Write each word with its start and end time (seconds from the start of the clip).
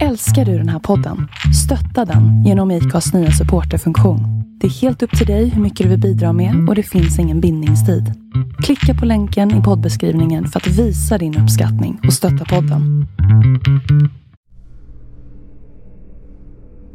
Älskar 0.00 0.44
du 0.44 0.58
den 0.58 0.68
här 0.68 0.78
podden? 0.78 1.28
Stötta 1.64 2.04
den 2.04 2.44
genom 2.44 2.70
IKAs 2.70 3.14
nya 3.14 3.30
supporterfunktion. 3.30 4.20
Det 4.60 4.66
är 4.66 4.70
helt 4.70 5.02
upp 5.02 5.18
till 5.18 5.26
dig 5.26 5.48
hur 5.48 5.62
mycket 5.62 5.84
du 5.84 5.90
vill 5.90 6.00
bidra 6.00 6.32
med 6.32 6.68
och 6.68 6.74
det 6.74 6.82
finns 6.82 7.18
ingen 7.18 7.40
bindningstid. 7.40 8.12
Klicka 8.62 8.94
på 8.94 9.06
länken 9.06 9.60
i 9.60 9.62
poddbeskrivningen 9.62 10.46
för 10.46 10.60
att 10.60 10.66
visa 10.66 11.18
din 11.18 11.38
uppskattning 11.38 12.00
och 12.06 12.12
stötta 12.12 12.44
podden. 12.44 13.06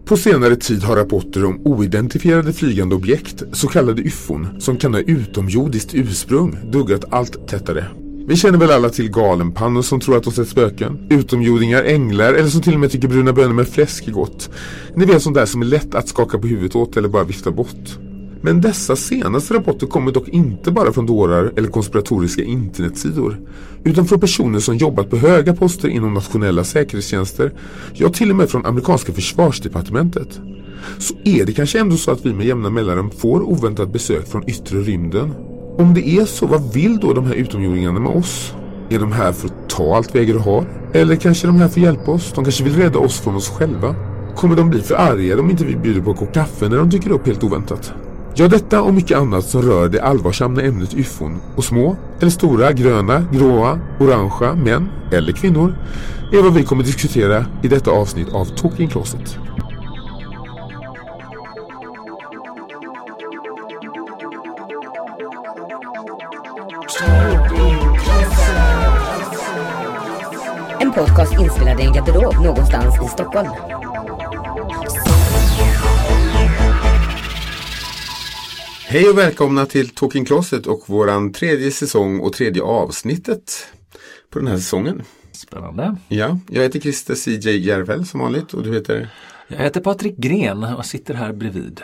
På 0.06 0.18
senare 0.18 0.56
tid 0.56 0.84
har 0.84 0.96
rapporter 0.96 1.46
om 1.46 1.62
oidentifierade 1.66 2.54
flygande 2.54 2.96
objekt, 2.96 3.44
så 3.52 3.68
kallade 3.68 4.02
ufon, 4.02 4.62
som 4.62 4.78
kan 4.78 4.94
ha 4.94 5.02
utomjordiskt 5.02 5.94
ursprung, 5.94 6.58
duggat 6.72 7.06
allt 7.10 7.48
tättare. 7.48 7.86
Vi 8.30 8.36
känner 8.36 8.58
väl 8.58 8.72
alla 8.72 8.90
till 8.90 9.12
galenpannor 9.12 9.82
som 9.82 10.00
tror 10.00 10.18
att 10.18 10.24
de 10.24 10.34
sett 10.34 10.48
spöken, 10.48 11.08
utomjordingar, 11.10 11.84
änglar 11.84 12.34
eller 12.34 12.50
som 12.50 12.62
till 12.62 12.74
och 12.74 12.80
med 12.80 12.92
tycker 12.92 13.08
bruna 13.08 13.34
bönor 13.34 13.54
med 13.54 13.68
fläsk 13.68 14.08
är 14.08 14.12
gott. 14.12 14.50
Ni 14.96 15.06
vet 15.06 15.22
sånt 15.22 15.36
där 15.36 15.46
som 15.46 15.62
är 15.62 15.66
lätt 15.66 15.96
att 15.96 16.08
skaka 16.08 16.38
på 16.38 16.48
huvudet 16.48 16.76
åt 16.76 16.98
eller 16.98 17.10
bara 17.10 17.24
vifta 17.24 17.52
bort. 17.52 18.00
Men 18.42 18.62
dessa 18.62 18.96
senaste 18.96 19.54
rapporter 19.54 19.88
kommer 19.88 20.12
dock 20.12 20.28
inte 20.28 20.72
bara 20.72 20.94
från 20.94 21.06
dårar 21.06 21.54
eller 21.56 21.70
konspiratoriska 21.70 22.44
internetsidor. 22.44 23.40
Utan 23.84 24.06
från 24.06 24.20
personer 24.20 24.60
som 24.60 24.78
jobbat 24.78 25.10
på 25.10 25.18
höga 25.18 25.56
poster 25.56 25.88
inom 25.88 26.14
nationella 26.14 26.64
säkerhetstjänster. 26.64 27.54
Ja, 27.94 28.10
till 28.10 28.30
och 28.30 28.36
med 28.36 28.50
från 28.50 28.66
amerikanska 28.66 29.14
försvarsdepartementet. 29.14 30.40
Så 30.98 31.14
är 31.24 31.46
det 31.46 31.54
kanske 31.54 31.80
ändå 31.80 31.98
så 31.98 32.12
att 32.12 32.26
vi 32.26 32.34
med 32.34 32.46
jämna 32.46 32.70
mellanrum 32.70 33.12
får 33.12 33.42
oväntat 33.42 33.94
besök 33.94 34.28
från 34.28 34.50
yttre 34.50 34.80
rymden. 34.80 35.34
Om 35.80 35.94
det 35.94 36.10
är 36.10 36.26
så, 36.26 36.48
vad 36.48 36.74
vill 36.74 37.00
då 37.00 37.14
de 37.14 37.26
här 37.26 37.34
utomjordingarna 37.34 38.00
med 38.00 38.12
oss? 38.12 38.54
Är 38.90 39.00
de 39.00 39.12
här 39.12 39.32
för 39.32 39.48
att 39.48 39.70
ta 39.70 39.96
allt 39.96 40.16
vi 40.16 40.20
äger 40.20 40.36
och 40.36 40.42
har? 40.42 40.66
Eller 40.94 41.16
kanske 41.16 41.48
är 41.48 41.48
de 41.48 41.58
här 41.58 41.68
för 41.68 41.80
att 41.80 41.86
hjälpa 41.86 42.12
oss? 42.12 42.32
De 42.36 42.44
kanske 42.44 42.64
vill 42.64 42.76
rädda 42.76 43.00
oss 43.00 43.20
från 43.20 43.36
oss 43.36 43.50
själva? 43.50 43.96
Kommer 44.36 44.56
de 44.56 44.70
bli 44.70 44.82
för 44.82 44.96
arga 44.96 45.40
om 45.40 45.52
inte 45.52 45.66
vi 45.66 45.76
bjuder 45.76 46.02
på 46.02 46.10
en 46.10 46.18
kopp 46.18 46.34
kaffe 46.34 46.70
när 46.70 46.78
de 46.78 46.90
dyker 46.90 47.12
upp 47.12 47.28
helt 47.28 47.44
oväntat? 47.44 47.94
Ja, 48.36 48.48
detta 48.48 48.82
och 48.82 48.94
mycket 48.94 49.18
annat 49.18 49.46
som 49.46 49.62
rör 49.62 49.90
det 49.90 50.02
allvarsamma 50.02 50.62
ämnet 50.62 50.94
ufon 50.94 51.42
och 51.56 51.64
små 51.64 51.96
eller 52.20 52.32
stora, 52.32 52.72
gröna, 52.72 53.26
gråa, 53.34 53.80
orangea 54.00 54.56
män 54.56 54.90
eller 55.12 55.32
kvinnor 55.32 55.76
är 56.34 56.44
vad 56.44 56.54
vi 56.54 56.64
kommer 56.64 56.84
diskutera 56.84 57.46
i 57.64 57.68
detta 57.68 57.92
avsnitt 57.92 58.34
av 58.34 58.46
Talking 58.46 58.90
Closet. 58.90 59.38
En 70.80 70.92
podcast 70.94 71.34
inspelad 71.34 71.80
i 71.80 71.84
en 71.84 71.94
garderob 71.94 72.46
någonstans 72.46 72.96
i 73.06 73.08
Stockholm. 73.08 73.48
Hej 78.88 79.10
och 79.10 79.18
välkomna 79.18 79.66
till 79.66 79.90
Talking 79.90 80.26
Closet 80.26 80.68
och 80.68 80.84
våran 80.86 81.34
tredje 81.34 81.72
säsong 81.72 82.20
och 82.20 82.34
tredje 82.34 82.64
avsnittet 82.64 83.68
på 84.30 84.40
den 84.40 84.48
här 84.48 84.58
säsongen. 84.58 85.04
Spännande. 85.32 85.96
Ja, 86.08 86.40
jag 86.50 86.64
heter 86.64 86.80
Christer 86.80 87.16
CJ 87.16 87.58
Järvel 87.58 88.06
som 88.06 88.20
vanligt 88.20 88.54
och 88.54 88.64
du 88.64 88.74
heter? 88.74 89.10
Jag 89.48 89.58
heter 89.58 89.82
Patrik 89.82 90.18
Gren 90.18 90.64
och 90.64 90.86
sitter 90.86 91.14
här 91.14 91.34
bredvid. 91.34 91.82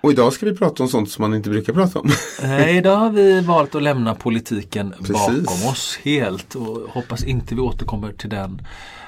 Och 0.00 0.12
idag 0.12 0.32
ska 0.32 0.46
vi 0.46 0.56
prata 0.56 0.82
om 0.82 0.88
sånt 0.88 1.10
som 1.10 1.22
man 1.22 1.34
inte 1.34 1.50
brukar 1.50 1.72
prata 1.72 1.98
om. 1.98 2.10
Eh, 2.42 2.76
idag 2.76 2.96
har 2.96 3.10
vi 3.10 3.40
valt 3.40 3.74
att 3.74 3.82
lämna 3.82 4.14
politiken 4.14 4.94
Precis. 4.98 5.16
bakom 5.16 5.68
oss 5.68 5.98
helt 6.02 6.54
och 6.54 6.90
hoppas 6.90 7.24
inte 7.24 7.54
vi 7.54 7.60
återkommer 7.60 8.12
till 8.12 8.30
den 8.30 8.62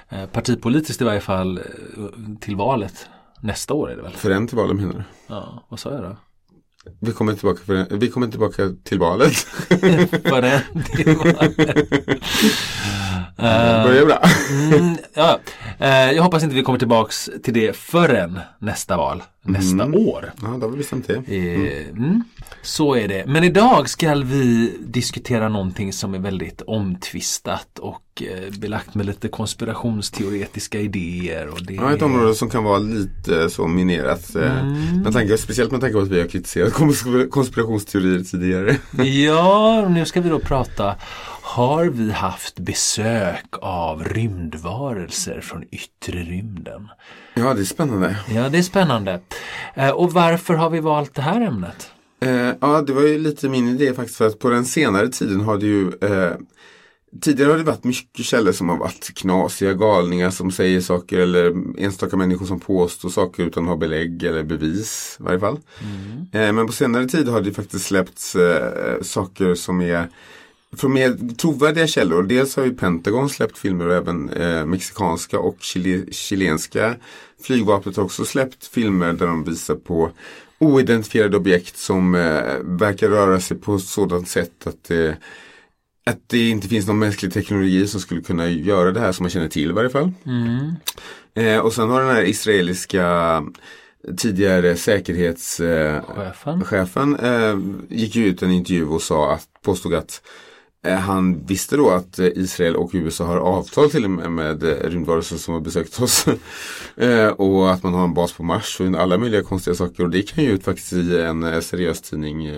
eh, 0.08 0.26
partipolitiskt 0.26 1.02
i 1.02 1.04
varje 1.04 1.20
fall 1.20 1.58
eh, 1.58 1.64
till 2.40 2.56
valet. 2.56 3.06
Nästa 3.40 3.74
år 3.74 3.90
är 3.90 3.96
det 3.96 4.02
väl? 4.02 4.12
För 4.12 4.30
en 4.30 4.46
till 4.46 4.56
valet 4.56 4.76
menar 4.76 4.92
du? 4.92 5.04
Ja, 5.26 5.66
vad 5.68 5.80
sa 5.80 5.90
jag 5.90 6.02
då? 6.02 6.16
Vi 7.00 7.12
kommer 7.12 7.34
tillbaka, 7.34 7.60
för, 7.66 7.96
vi 7.96 8.08
kommer 8.08 8.26
tillbaka 8.26 8.70
till 8.84 8.98
valet. 8.98 9.32
För 10.24 10.42
en 10.42 10.82
till 10.82 11.16
valet. 11.16 11.56
Eh, 13.38 13.84
Börjar 13.84 14.06
bra. 14.06 14.22
Mm, 14.78 14.96
ja. 15.14 15.38
Eh, 15.78 16.12
jag 16.12 16.22
hoppas 16.22 16.42
inte 16.42 16.54
vi 16.54 16.62
kommer 16.62 16.78
tillbaks 16.78 17.30
till 17.42 17.54
det 17.54 17.76
förrän 17.76 18.40
nästa 18.58 18.96
val, 18.96 19.22
nästa 19.42 19.84
år. 19.86 20.32
Ja, 20.42 20.48
då 20.48 20.66
har 20.66 20.68
vi 20.70 20.76
bestämt 20.76 21.06
det. 21.08 21.14
Eh, 21.14 21.88
mm. 21.90 22.24
Så 22.62 22.94
är 22.96 23.08
det. 23.08 23.24
Men 23.26 23.44
idag 23.44 23.88
ska 23.88 24.14
vi 24.14 24.72
diskutera 24.86 25.48
någonting 25.48 25.92
som 25.92 26.14
är 26.14 26.18
väldigt 26.18 26.62
omtvistat 26.66 27.78
och 27.78 28.22
belagt 28.58 28.94
med 28.94 29.06
lite 29.06 29.28
konspirationsteoretiska 29.28 30.80
idéer. 30.80 31.46
Och 31.48 31.62
det 31.66 31.74
Ja, 31.74 31.92
ett 31.92 32.02
område 32.02 32.34
som 32.34 32.50
kan 32.50 32.64
vara 32.64 32.78
lite 32.78 33.50
så 33.50 33.66
minerat. 33.66 34.34
eh, 34.36 34.64
Med 35.04 35.12
tanke, 35.12 35.38
speciellt 35.38 35.70
med 35.72 35.80
tanke 35.80 35.94
på 35.94 36.00
att 36.00 36.08
vi 36.08 36.20
har 36.20 36.28
kritiserat 36.28 36.72
kons- 36.72 37.28
konspirationsteorier 37.28 38.20
tidigare. 38.24 38.76
Ja, 39.04 39.88
nu 39.88 40.04
ska 40.04 40.20
vi 40.20 40.28
då 40.28 40.38
prata. 40.38 40.94
Har 41.52 41.84
vi 41.84 42.10
haft 42.10 42.58
besök 42.58 43.46
av 43.60 44.04
rymdvarelser 44.04 45.40
från 45.40 45.64
yttre 45.70 46.18
rymden? 46.18 46.88
Ja, 47.34 47.54
det 47.54 47.60
är 47.60 47.64
spännande. 47.64 48.16
Ja, 48.34 48.48
det 48.48 48.58
är 48.58 48.62
spännande. 48.62 49.20
Eh, 49.74 49.90
och 49.90 50.12
varför 50.12 50.54
har 50.54 50.70
vi 50.70 50.80
valt 50.80 51.14
det 51.14 51.22
här 51.22 51.40
ämnet? 51.40 51.90
Eh, 52.20 52.50
ja, 52.60 52.82
det 52.86 52.92
var 52.92 53.02
ju 53.02 53.18
lite 53.18 53.48
min 53.48 53.68
idé 53.68 53.94
faktiskt 53.94 54.18
för 54.18 54.26
att 54.26 54.38
på 54.38 54.50
den 54.50 54.64
senare 54.64 55.08
tiden 55.08 55.40
har 55.40 55.58
det 55.58 55.66
ju 55.66 55.88
eh, 55.88 56.32
Tidigare 57.20 57.50
har 57.50 57.58
det 57.58 57.64
varit 57.64 57.84
mycket 57.84 58.24
källor 58.24 58.52
som 58.52 58.68
har 58.68 58.76
varit 58.76 59.14
knasiga 59.14 59.72
galningar 59.72 60.30
som 60.30 60.50
säger 60.50 60.80
saker 60.80 61.18
eller 61.18 61.54
enstaka 61.78 62.16
människor 62.16 62.46
som 62.46 62.60
påstår 62.60 63.08
saker 63.08 63.42
utan 63.42 63.62
att 63.62 63.68
ha 63.68 63.76
belägg 63.76 64.22
eller 64.22 64.42
bevis 64.42 65.16
i 65.20 65.22
varje 65.22 65.40
fall. 65.40 65.58
Eh, 66.32 66.52
men 66.52 66.66
på 66.66 66.72
senare 66.72 67.06
tid 67.06 67.28
har 67.28 67.40
det 67.40 67.52
faktiskt 67.52 67.84
släppts 67.84 68.36
saker 69.02 69.54
som 69.54 69.80
är 69.80 70.08
från 70.76 70.92
mer 70.92 71.34
trovärdiga 71.36 71.86
källor. 71.86 72.22
Dels 72.22 72.56
har 72.56 72.64
ju 72.64 72.74
Pentagon 72.74 73.28
släppt 73.28 73.58
filmer 73.58 73.86
och 73.88 73.94
även 73.94 74.30
eh, 74.30 74.66
mexikanska 74.66 75.38
och 75.38 75.56
chile, 75.60 76.12
chilenska 76.12 76.96
flygvapnet 77.42 77.96
har 77.96 78.04
också 78.04 78.24
släppt 78.24 78.66
filmer 78.66 79.12
där 79.12 79.26
de 79.26 79.44
visar 79.44 79.74
på 79.74 80.10
oidentifierade 80.58 81.36
objekt 81.36 81.78
som 81.78 82.14
eh, 82.14 82.42
verkar 82.62 83.08
röra 83.08 83.40
sig 83.40 83.56
på 83.56 83.74
ett 83.74 83.82
sådant 83.82 84.28
sätt 84.28 84.66
att, 84.66 84.90
eh, 84.90 85.12
att 86.06 86.18
det 86.26 86.48
inte 86.48 86.68
finns 86.68 86.86
någon 86.86 86.98
mänsklig 86.98 87.32
teknologi 87.32 87.86
som 87.86 88.00
skulle 88.00 88.20
kunna 88.20 88.48
göra 88.48 88.90
det 88.92 89.00
här 89.00 89.12
som 89.12 89.24
man 89.24 89.30
känner 89.30 89.48
till 89.48 89.70
i 89.70 89.72
varje 89.72 89.90
fall. 89.90 90.12
Eh, 91.34 91.58
och 91.58 91.72
sen 91.72 91.90
har 91.90 92.00
den 92.00 92.14
här 92.14 92.22
israeliska 92.22 93.42
tidigare 94.16 94.76
säkerhetschefen 94.76 96.64
Chefen? 96.64 97.16
eh, 97.16 97.58
gick 97.88 98.16
ut 98.16 98.42
i 98.42 98.44
en 98.44 98.50
intervju 98.50 98.86
och 98.86 99.02
sa 99.02 99.32
att, 99.32 99.48
påstod 99.62 99.94
att 99.94 100.22
eh, 100.22 100.51
Eh, 100.86 100.94
han 100.94 101.46
visste 101.46 101.76
då 101.76 101.90
att 101.90 102.18
eh, 102.18 102.26
Israel 102.26 102.76
och 102.76 102.90
USA 102.94 103.24
har 103.24 103.36
avtal 103.36 103.90
till 103.90 104.04
och 104.04 104.10
med 104.10 104.32
med 104.32 104.62
eh, 104.62 104.90
rymdvarelser 104.90 105.36
som 105.36 105.54
har 105.54 105.60
besökt 105.60 106.00
oss. 106.00 106.26
och 107.36 107.72
att 107.72 107.82
man 107.82 107.94
har 107.94 108.04
en 108.04 108.14
bas 108.14 108.32
på 108.32 108.42
Mars 108.42 108.80
och 108.80 108.86
alla 108.86 109.18
möjliga 109.18 109.42
konstiga 109.42 109.74
saker. 109.74 110.02
Och 110.02 110.10
det 110.10 110.22
kan 110.22 110.44
ju 110.44 110.50
ut 110.50 110.64
faktiskt 110.64 110.92
i 110.92 111.20
en 111.20 111.62
seriös 111.62 112.00
tidning. 112.00 112.48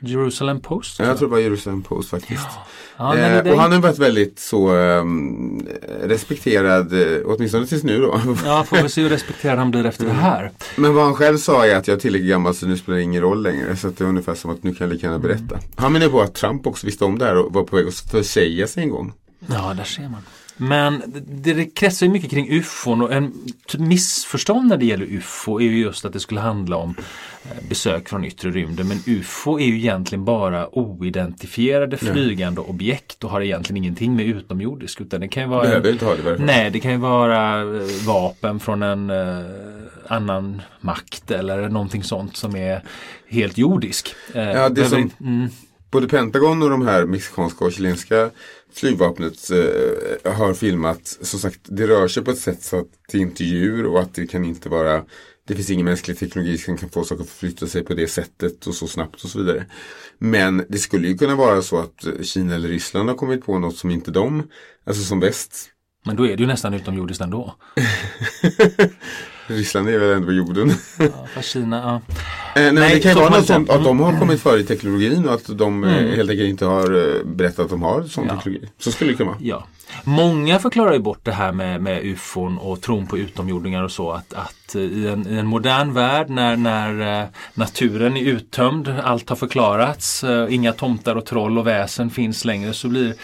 Jerusalem 0.00 0.60
Post? 0.60 0.98
jag 0.98 1.18
tror 1.18 1.28
det 1.28 1.32
var 1.32 1.38
Jerusalem 1.40 1.82
Post 1.82 2.10
faktiskt. 2.10 2.46
Ja, 2.96 3.14
men 3.14 3.36
eh, 3.38 3.44
det- 3.44 3.52
och 3.52 3.60
han 3.60 3.72
har 3.72 3.78
varit 3.78 3.98
väldigt 3.98 4.38
så 4.38 4.68
ehm, 4.74 5.66
respekterad, 6.02 6.92
eh, 6.92 7.18
åtminstone 7.24 7.66
tills 7.66 7.82
nu 7.84 8.00
då. 8.00 8.20
Ja, 8.44 8.64
får 8.64 8.76
vi 8.76 8.88
se 8.88 9.02
hur 9.02 9.08
respekterad 9.08 9.58
han 9.58 9.70
blir 9.70 9.86
efter 9.86 10.04
det 10.04 10.12
här. 10.12 10.50
Men 10.76 10.94
vad 10.94 11.04
han 11.04 11.14
själv 11.14 11.36
sa 11.38 11.66
är 11.66 11.76
att 11.76 11.88
jag 11.88 11.94
är 11.96 12.00
tillräckligt 12.00 12.30
gammal 12.30 12.54
så 12.54 12.66
nu 12.66 12.76
spelar 12.76 12.96
det 12.96 13.02
ingen 13.02 13.22
roll 13.22 13.42
längre. 13.42 13.76
Så 13.76 13.88
det 13.88 14.00
är 14.04 14.08
ungefär 14.08 14.34
som 14.34 14.50
att 14.50 14.62
nu 14.62 14.74
kan 14.74 14.86
jag 14.86 14.94
lika 14.94 15.06
gärna 15.06 15.18
berätta. 15.18 15.58
Han 15.76 15.92
menar 15.92 16.08
på 16.08 16.20
att 16.20 16.34
Trump 16.34 16.66
också 16.66 16.86
visste 16.86 17.04
om 17.04 17.18
det 17.18 17.24
här 17.24 17.36
och 17.36 17.52
var 17.52 17.62
på 17.62 17.76
väg 17.76 17.86
att 17.88 17.94
försäga 18.10 18.66
sig 18.66 18.82
en 18.82 18.90
gång. 18.90 19.12
Ja, 19.46 19.74
där 19.76 19.84
ser 19.84 20.02
man. 20.02 20.20
Men 20.56 21.02
det, 21.26 21.54
det 21.54 21.64
kretsar 21.64 22.06
ju 22.06 22.12
mycket 22.12 22.30
kring 22.30 22.48
ufon 22.50 23.02
och 23.02 23.12
en 23.12 23.32
typ 23.66 23.80
missförstånd 23.80 24.68
när 24.68 24.76
det 24.76 24.86
gäller 24.86 25.06
ufo 25.06 25.60
är 25.60 25.64
ju 25.64 25.78
just 25.78 26.04
att 26.04 26.12
det 26.12 26.20
skulle 26.20 26.40
handla 26.40 26.76
om 26.76 26.94
eh, 27.44 27.68
besök 27.68 28.08
från 28.08 28.24
yttre 28.24 28.50
rymden. 28.50 28.88
Men 28.88 28.98
ufo 29.06 29.58
är 29.58 29.64
ju 29.66 29.76
egentligen 29.76 30.24
bara 30.24 30.78
oidentifierade 30.78 31.96
flygande 31.96 32.60
objekt 32.60 33.24
och 33.24 33.30
har 33.30 33.40
egentligen 33.40 33.76
ingenting 33.84 34.16
med 34.16 34.26
utomjordisk 34.26 35.00
utan 35.00 35.20
det 35.20 35.28
kan 35.28 35.42
ju 35.42 35.48
vara 35.48 35.62
Behöver 35.62 35.88
en, 35.88 35.92
inte 35.92 36.04
ha 36.04 36.14
det 36.16 36.22
fall. 36.22 36.40
Nej, 36.40 36.70
det 36.70 36.80
kan 36.80 36.90
ju 36.92 36.98
vara 36.98 37.60
eh, 37.60 37.66
vapen 38.06 38.60
från 38.60 38.82
en 38.82 39.10
eh, 39.10 39.44
annan 40.08 40.62
makt 40.80 41.30
eller 41.30 41.68
någonting 41.68 42.02
sånt 42.02 42.36
som 42.36 42.56
är 42.56 42.82
helt 43.28 43.58
jordisk. 43.58 44.14
Eh, 44.34 44.42
Ja, 44.42 44.68
det 44.68 44.84
som- 44.84 45.10
mm, 45.20 45.48
Både 45.90 46.08
Pentagon 46.08 46.62
och 46.62 46.70
de 46.70 46.86
här 46.86 47.04
mexikanska 47.04 47.64
och 47.64 47.72
chilenska 47.72 48.30
flygvapnet 48.76 49.50
eh, 49.50 50.32
har 50.32 50.54
filmat, 50.54 51.18
som 51.20 51.40
sagt, 51.40 51.60
det 51.62 51.86
rör 51.86 52.08
sig 52.08 52.24
på 52.24 52.30
ett 52.30 52.38
sätt 52.38 52.62
så 52.62 52.78
att 52.78 52.86
det 53.12 53.18
inte 53.18 53.44
är 53.44 53.46
djur 53.46 53.86
och 53.86 54.00
att 54.00 54.14
det 54.14 54.26
kan 54.26 54.44
inte 54.44 54.68
vara 54.68 55.04
det 55.46 55.54
finns 55.54 55.70
ingen 55.70 55.84
mänsklig 55.84 56.18
teknologi 56.18 56.58
som 56.58 56.76
kan 56.76 56.88
få 56.88 57.04
saker 57.04 57.22
att 57.22 57.28
förflytta 57.28 57.66
sig 57.66 57.84
på 57.84 57.94
det 57.94 58.08
sättet 58.08 58.66
och 58.66 58.74
så 58.74 58.86
snabbt 58.86 59.24
och 59.24 59.30
så 59.30 59.38
vidare. 59.38 59.66
Men 60.18 60.64
det 60.68 60.78
skulle 60.78 61.08
ju 61.08 61.18
kunna 61.18 61.34
vara 61.34 61.62
så 61.62 61.78
att 61.78 62.06
Kina 62.22 62.54
eller 62.54 62.68
Ryssland 62.68 63.08
har 63.08 63.16
kommit 63.16 63.46
på 63.46 63.58
något 63.58 63.76
som 63.76 63.90
inte 63.90 64.10
de, 64.10 64.42
alltså 64.86 65.02
som 65.02 65.20
väst, 65.20 65.70
Men 66.04 66.16
då 66.16 66.26
är 66.26 66.36
det 66.36 66.42
ju 66.42 66.46
nästan 66.46 66.74
utomjordiskt 66.74 67.22
ändå. 67.22 67.54
Ryssland 69.46 69.88
är 69.88 69.98
väl 69.98 70.10
ändå 70.10 70.26
på 70.26 70.32
jorden. 70.32 70.72
Ja, 70.98 71.06
fast 71.34 71.48
Kina, 71.48 71.76
ja. 71.76 71.94
Eh, 72.60 72.62
nej, 72.62 72.72
Nej, 72.72 72.94
det 72.94 73.00
kan 73.00 73.12
ju 73.12 73.18
vara 73.18 73.30
något 73.30 73.46
sånt 73.46 73.70
att 73.70 73.84
de 73.84 74.00
har 74.00 74.18
kommit 74.18 74.40
före 74.40 74.60
i 74.60 74.64
teknologin 74.64 75.28
och 75.28 75.34
att 75.34 75.58
de 75.58 75.84
eh, 75.84 75.90
helt 75.90 76.30
enkelt 76.30 76.48
inte 76.48 76.64
har 76.66 77.16
eh, 77.18 77.24
berättat 77.24 77.58
att 77.58 77.70
de 77.70 77.82
har 77.82 78.02
sån 78.02 78.26
Ja. 78.28 78.34
teknologi. 78.36 78.68
Så 78.78 78.92
skulle 78.92 79.10
det 79.10 79.16
kunna 79.16 79.30
vara. 79.30 79.38
Ja. 79.40 79.66
Många 80.04 80.58
förklarar 80.58 80.92
ju 80.92 80.98
bort 80.98 81.20
det 81.22 81.32
här 81.32 81.52
med, 81.52 81.82
med 81.82 82.04
ufon 82.04 82.58
och 82.58 82.80
tron 82.80 83.06
på 83.06 83.18
utomjordingar 83.18 83.82
och 83.82 83.92
så 83.92 84.10
att, 84.12 84.34
att 84.34 84.74
i, 84.74 85.06
en, 85.08 85.26
i 85.28 85.34
en 85.38 85.46
modern 85.46 85.92
värld 85.92 86.30
när, 86.30 86.56
när 86.56 87.28
naturen 87.54 88.16
är 88.16 88.20
uttömd, 88.22 88.88
allt 89.04 89.28
har 89.28 89.36
förklarats, 89.36 90.24
inga 90.48 90.72
tomtar 90.72 91.14
och 91.16 91.26
troll 91.26 91.58
och 91.58 91.66
väsen 91.66 92.10
finns 92.10 92.44
längre 92.44 92.72
så 92.72 92.88
blir 92.88 93.14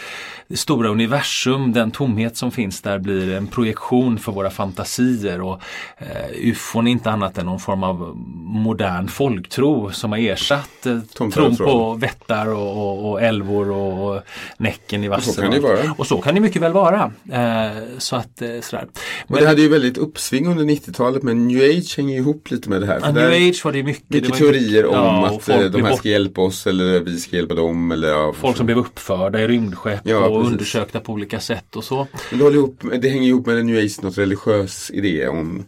stora 0.54 0.88
universum, 0.88 1.72
den 1.72 1.90
tomhet 1.90 2.36
som 2.36 2.50
finns 2.52 2.80
där 2.82 2.98
blir 2.98 3.34
en 3.34 3.46
projektion 3.46 4.18
för 4.18 4.32
våra 4.32 4.50
fantasier 4.50 5.40
och 5.40 5.60
eh, 5.98 6.06
ufon 6.50 6.86
är 6.86 6.90
inte 6.90 7.10
annat 7.10 7.38
än 7.38 7.46
någon 7.46 7.60
form 7.60 7.82
av 7.82 8.16
modern 8.44 9.08
folktro 9.08 9.90
som 9.92 10.12
har 10.12 10.18
ersatt 10.18 10.86
eh, 10.86 10.98
tron 11.16 11.32
och 11.52 11.58
på 11.58 11.94
vättar 11.94 12.46
och, 12.48 12.76
och, 12.76 13.10
och 13.10 13.22
älvor 13.22 13.70
och, 13.70 14.08
och 14.16 14.22
Näcken 14.56 15.04
i 15.04 15.08
vassen. 15.08 15.50
det 15.50 15.60
vara. 15.60 15.78
Och 15.96 16.06
så 16.06 16.20
kan 16.20 16.34
det 16.34 16.40
mycket 16.40 16.62
väl 16.62 16.72
vara. 16.72 17.12
Eh, 17.32 17.82
så 17.98 18.16
att, 18.16 18.42
eh, 18.42 18.48
sådär. 18.62 18.86
Och 19.24 19.30
Men, 19.30 19.40
det 19.42 19.46
hade 19.48 19.62
ju 19.62 19.68
väldigt 19.68 19.98
uppsving 19.98 20.46
under 20.46 20.64
90-talet 20.64 21.22
men 21.22 21.48
new 21.48 21.62
age 21.78 21.94
hänger 21.96 22.16
ihop 22.16 22.50
lite 22.50 22.68
med 22.68 22.80
det 22.80 22.86
här. 22.86 22.94
ja, 23.02 23.06
För 23.06 23.12
New 23.12 23.48
age 23.48 23.64
var 23.64 23.72
det 23.72 23.82
mycket. 23.82 24.04
det 24.08 24.20
Mycket 24.20 24.40
ju 24.40 24.44
teorier 24.44 24.86
om 24.86 24.94
ja, 24.94 25.30
och 25.30 25.36
att 25.36 25.48
eh, 25.48 25.58
de 25.60 25.82
här 25.82 25.90
bort- 25.90 25.98
ska 25.98 26.08
hjälpa 26.08 26.40
oss 26.40 26.66
eller 26.66 27.00
vi 27.00 27.18
ska 27.18 27.36
hjälpa 27.36 27.54
dem. 27.54 27.92
Eller, 27.92 28.08
ja, 28.08 28.32
Folk 28.40 28.56
som 28.56 28.66
blev 28.66 28.78
uppförda 28.78 29.40
i 29.40 29.48
rymdskepp 29.48 30.00
Ja, 30.04 30.18
och 30.28 30.41
precis. 30.42 30.52
undersökta 30.52 31.00
på 31.00 31.12
olika 31.12 31.40
sätt 31.40 31.76
och 31.76 31.84
så. 31.84 32.06
Men 32.30 32.38
det, 32.38 32.44
ihop, 32.54 32.82
det 33.00 33.08
hänger 33.08 33.28
ihop 33.28 33.46
med 33.46 33.58
en 33.58 33.66
new 33.66 33.84
age, 33.84 34.02
något 34.02 34.18
religiös 34.18 34.90
idé 34.90 35.28
om 35.28 35.64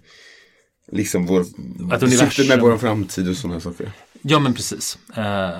liksom 0.93 1.27
vår, 1.27 1.45
Att 1.93 2.11
syftet 2.11 2.49
med 2.49 2.61
vår 2.61 2.77
framtid 2.79 3.29
och 3.29 3.37
sådana 3.37 3.61
saker. 3.61 3.93
Ja 4.23 4.39
men 4.39 4.55
precis. 4.55 4.99
Eh, 5.17 5.59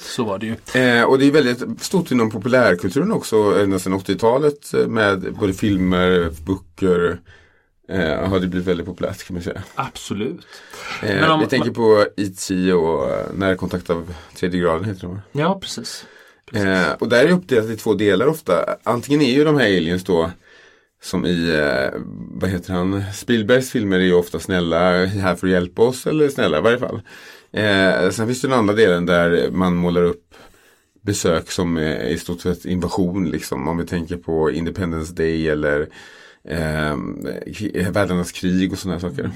så 0.00 0.24
var 0.24 0.38
det 0.38 0.46
ju. 0.46 0.82
Eh, 0.82 1.04
och 1.04 1.18
det 1.18 1.26
är 1.26 1.30
väldigt 1.30 1.82
stort 1.82 2.10
inom 2.10 2.30
populärkulturen 2.30 3.12
också, 3.12 3.36
ända 3.62 3.78
sedan 3.78 3.94
80-talet 3.94 4.74
eh, 4.74 4.86
med 4.86 5.34
både 5.34 5.52
filmer, 5.54 6.30
böcker. 6.46 7.20
Eh, 7.88 8.28
har 8.28 8.40
det 8.40 8.46
blivit 8.46 8.68
väldigt 8.68 8.86
populärt 8.86 9.24
kan 9.26 9.34
man 9.34 9.42
säga. 9.42 9.62
Absolut. 9.74 10.46
Eh, 11.02 11.30
om- 11.30 11.40
vi 11.40 11.46
tänker 11.46 11.70
på 11.70 12.06
E.T. 12.16 12.72
och 12.72 13.10
eh, 13.10 13.26
Närkontakt 13.34 13.90
av 13.90 14.14
tredje 14.36 14.60
graden 14.60 14.84
heter 14.84 15.00
de. 15.02 15.20
Ja 15.32 15.58
precis. 15.60 16.04
Eh, 16.52 16.92
och 16.98 17.08
där 17.08 17.22
är 17.22 17.26
det 17.26 17.32
uppdelat 17.32 17.70
i 17.70 17.76
två 17.76 17.94
delar 17.94 18.26
ofta. 18.26 18.76
Antingen 18.82 19.20
är 19.20 19.32
ju 19.32 19.44
de 19.44 19.56
här 19.56 19.66
aliens 19.66 20.04
då 20.04 20.30
som 21.02 21.26
i, 21.26 21.50
eh, 21.50 22.00
vad 22.30 22.50
heter 22.50 22.72
han, 22.72 23.02
Spielbergs 23.14 23.70
filmer 23.70 23.96
är 23.98 24.04
ju 24.04 24.14
ofta 24.14 24.40
snälla, 24.40 25.04
här 25.06 25.34
för 25.34 25.46
att 25.46 25.52
hjälpa 25.52 25.82
oss 25.82 26.06
eller 26.06 26.28
snälla 26.28 26.58
i 26.58 26.60
varje 26.60 26.78
fall. 26.78 27.00
Eh, 27.52 28.10
sen 28.10 28.26
finns 28.26 28.40
det 28.40 28.48
den 28.48 28.58
andra 28.58 28.74
delen 28.74 29.06
där 29.06 29.50
man 29.50 29.76
målar 29.76 30.02
upp 30.02 30.34
besök 31.02 31.50
som 31.50 31.76
är 31.76 32.04
i 32.04 32.18
stort 32.18 32.40
sett 32.40 32.64
invasion 32.64 33.30
liksom. 33.30 33.68
Om 33.68 33.78
vi 33.78 33.86
tänker 33.86 34.16
på 34.16 34.50
Independence 34.50 35.14
Day 35.14 35.48
eller 35.48 35.80
eh, 36.48 36.96
Världarnas 37.90 38.32
krig 38.32 38.72
och 38.72 38.78
sådana 38.78 39.00
saker. 39.00 39.30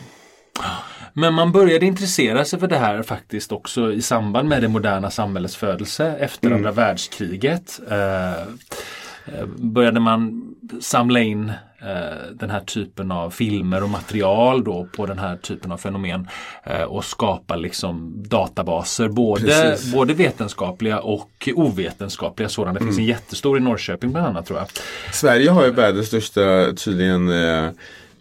Men 1.12 1.34
man 1.34 1.52
började 1.52 1.86
intressera 1.86 2.44
sig 2.44 2.58
för 2.58 2.66
det 2.66 2.78
här 2.78 3.02
faktiskt 3.02 3.52
också 3.52 3.92
i 3.92 4.02
samband 4.02 4.48
med 4.48 4.62
det 4.62 4.68
moderna 4.68 5.10
samhällets 5.10 5.56
födelse 5.56 6.16
efter 6.20 6.50
andra 6.50 6.72
världskriget. 6.72 7.80
Eh, 7.90 8.32
eh, 8.32 9.46
började 9.56 10.00
man 10.00 10.54
samla 10.80 11.20
in 11.20 11.48
eh, 11.82 12.32
den 12.32 12.50
här 12.50 12.60
typen 12.60 13.12
av 13.12 13.30
filmer 13.30 13.82
och 13.82 13.88
material 13.88 14.64
då 14.64 14.88
på 14.96 15.06
den 15.06 15.18
här 15.18 15.36
typen 15.36 15.72
av 15.72 15.76
fenomen 15.78 16.28
eh, 16.64 16.82
och 16.82 17.04
skapa 17.04 17.56
liksom 17.56 18.22
databaser, 18.28 19.08
både, 19.08 19.42
Precis. 19.42 19.92
både 19.92 20.14
vetenskapliga 20.14 21.00
och 21.00 21.48
ovetenskapliga 21.54 22.48
sådana. 22.48 22.78
Det 22.78 22.84
finns 22.84 22.98
en 22.98 23.04
jättestor 23.04 23.58
i 23.58 23.60
Norrköping 23.60 24.12
bland 24.12 24.26
annat 24.26 24.46
tror 24.46 24.58
jag. 24.58 24.68
Sverige 25.12 25.50
har 25.50 25.64
ju 25.64 25.70
världens 25.70 26.06
största 26.06 26.72
tydligen 26.76 27.28
eh, 27.28 27.70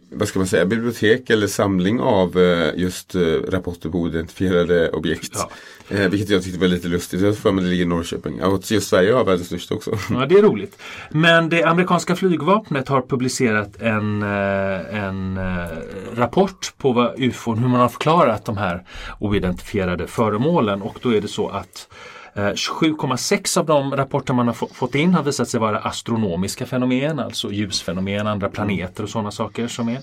vad 0.09 0.27
ska 0.27 0.39
man 0.39 0.48
säga, 0.48 0.65
bibliotek 0.65 1.30
eller 1.30 1.48
samling 1.48 2.00
av 2.00 2.39
eh, 2.39 2.69
just 2.75 3.15
eh, 3.15 3.21
rapporter 3.48 3.89
på 3.89 3.98
oidentifierade 3.98 4.89
objekt. 4.89 5.31
Ja. 5.33 5.50
Eh, 5.89 6.09
vilket 6.09 6.30
jag 6.30 6.44
tyckte 6.44 6.59
var 6.59 6.68
lite 6.68 6.88
lustigt. 6.88 7.21
Jag 7.21 7.38
för 7.38 7.51
mig 7.51 7.63
det 7.63 7.69
ligger 7.69 7.83
i 7.83 7.88
Norrköping. 7.88 8.44
Och 8.44 8.71
just 8.71 8.89
Sverige 8.89 9.13
har 9.13 9.24
världens 9.24 9.48
största 9.48 9.75
också. 9.75 9.92
Ja, 10.09 10.25
det 10.25 10.36
är 10.36 10.42
roligt. 10.42 10.77
Men 11.09 11.50
det 11.50 11.63
amerikanska 11.63 12.15
flygvapnet 12.15 12.88
har 12.88 13.01
publicerat 13.01 13.81
en, 13.81 14.24
en 14.24 15.39
rapport 16.15 16.74
på 16.77 16.92
vad 16.92 17.13
ufon, 17.18 17.57
hur 17.57 17.68
man 17.68 17.80
har 17.80 17.89
förklarat 17.89 18.45
de 18.45 18.57
här 18.57 18.83
oidentifierade 19.19 20.07
föremålen 20.07 20.81
och 20.81 21.00
då 21.01 21.15
är 21.15 21.21
det 21.21 21.27
så 21.27 21.50
att 21.50 21.88
eh, 22.38 22.42
27,6 22.54 23.57
av 23.60 23.66
de 23.66 23.95
rapporter 23.95 24.34
man 24.34 24.48
har 24.48 24.54
få- 24.54 24.69
fått 24.74 24.95
in 24.95 25.13
har 25.13 25.24
visat 25.24 25.48
sig 25.50 25.60
vara 25.60 25.80
astronomiska 25.80 26.66
fenomen, 26.66 27.19
alltså 27.19 27.51
ljusfenomen, 27.51 28.28
andra 28.28 28.50
planeter 28.50 29.04
och 29.04 29.10
sådana 29.10 29.31
saker 29.31 29.68
som 29.68 29.89
är. 29.89 29.98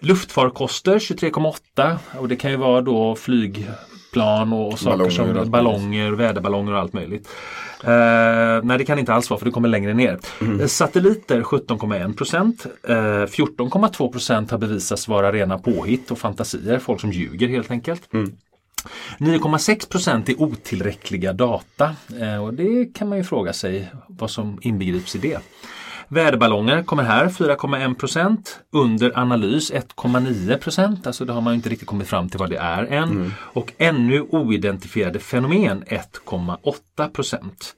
Luftfarkoster 0.00 0.98
23,8 0.98 1.96
och 2.18 2.28
det 2.28 2.36
kan 2.36 2.50
ju 2.50 2.56
vara 2.56 2.80
då 2.80 3.14
flygplan 3.16 4.52
och 4.52 4.78
saker 4.78 4.90
Ballonger 4.98 5.10
som 5.42 5.50
ballonger, 5.50 6.10
väderballonger 6.10 6.72
och 6.72 6.78
allt 6.78 6.92
möjligt. 6.92 7.28
Eh, 7.84 7.90
nej 8.62 8.78
det 8.78 8.84
kan 8.84 8.98
inte 8.98 9.14
alls 9.14 9.30
vara 9.30 9.38
för 9.38 9.46
det 9.46 9.52
kommer 9.52 9.68
längre 9.68 9.94
ner. 9.94 10.18
Mm. 10.40 10.60
Eh, 10.60 10.66
Satelliter 10.66 11.42
17,1 11.42 12.16
procent. 12.16 12.66
Eh, 12.88 12.94
14,2 12.94 14.12
procent 14.12 14.50
har 14.50 14.58
bevisats 14.58 15.08
vara 15.08 15.32
rena 15.32 15.58
påhitt 15.58 16.10
och 16.10 16.18
fantasier. 16.18 16.78
Folk 16.78 17.00
som 17.00 17.12
ljuger 17.12 17.48
helt 17.48 17.70
enkelt. 17.70 18.02
Mm. 18.14 18.32
9,6 19.18 19.88
procent 19.88 20.28
är 20.28 20.42
otillräckliga 20.42 21.32
data. 21.32 21.96
Eh, 22.20 22.44
och 22.44 22.54
det 22.54 22.94
kan 22.94 23.08
man 23.08 23.18
ju 23.18 23.24
fråga 23.24 23.52
sig 23.52 23.92
vad 24.08 24.30
som 24.30 24.58
inbegrips 24.62 25.16
i 25.16 25.18
det. 25.18 25.40
Väderballonger 26.12 26.82
kommer 26.82 27.02
här 27.02 27.28
4,1 27.28 27.94
procent. 27.94 28.60
Under 28.72 29.18
analys 29.18 29.72
1,9 29.72 30.58
procent. 30.58 31.06
Alltså 31.06 31.24
det 31.24 31.32
har 31.32 31.40
man 31.40 31.54
inte 31.54 31.68
riktigt 31.68 31.88
kommit 31.88 32.08
fram 32.08 32.28
till 32.28 32.38
vad 32.38 32.50
det 32.50 32.56
är 32.56 32.84
än. 32.84 33.32
Och 33.38 33.72
ännu 33.78 34.20
oidentifierade 34.20 35.18
fenomen 35.18 35.84
1,8 35.84 37.08
procent. 37.08 37.74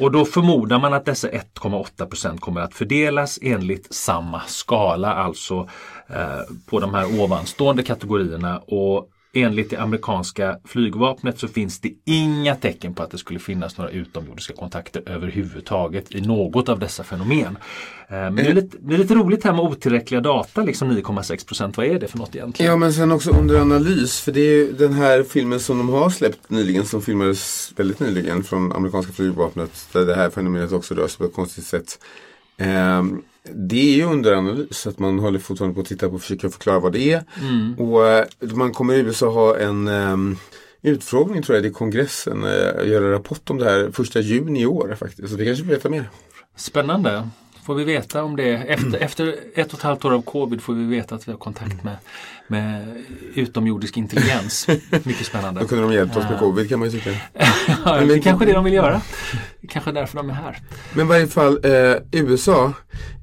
Och 0.00 0.12
då 0.12 0.24
förmodar 0.24 0.78
man 0.78 0.94
att 0.94 1.04
dessa 1.04 1.28
1,8 1.28 2.06
procent 2.06 2.40
kommer 2.40 2.60
att 2.60 2.74
fördelas 2.74 3.38
enligt 3.42 3.94
samma 3.94 4.40
skala, 4.46 5.14
alltså 5.14 5.68
eh, 6.08 6.40
på 6.66 6.80
de 6.80 6.94
här 6.94 7.20
ovanstående 7.20 7.82
kategorierna. 7.82 8.58
Och 8.58 9.08
enligt 9.32 9.70
det 9.70 9.76
amerikanska 9.76 10.58
flygvapnet 10.64 11.38
så 11.38 11.48
finns 11.48 11.80
det 11.80 11.92
inga 12.04 12.54
tecken 12.54 12.94
på 12.94 13.02
att 13.02 13.10
det 13.10 13.18
skulle 13.18 13.38
finnas 13.38 13.78
några 13.78 13.90
utomjordiska 13.90 14.54
kontakter 14.54 15.02
överhuvudtaget 15.06 16.12
i 16.14 16.20
något 16.20 16.68
av 16.68 16.78
dessa 16.78 17.04
fenomen. 17.04 17.58
Eh, 18.08 18.14
Men 18.16 18.36
det 18.36 18.42
är 18.42 18.54
lite, 18.54 18.76
det 18.80 18.94
är 18.94 18.98
lite 18.98 19.14
roligt 19.14 19.44
här 19.44 19.52
med 19.52 19.60
otillräckliga 19.60 20.20
data, 20.20 20.62
liksom 20.62 20.90
9,6 20.90 21.46
procent. 21.46 21.76
Vad 21.76 21.86
är 21.86 22.00
det 22.00 22.08
för 22.08 22.18
något 22.18 22.34
egentligen? 22.34 22.72
Ja 22.72 22.76
men 22.76 22.92
sen 22.92 23.12
också 23.12 23.30
under 23.30 23.60
analys. 23.60 24.20
För 24.20 24.32
det 24.32 24.40
är 24.40 24.52
ju 24.52 24.72
den 24.72 24.92
här 24.92 25.22
filmen 25.22 25.60
som 25.60 25.78
de 25.78 25.88
har 25.88 26.10
släppt 26.10 26.50
nyligen. 26.50 26.84
Som 26.86 27.02
filmades 27.02 27.72
väldigt 27.76 28.00
nyligen 28.00 28.44
från 28.44 28.72
amerikanska 28.72 29.12
flygvapnet. 29.12 29.88
Där 29.92 30.06
det 30.06 30.14
här 30.14 30.30
fenomenet 30.30 30.72
också 30.72 30.94
rör 30.94 31.08
sig 31.08 31.18
på 31.18 31.24
ett 31.24 31.34
konstigt 31.34 31.64
sätt. 31.64 31.98
Ehm, 32.56 33.22
det 33.54 33.92
är 33.92 33.96
ju 33.96 34.04
under 34.04 34.32
analys. 34.32 34.86
Att 34.86 34.98
man 34.98 35.18
håller 35.18 35.38
fortfarande 35.38 35.74
på 35.74 35.80
att 35.80 35.86
titta 35.86 36.08
på 36.08 36.14
och 36.14 36.20
försöka 36.20 36.50
förklara 36.50 36.80
vad 36.80 36.92
det 36.92 37.12
är. 37.12 37.24
Och 37.78 38.06
eh, 38.06 38.26
man 38.40 38.72
kommer 38.72 38.94
i 38.94 38.98
USA 38.98 39.28
ha 39.28 39.58
en 39.58 39.88
ehm, 39.88 40.36
utfrågning 40.82 41.42
tror 41.42 41.56
jag 41.56 41.66
i 41.66 41.70
kongressen. 41.70 42.44
Uh, 42.44 42.88
göra 42.88 43.12
rapport 43.12 43.50
om 43.50 43.58
det 43.58 43.64
här 43.64 43.90
första 43.90 44.20
juni 44.20 44.60
i 44.60 44.66
år 44.66 44.96
faktiskt. 44.98 45.30
Så 45.30 45.36
vi 45.36 45.46
kanske 45.46 45.64
får 45.64 45.70
veta 45.70 45.88
mer. 45.88 46.10
Spännande. 46.56 47.28
Får 47.68 47.74
vi 47.74 47.84
veta 47.84 48.22
om 48.22 48.36
det 48.36 48.50
efter, 48.52 48.98
efter 48.98 49.36
ett 49.54 49.72
och 49.72 49.78
ett 49.78 49.82
halvt 49.82 50.04
år 50.04 50.14
av 50.14 50.22
covid 50.22 50.62
får 50.62 50.74
vi 50.74 50.84
veta 50.84 51.14
att 51.14 51.28
vi 51.28 51.32
har 51.32 51.38
kontakt 51.38 51.84
med, 51.84 51.96
med 52.46 52.96
utomjordisk 53.34 53.96
intelligens. 53.96 54.66
Mycket 55.04 55.26
spännande. 55.26 55.60
Då 55.60 55.66
kunde 55.66 55.84
de 55.84 55.92
hjälpt 55.92 56.16
oss 56.16 56.24
med 56.30 56.38
covid 56.38 56.68
kan 56.68 56.78
man 56.78 56.90
ju 56.90 56.98
tycka. 56.98 57.10
Ja, 57.84 58.00
det 58.00 58.14
är 58.14 58.20
kanske 58.20 58.46
det 58.46 58.52
de 58.52 58.64
vill 58.64 58.72
göra. 58.72 59.00
Kanske 59.68 59.90
är 59.90 59.94
därför 59.94 60.16
de 60.16 60.30
är 60.30 60.34
här. 60.34 60.58
Men 60.94 61.06
i 61.06 61.08
varje 61.08 61.26
fall 61.26 61.60
eh, 61.62 61.96
USA, 62.12 62.72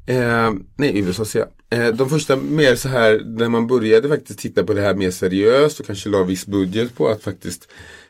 eh, 0.06 0.52
nej 0.76 1.00
USA 1.00 1.26
säger 1.26 1.48
jag. 1.70 1.80
Eh, 1.80 1.94
de 1.94 2.10
första 2.10 2.36
mer 2.36 2.76
så 2.76 2.90
här, 2.90 3.22
när 3.26 3.50
man 3.50 3.68
började 3.68 4.10
faktiskt 4.10 4.40
titta 4.40 4.64
på 4.64 4.74
det 4.74 4.82
här 4.82 4.94
mer 4.94 5.12
seriöst 5.12 5.80
och 5.80 5.86
kanske 5.86 6.10
la 6.10 6.24
viss 6.24 6.46
budget 6.46 6.96
på 6.96 7.08
att 7.08 7.24
faktiskt 7.24 7.68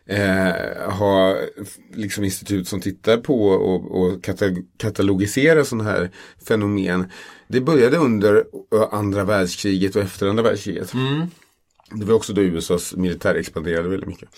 eh, 0.09 0.91
ha 0.91 1.38
liksom 1.93 2.24
institut 2.24 2.67
som 2.67 2.81
tittar 2.81 3.17
på 3.17 3.47
och, 3.47 4.01
och 4.01 4.24
kata- 4.24 4.55
katalogisera 4.77 5.65
sådana 5.65 5.89
här 5.89 6.09
fenomen. 6.47 7.12
Det 7.47 7.62
började 7.62 7.97
under 7.97 8.35
eh, 8.74 8.88
andra 8.91 9.24
världskriget 9.24 9.95
och 9.95 10.01
efter 10.01 10.27
andra 10.27 10.43
världskriget. 10.43 10.93
Det 11.91 12.05
var 12.05 12.13
också 12.15 12.33
då 12.33 12.41
USAs 12.41 12.95
militär 12.95 13.35
expanderade 13.35 13.89
väldigt 13.89 14.09
mycket. 14.09 14.29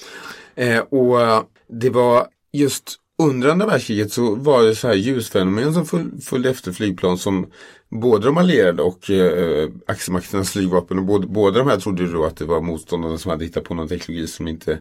Eh, 0.55 0.79
och 0.79 1.21
eh, 1.21 1.43
det 1.69 1.89
var 1.89 2.27
just 2.53 2.95
under 3.23 3.49
andra 3.49 3.65
världskriget 3.67 4.11
så 4.11 4.35
var 4.35 4.63
det 4.63 4.75
så 4.75 4.87
här 4.87 4.95
ljusfenomen 4.95 5.73
som 5.73 5.85
föl- 5.85 6.21
följde 6.21 6.49
efter 6.49 6.71
flygplan 6.71 7.17
som 7.17 7.51
både 7.89 8.25
de 8.25 8.37
allierade 8.37 8.83
och 8.83 9.09
eh, 9.09 9.69
axelmakternas 9.87 10.51
flygvapen 10.51 10.99
och 10.99 11.05
både, 11.05 11.27
båda 11.27 11.59
de 11.59 11.67
här 11.67 11.79
trodde 11.79 12.11
då 12.11 12.25
att 12.25 12.37
det 12.37 12.45
var 12.45 12.61
motståndarna 12.61 13.17
som 13.17 13.31
hade 13.31 13.45
hittat 13.45 13.63
på 13.63 13.73
någon 13.73 13.87
teknologi 13.87 14.27
som 14.27 14.47
inte 14.47 14.79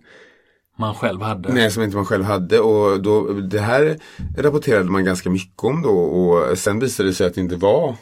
Man 0.79 0.95
själv 0.95 1.23
hade. 1.23 1.53
Nej, 1.53 1.71
som 1.71 1.83
inte 1.83 1.97
man 1.97 2.07
själv 2.07 2.25
hade. 2.25 2.61
Och 2.61 3.03
då, 3.03 3.33
det 3.33 3.61
här 3.61 3.99
rapporterade 4.39 4.91
man 4.91 5.05
ganska 5.05 5.31
mycket 5.31 5.65
om 5.65 5.83
då. 5.83 5.99
Och 5.99 6.59
sen 6.59 6.79
visade 6.79 7.09
det 7.09 7.15
sig 7.15 7.27
att 7.27 7.35
det 7.35 7.41
inte 7.41 7.57
var 7.57 7.97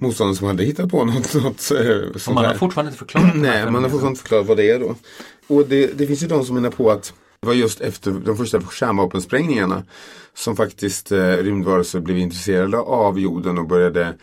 motståndaren 0.00 0.36
som 0.36 0.46
hade 0.46 0.64
hittat 0.64 0.90
på 0.90 1.04
något, 1.04 1.34
något 1.34 1.70
eh, 1.70 2.14
Och 2.14 2.20
sånt 2.20 2.34
man 2.34 2.44
har 2.44 2.54
fortfarande 2.54 2.88
inte 2.88 2.98
förklarat 2.98 3.36
Nej, 3.36 3.70
man 3.70 3.74
har 3.82 3.90
fortfarande 3.90 4.08
inte 4.08 4.22
förklarat 4.22 4.46
vad 4.46 4.56
det 4.56 4.70
är 4.70 4.78
då. 4.78 4.94
Och 5.46 5.66
det, 5.68 5.86
det 5.98 6.06
finns 6.06 6.22
ju 6.22 6.26
de 6.26 6.44
som 6.44 6.54
menar 6.54 6.70
på 6.70 6.90
att 6.90 7.14
det 7.40 7.46
var 7.46 7.54
just 7.54 7.80
efter 7.80 8.10
de 8.10 8.36
första 8.36 8.60
kärnvapensprängningarna 8.60 9.82
som 10.34 10.56
faktiskt 10.56 11.12
eh, 11.12 11.18
rymdvarelser 11.18 12.00
blev 12.00 12.18
intresserade 12.18 12.78
av 12.78 13.20
jorden 13.20 13.58
och 13.58 13.66
började 13.66 14.14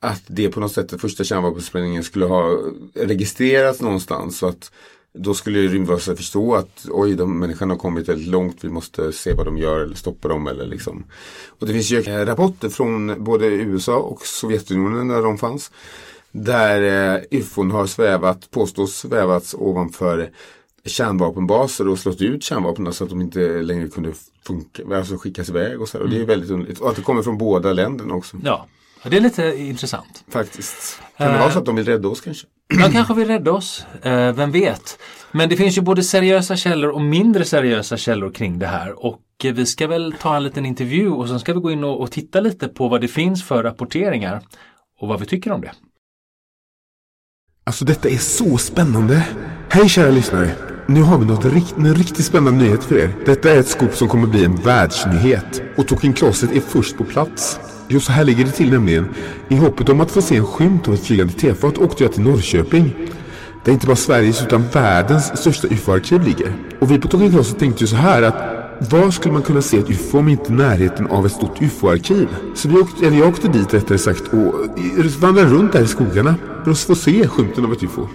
att 0.00 0.22
det 0.26 0.48
på 0.48 0.60
något 0.60 0.72
sätt, 0.72 0.88
den 0.88 0.98
första 0.98 1.24
kärnvapensprängningen 1.24 2.04
skulle 2.04 2.24
ha 2.24 2.58
registrerats 2.94 3.80
någonstans. 3.80 4.38
Så 4.38 4.46
att 4.46 4.72
då 5.14 5.34
skulle 5.34 5.58
rymdvarelser 5.58 6.14
förstå 6.14 6.54
att 6.54 6.86
oj, 6.90 7.14
de 7.14 7.38
människorna 7.38 7.74
har 7.74 7.78
kommit 7.78 8.08
väldigt 8.08 8.28
långt, 8.28 8.64
vi 8.64 8.68
måste 8.68 9.12
se 9.12 9.32
vad 9.34 9.46
de 9.46 9.58
gör 9.58 9.80
eller 9.80 9.94
stoppa 9.94 10.28
dem. 10.28 10.46
Eller 10.46 10.66
liksom. 10.66 11.04
Och 11.48 11.66
det 11.66 11.72
finns 11.72 11.90
ju 11.90 12.00
eh, 12.00 12.26
rapporter 12.26 12.68
från 12.68 13.24
både 13.24 13.46
USA 13.46 13.96
och 13.96 14.26
Sovjetunionen 14.26 15.08
där 15.08 15.22
de 15.22 15.38
fanns. 15.38 15.70
Där 16.32 17.14
eh, 17.14 17.22
ufon 17.30 17.70
har 17.70 17.86
svävat, 17.86 18.50
påstås 18.50 18.94
svävats 18.94 19.54
ovanför 19.58 20.30
kärnvapenbaser 20.84 21.88
och 21.88 21.98
slått 21.98 22.20
ut 22.20 22.42
kärnvapnen 22.42 22.92
så 22.92 23.04
att 23.04 23.10
de 23.10 23.20
inte 23.20 23.62
längre 23.62 23.88
kunde 23.88 24.12
funka, 24.46 24.96
alltså 24.96 25.16
skickas 25.16 25.48
iväg 25.48 25.80
och 25.80 25.88
så 25.88 25.98
här. 25.98 26.04
Och 26.04 26.10
det 26.10 26.20
är 26.20 26.24
väldigt 26.24 26.50
underligt. 26.50 26.80
Och 26.80 26.90
att 26.90 26.96
det 26.96 27.02
kommer 27.02 27.22
från 27.22 27.38
båda 27.38 27.72
länderna 27.72 28.14
också. 28.14 28.36
Ja, 28.44 28.66
det 29.04 29.16
är 29.16 29.20
lite 29.20 29.42
intressant. 29.58 30.24
Faktiskt. 30.28 31.00
Kan 31.22 31.32
det 31.32 31.38
vara 31.38 31.50
så 31.50 31.58
att 31.58 31.66
de 31.66 31.76
vill 31.76 31.84
rädda 31.84 32.08
oss 32.08 32.20
kanske? 32.20 32.46
De 32.68 32.92
kanske 32.92 33.14
vill 33.14 33.28
rädda 33.28 33.52
oss, 33.52 33.86
eh, 34.02 34.32
vem 34.32 34.50
vet. 34.50 34.98
Men 35.32 35.48
det 35.48 35.56
finns 35.56 35.78
ju 35.78 35.80
både 35.80 36.02
seriösa 36.02 36.56
källor 36.56 36.90
och 36.90 37.00
mindre 37.00 37.44
seriösa 37.44 37.96
källor 37.96 38.30
kring 38.30 38.58
det 38.58 38.66
här. 38.66 39.04
Och 39.04 39.20
eh, 39.44 39.52
vi 39.52 39.66
ska 39.66 39.86
väl 39.86 40.14
ta 40.20 40.36
en 40.36 40.44
liten 40.44 40.66
intervju 40.66 41.08
och 41.08 41.28
sen 41.28 41.40
ska 41.40 41.52
vi 41.52 41.60
gå 41.60 41.70
in 41.70 41.84
och, 41.84 42.00
och 42.00 42.10
titta 42.10 42.40
lite 42.40 42.68
på 42.68 42.88
vad 42.88 43.00
det 43.00 43.08
finns 43.08 43.44
för 43.44 43.62
rapporteringar 43.62 44.42
och 45.00 45.08
vad 45.08 45.20
vi 45.20 45.26
tycker 45.26 45.52
om 45.52 45.60
det. 45.60 45.72
Alltså 47.64 47.84
detta 47.84 48.08
är 48.08 48.16
så 48.16 48.58
spännande. 48.58 49.26
Hej 49.70 49.88
kära 49.88 50.10
lyssnare. 50.10 50.50
Nu 50.86 51.02
har 51.02 51.18
vi 51.18 51.24
något 51.24 51.44
rikt, 51.44 51.76
en 51.76 51.94
riktigt 51.94 52.24
spännande 52.24 52.64
nyhet 52.64 52.84
för 52.84 52.98
er. 52.98 53.14
Detta 53.26 53.50
är 53.50 53.60
ett 53.60 53.68
skop 53.68 53.94
som 53.94 54.08
kommer 54.08 54.26
bli 54.26 54.44
en 54.44 54.56
världsnyhet. 54.56 55.62
Och 55.76 55.88
Talking 55.88 56.12
Closet 56.12 56.52
är 56.52 56.60
först 56.60 56.96
på 56.96 57.04
plats. 57.04 57.60
Jo, 57.88 58.00
så 58.00 58.12
här 58.12 58.24
ligger 58.24 58.44
det 58.44 58.50
till 58.50 58.70
nämligen. 58.70 59.08
I 59.48 59.56
hoppet 59.56 59.88
om 59.88 60.00
att 60.00 60.10
få 60.10 60.22
se 60.22 60.36
en 60.36 60.46
skymt 60.46 60.88
av 60.88 60.94
ett 60.94 61.04
flygande 61.04 61.32
tefat 61.32 61.78
åkte 61.78 62.04
jag 62.04 62.12
till 62.12 62.22
Norrköping. 62.22 62.94
Där 63.64 63.72
inte 63.72 63.86
bara 63.86 63.96
Sveriges 63.96 64.42
utan 64.42 64.64
världens 64.72 65.38
största 65.38 65.68
UFO-arkiv 65.68 66.22
ligger. 66.22 66.52
Och 66.80 66.90
vi 66.90 66.98
på 66.98 67.08
Tåget 67.08 67.32
Closet 67.32 67.58
tänkte 67.58 67.84
ju 67.84 67.88
så 67.88 67.96
här 67.96 68.22
att 68.22 68.34
var 68.90 69.10
skulle 69.10 69.32
man 69.32 69.42
kunna 69.42 69.62
se 69.62 69.78
ett 69.78 69.90
UFO 69.90 70.18
om 70.18 70.28
inte 70.28 70.52
i 70.52 70.54
närheten 70.54 71.06
av 71.06 71.26
ett 71.26 71.32
stort 71.32 71.62
UFO-arkiv? 71.62 72.28
Så 72.54 72.68
vi 72.68 72.78
åkte, 72.78 73.06
eller 73.06 73.18
jag 73.18 73.28
åkte 73.28 73.48
dit 73.48 73.74
rättare 73.74 73.98
sagt 73.98 74.22
och 74.32 74.54
vandrade 75.20 75.50
runt 75.50 75.72
där 75.72 75.82
i 75.82 75.86
skogarna 75.86 76.34
för 76.64 76.70
att 76.70 76.78
få 76.78 76.94
se 76.94 77.28
skymten 77.28 77.64
av 77.64 77.72
ett 77.72 77.82
UFO. 77.82 78.08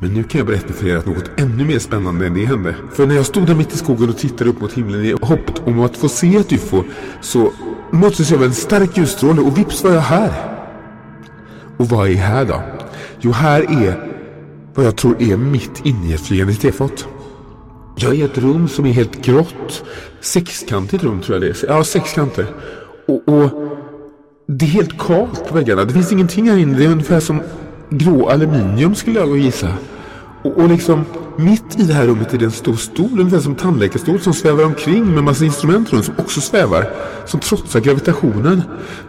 Men 0.00 0.14
nu 0.14 0.22
kan 0.22 0.38
jag 0.38 0.46
berätta 0.46 0.72
för 0.72 0.88
er 0.88 0.96
att 0.96 1.06
något 1.06 1.30
ännu 1.36 1.64
mer 1.64 1.78
spännande 1.78 2.26
än 2.26 2.34
det 2.34 2.44
hände. 2.44 2.74
För 2.92 3.06
när 3.06 3.14
jag 3.14 3.26
stod 3.26 3.46
där 3.46 3.54
mitt 3.54 3.74
i 3.74 3.76
skogen 3.76 4.08
och 4.08 4.18
tittade 4.18 4.50
upp 4.50 4.60
mot 4.60 4.72
himlen 4.72 5.04
i 5.04 5.12
hoppet 5.22 5.62
om 5.64 5.80
att 5.80 5.96
få 5.96 6.08
se 6.08 6.36
ett 6.36 6.52
UFO 6.52 6.84
så 7.20 7.52
möttes 7.90 8.30
jag 8.30 8.38
av 8.38 8.44
en 8.44 8.54
stark 8.54 8.96
ljusstråle 8.96 9.40
och 9.40 9.58
vips 9.58 9.84
var 9.84 9.90
jag 9.90 10.00
här. 10.00 10.32
Och 11.76 11.88
vad 11.88 12.08
är 12.08 12.14
här 12.14 12.44
då? 12.44 12.62
Jo, 13.20 13.32
här 13.32 13.84
är 13.84 14.14
vad 14.74 14.86
jag 14.86 14.96
tror 14.96 15.22
är 15.22 15.36
mitt 15.36 15.86
inne 15.86 16.10
i 16.10 16.14
ett 16.14 16.20
flygande 16.20 16.54
tefat. 16.54 17.08
Jag 17.96 18.12
är 18.12 18.16
i 18.16 18.22
ett 18.22 18.38
rum 18.38 18.68
som 18.68 18.86
är 18.86 18.92
helt 18.92 19.24
grått. 19.24 19.84
Sexkantigt 20.20 21.04
rum 21.04 21.20
tror 21.20 21.34
jag 21.34 21.42
det 21.42 21.62
är. 21.62 21.68
Ja, 21.68 21.84
sexkanter. 21.84 22.46
Och, 23.06 23.28
och 23.28 23.50
det 24.46 24.64
är 24.64 24.70
helt 24.70 24.98
kalt 24.98 25.48
på 25.48 25.54
väggarna. 25.54 25.84
Det 25.84 25.92
finns 25.92 26.12
ingenting 26.12 26.50
här 26.50 26.56
inne. 26.56 26.78
Det 26.78 26.84
är 26.84 26.88
ungefär 26.88 27.20
som 27.20 27.40
grå 27.90 28.28
aluminium 28.28 28.94
skulle 28.94 29.18
jag 29.18 29.38
gissa. 29.38 29.68
Och, 30.42 30.56
och 30.56 30.68
liksom 30.68 31.04
mitt 31.36 31.80
i 31.80 31.82
det 31.82 31.94
här 31.94 32.06
rummet 32.06 32.34
är 32.34 32.38
det 32.38 32.44
en 32.44 32.50
stor 32.50 32.74
stol, 32.74 33.20
ungefär 33.20 33.38
som 33.38 33.54
tandläkarstol 33.54 34.20
som 34.20 34.34
svävar 34.34 34.64
omkring 34.64 35.14
med 35.14 35.24
massa 35.24 35.44
instrument 35.44 35.92
runt 35.92 36.04
som 36.04 36.14
också 36.18 36.40
svävar. 36.40 36.90
Som 37.26 37.40
trotsar 37.40 37.80
gravitationen. 37.80 38.62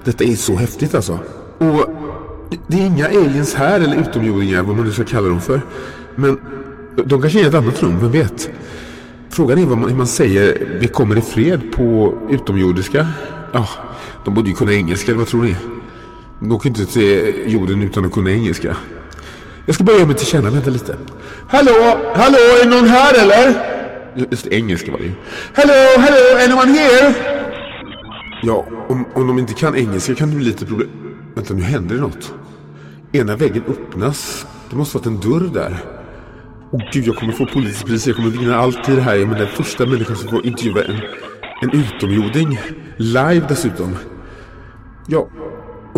Detta 0.04 0.24
är 0.24 0.36
så 0.36 0.56
häftigt 0.56 0.96
alltså. 0.96 1.20
Och 1.58 1.86
det 2.68 2.82
är 2.82 2.86
inga 2.86 3.08
aliens 3.08 3.54
här 3.54 3.80
eller 3.80 3.96
utomjordingar, 3.96 4.64
vad 4.64 4.76
man 4.76 4.86
nu 4.86 4.92
ska 4.92 5.04
kalla 5.04 5.30
dem 5.30 5.42
för. 5.42 5.62
Men 6.16 6.40
de 7.06 7.22
kanske 7.22 7.40
är 7.40 7.44
i 7.44 7.48
ett 7.48 7.54
annat 7.54 7.84
rum, 7.84 8.00
vem 8.00 8.12
vet? 8.12 8.50
Frågan 9.30 9.58
är 9.58 9.66
vad 9.66 9.78
man, 9.78 9.90
hur 9.90 9.98
man 9.98 10.08
säger 10.08 10.78
vi 10.80 10.88
kommer 10.88 11.18
i 11.18 11.22
fred 11.22 11.62
på 11.72 12.18
utomjordiska. 12.30 13.08
Ja, 13.52 13.68
de 14.26 14.34
borde 14.34 14.50
ju 14.50 14.56
kunna 14.56 14.74
engelska, 14.74 15.14
vad 15.14 15.28
tror 15.28 15.44
ni? 15.44 15.56
De 16.40 16.60
kan 16.60 16.74
ju 16.74 16.82
inte 16.82 16.94
se 16.94 17.34
jorden 17.50 17.82
utan 17.82 18.06
att 18.06 18.12
kunna 18.12 18.32
engelska. 18.32 18.78
Jag 19.66 19.76
ska 19.76 19.84
börja 19.84 20.06
med 20.06 20.18
till 20.18 20.28
känna, 20.28 20.50
vänta 20.50 20.70
lite. 20.70 20.96
Hallå, 21.48 22.00
hallå, 22.16 22.38
är 22.64 22.70
någon 22.70 22.88
här 22.88 23.22
eller? 23.22 23.70
Just 24.32 24.48
engelska 24.48 24.92
var 24.92 25.00
det 25.00 25.06
ju. 25.06 25.12
Hallå, 25.54 25.74
hallå, 25.98 26.44
anyone 26.44 26.80
here? 26.80 27.16
Ja, 28.44 28.66
om, 28.88 29.06
om 29.14 29.28
de 29.28 29.40
inte 29.40 29.54
kan 29.54 29.76
engelska 29.76 30.16
kan 30.16 30.30
det 30.30 30.36
bli 30.36 30.46
lite 30.46 30.66
problem. 30.66 30.90
Vänta, 31.36 31.54
nu 31.54 31.64
händer 31.64 31.96
det 31.96 32.02
något. 32.02 32.34
Ena 33.12 33.36
väggen 33.36 33.64
öppnas. 33.68 34.46
Det 34.70 34.76
måste 34.76 34.98
varit 34.98 35.08
en 35.08 35.20
dörr 35.20 35.54
där. 35.54 35.78
Åh 36.72 36.82
gud, 36.94 37.08
jag 37.08 37.16
kommer 37.16 37.34
få 37.34 37.46
politiskt 37.46 37.86
pris. 37.86 38.08
Jag 38.08 38.16
kommer 38.16 38.30
vinna 38.30 38.56
allt 38.58 38.90
i 38.90 38.96
det 38.96 39.02
här. 39.02 39.16
Jag 39.16 39.32
är 39.32 39.36
den 39.36 39.48
första 39.48 39.86
människan 39.86 40.16
som 40.16 40.30
får 40.30 40.46
intervjua 40.46 40.84
en, 40.84 40.96
en 41.62 41.72
utomjording. 41.72 42.60
Live 42.98 43.46
dessutom. 43.50 43.96
Ja, 45.08 45.30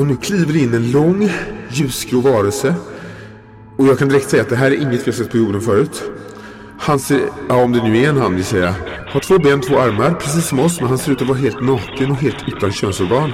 och 0.02 0.08
nu 0.08 0.16
kliver 0.16 0.54
det 0.54 0.60
in 0.60 0.74
en 0.74 0.92
lång 0.92 1.30
ljusgrå 1.70 2.20
varelse. 2.20 2.76
Och 3.78 3.88
jag 3.88 4.00
kan 4.00 4.10
direkt 4.10 4.30
säga 4.30 4.44
att 4.44 4.50
det 4.50 4.56
här 4.56 4.72
är 4.72 4.82
inget 4.82 5.08
vi 5.08 5.12
har 5.12 5.18
sett 5.18 5.32
på 5.32 5.38
jorden 5.38 5.62
förut. 5.62 6.04
Han 6.80 7.00
ser, 7.00 7.22
ja 7.50 7.64
om 7.64 7.72
det 7.72 7.84
nu 7.84 7.98
är 7.98 8.10
en 8.10 8.18
han 8.18 8.36
vill 8.36 8.46
säga, 8.46 8.76
har 9.08 9.20
två 9.20 9.38
ben, 9.38 9.62
två 9.62 9.80
armar, 9.80 10.14
precis 10.14 10.48
som 10.48 10.60
oss, 10.60 10.80
men 10.80 10.90
han 10.90 10.98
ser 10.98 11.12
ut 11.12 11.22
att 11.22 11.28
vara 11.28 11.38
helt 11.38 11.62
naken 11.62 12.12
och 12.12 12.18
helt 12.18 12.48
utan 12.48 12.72
könsorgan. 12.72 13.34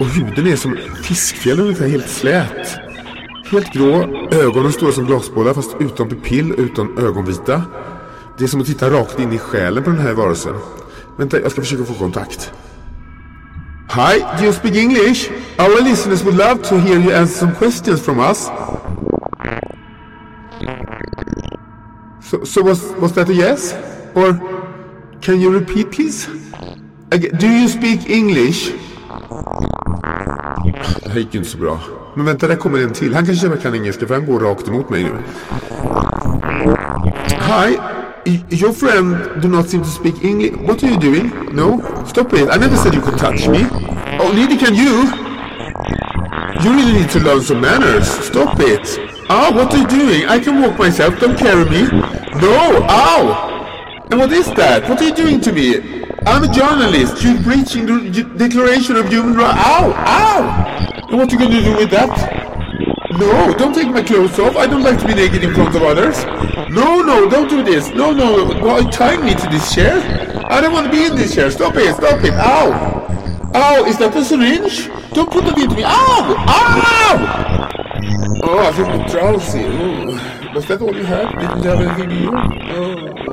Och 0.00 0.06
huden 0.06 0.46
är 0.46 0.56
som 0.56 0.76
fiskfjäll 1.02 1.60
ungefär, 1.60 1.88
helt 1.88 2.08
slät. 2.08 2.76
Helt 3.50 3.72
grå, 3.72 4.26
ögonen 4.30 4.72
stora 4.72 4.92
som 4.92 5.06
glasbollar 5.06 5.54
fast 5.54 5.76
utan 5.80 6.08
pupill, 6.08 6.54
utan 6.58 6.98
ögonvita. 6.98 7.62
Det 8.38 8.44
är 8.44 8.48
som 8.48 8.60
att 8.60 8.66
titta 8.66 8.90
rakt 8.90 9.20
in 9.20 9.32
i 9.32 9.38
själen 9.38 9.84
på 9.84 9.90
den 9.90 10.00
här 10.00 10.12
varelsen. 10.12 10.54
Vänta, 11.16 11.40
jag 11.40 11.52
ska 11.52 11.60
försöka 11.60 11.84
få 11.84 11.94
kontakt. 11.94 12.52
Hi, 13.92 14.38
do 14.38 14.44
you 14.44 14.52
speak 14.52 14.76
English? 14.76 15.28
Our 15.58 15.80
listeners 15.82 16.22
would 16.22 16.36
love 16.36 16.62
to 16.68 16.78
hear 16.78 17.00
you 17.00 17.10
answer 17.10 17.34
some 17.34 17.56
questions 17.56 18.00
from 18.00 18.20
us. 18.20 18.46
So, 22.22 22.44
so 22.44 22.62
was, 22.62 22.92
was 23.00 23.12
that 23.14 23.28
a 23.28 23.34
yes? 23.34 23.74
Or 24.14 24.38
can 25.20 25.40
you 25.40 25.50
repeat 25.50 25.90
please? 25.90 26.28
Again, 27.10 27.36
do 27.36 27.48
you 27.48 27.66
speak 27.66 28.08
English? 28.08 28.70
Det 31.02 31.10
här 31.10 31.18
gick 31.18 31.34
ju 31.34 31.38
inte 31.38 31.50
så 31.50 31.58
bra. 31.58 31.80
Men 32.14 32.26
vänta, 32.26 32.48
där 32.48 32.56
kommer 32.56 32.78
en 32.78 32.92
till. 32.92 33.14
Han 33.14 33.26
kanske 33.26 33.56
kan 33.56 33.74
engelska 33.74 34.06
för 34.06 34.14
han 34.14 34.26
går 34.26 34.40
rakt 34.40 34.68
emot 34.68 34.90
mig 34.90 35.04
nu. 35.04 35.12
Hi, 37.28 37.78
your 38.26 38.72
friend 38.72 39.40
do 39.40 39.48
not 39.48 39.68
seem 39.68 39.82
to 39.82 39.88
speak 39.88 40.22
English. 40.22 40.56
What 40.56 40.82
are 40.82 40.90
you 40.90 40.98
doing? 40.98 41.54
No? 41.54 41.80
Stop 42.04 42.32
it. 42.34 42.48
I 42.50 42.56
never 42.56 42.76
said 42.76 42.94
you 42.94 43.00
could 43.00 43.18
touch 43.18 43.48
me. 43.48 43.66
Oh, 44.20 44.32
neither 44.34 44.56
can 44.56 44.74
you. 44.74 45.08
You 46.62 46.76
really 46.76 47.00
need 47.00 47.10
to 47.10 47.20
learn 47.20 47.40
some 47.40 47.60
manners. 47.60 48.06
Stop 48.08 48.60
it. 48.60 48.98
Ah, 49.30 49.50
what 49.54 49.72
are 49.72 49.78
you 49.78 49.86
doing? 49.86 50.26
I 50.28 50.38
can 50.38 50.60
walk 50.60 50.78
myself. 50.78 51.18
Don't 51.18 51.38
carry 51.38 51.64
me. 51.64 51.82
No. 52.40 52.84
Ow. 52.88 54.06
And 54.10 54.18
what 54.18 54.32
is 54.32 54.46
that? 54.54 54.88
What 54.88 55.00
are 55.00 55.04
you 55.04 55.14
doing 55.14 55.40
to 55.40 55.52
me? 55.52 56.00
I'm 56.26 56.44
a 56.44 56.52
journalist. 56.52 57.22
You're 57.22 57.40
breaching 57.42 57.86
the 57.86 58.24
Declaration 58.36 58.96
of 58.96 59.08
Human 59.08 59.36
Rights. 59.36 59.58
Ow! 59.64 59.94
Ow! 59.96 61.06
And 61.08 61.18
what 61.18 61.28
are 61.28 61.32
you 61.32 61.38
going 61.38 61.50
to 61.50 61.62
do 61.62 61.76
with 61.76 61.90
that? 61.90 62.59
No, 63.10 63.52
don't 63.54 63.74
take 63.74 63.88
my 63.88 64.02
clothes 64.02 64.38
off. 64.38 64.56
I 64.56 64.66
don't 64.66 64.82
like 64.82 64.98
to 65.00 65.06
be 65.06 65.14
naked 65.14 65.42
in 65.42 65.52
front 65.52 65.74
of 65.74 65.82
others. 65.82 66.24
No, 66.70 67.02
no, 67.02 67.28
don't 67.28 67.48
do 67.48 67.62
this. 67.62 67.90
No, 67.90 68.12
no. 68.12 68.46
Why 68.64 68.82
tying 68.90 69.24
me 69.24 69.34
to 69.34 69.48
this 69.48 69.74
chair? 69.74 70.00
I 70.48 70.60
don't 70.60 70.72
want 70.72 70.86
to 70.86 70.92
be 70.92 71.04
in 71.06 71.16
this 71.16 71.34
chair. 71.34 71.50
Stop 71.50 71.74
it, 71.76 71.94
stop 71.96 72.22
it. 72.22 72.32
Ow! 72.34 73.50
Ow, 73.54 73.84
is 73.86 73.98
that 73.98 74.14
a 74.14 74.24
syringe? 74.24 74.88
Don't 75.12 75.28
put 75.30 75.44
that 75.44 75.58
into 75.58 75.74
me. 75.74 75.82
Ow! 75.84 76.34
Ow! 76.48 77.70
Oh, 78.44 78.58
I 78.60 78.72
feel 78.72 78.86
drowsy. 79.08 79.64
Oh. 79.66 80.52
Was 80.54 80.66
that 80.66 80.80
all 80.80 80.94
you 80.94 81.04
had? 81.04 81.30
Didn't 81.38 81.62
you 81.62 81.70
have 81.70 81.80
anything 81.80 82.08
new? 82.08 82.30
Oh. 82.72 83.30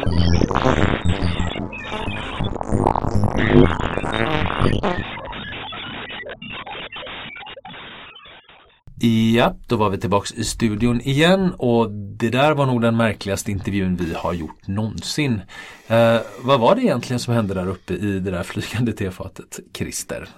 Ja, 8.99 9.55
då 9.67 9.75
var 9.75 9.89
vi 9.89 9.97
tillbaks 9.97 10.33
i 10.33 10.43
studion 10.43 11.01
igen 11.01 11.53
och 11.57 11.91
det 11.91 12.29
där 12.29 12.53
var 12.53 12.65
nog 12.65 12.81
den 12.81 12.97
märkligaste 12.97 13.51
intervjun 13.51 13.95
vi 13.95 14.13
har 14.13 14.33
gjort 14.33 14.67
någonsin. 14.67 15.41
Eh, 15.87 16.19
vad 16.41 16.59
var 16.59 16.75
det 16.75 16.81
egentligen 16.81 17.19
som 17.19 17.33
hände 17.33 17.53
där 17.53 17.67
uppe 17.67 17.93
i 17.93 18.19
det 18.19 18.31
där 18.31 18.43
flygande 18.43 18.93
tefatet, 18.93 19.59
Christer? 19.73 20.29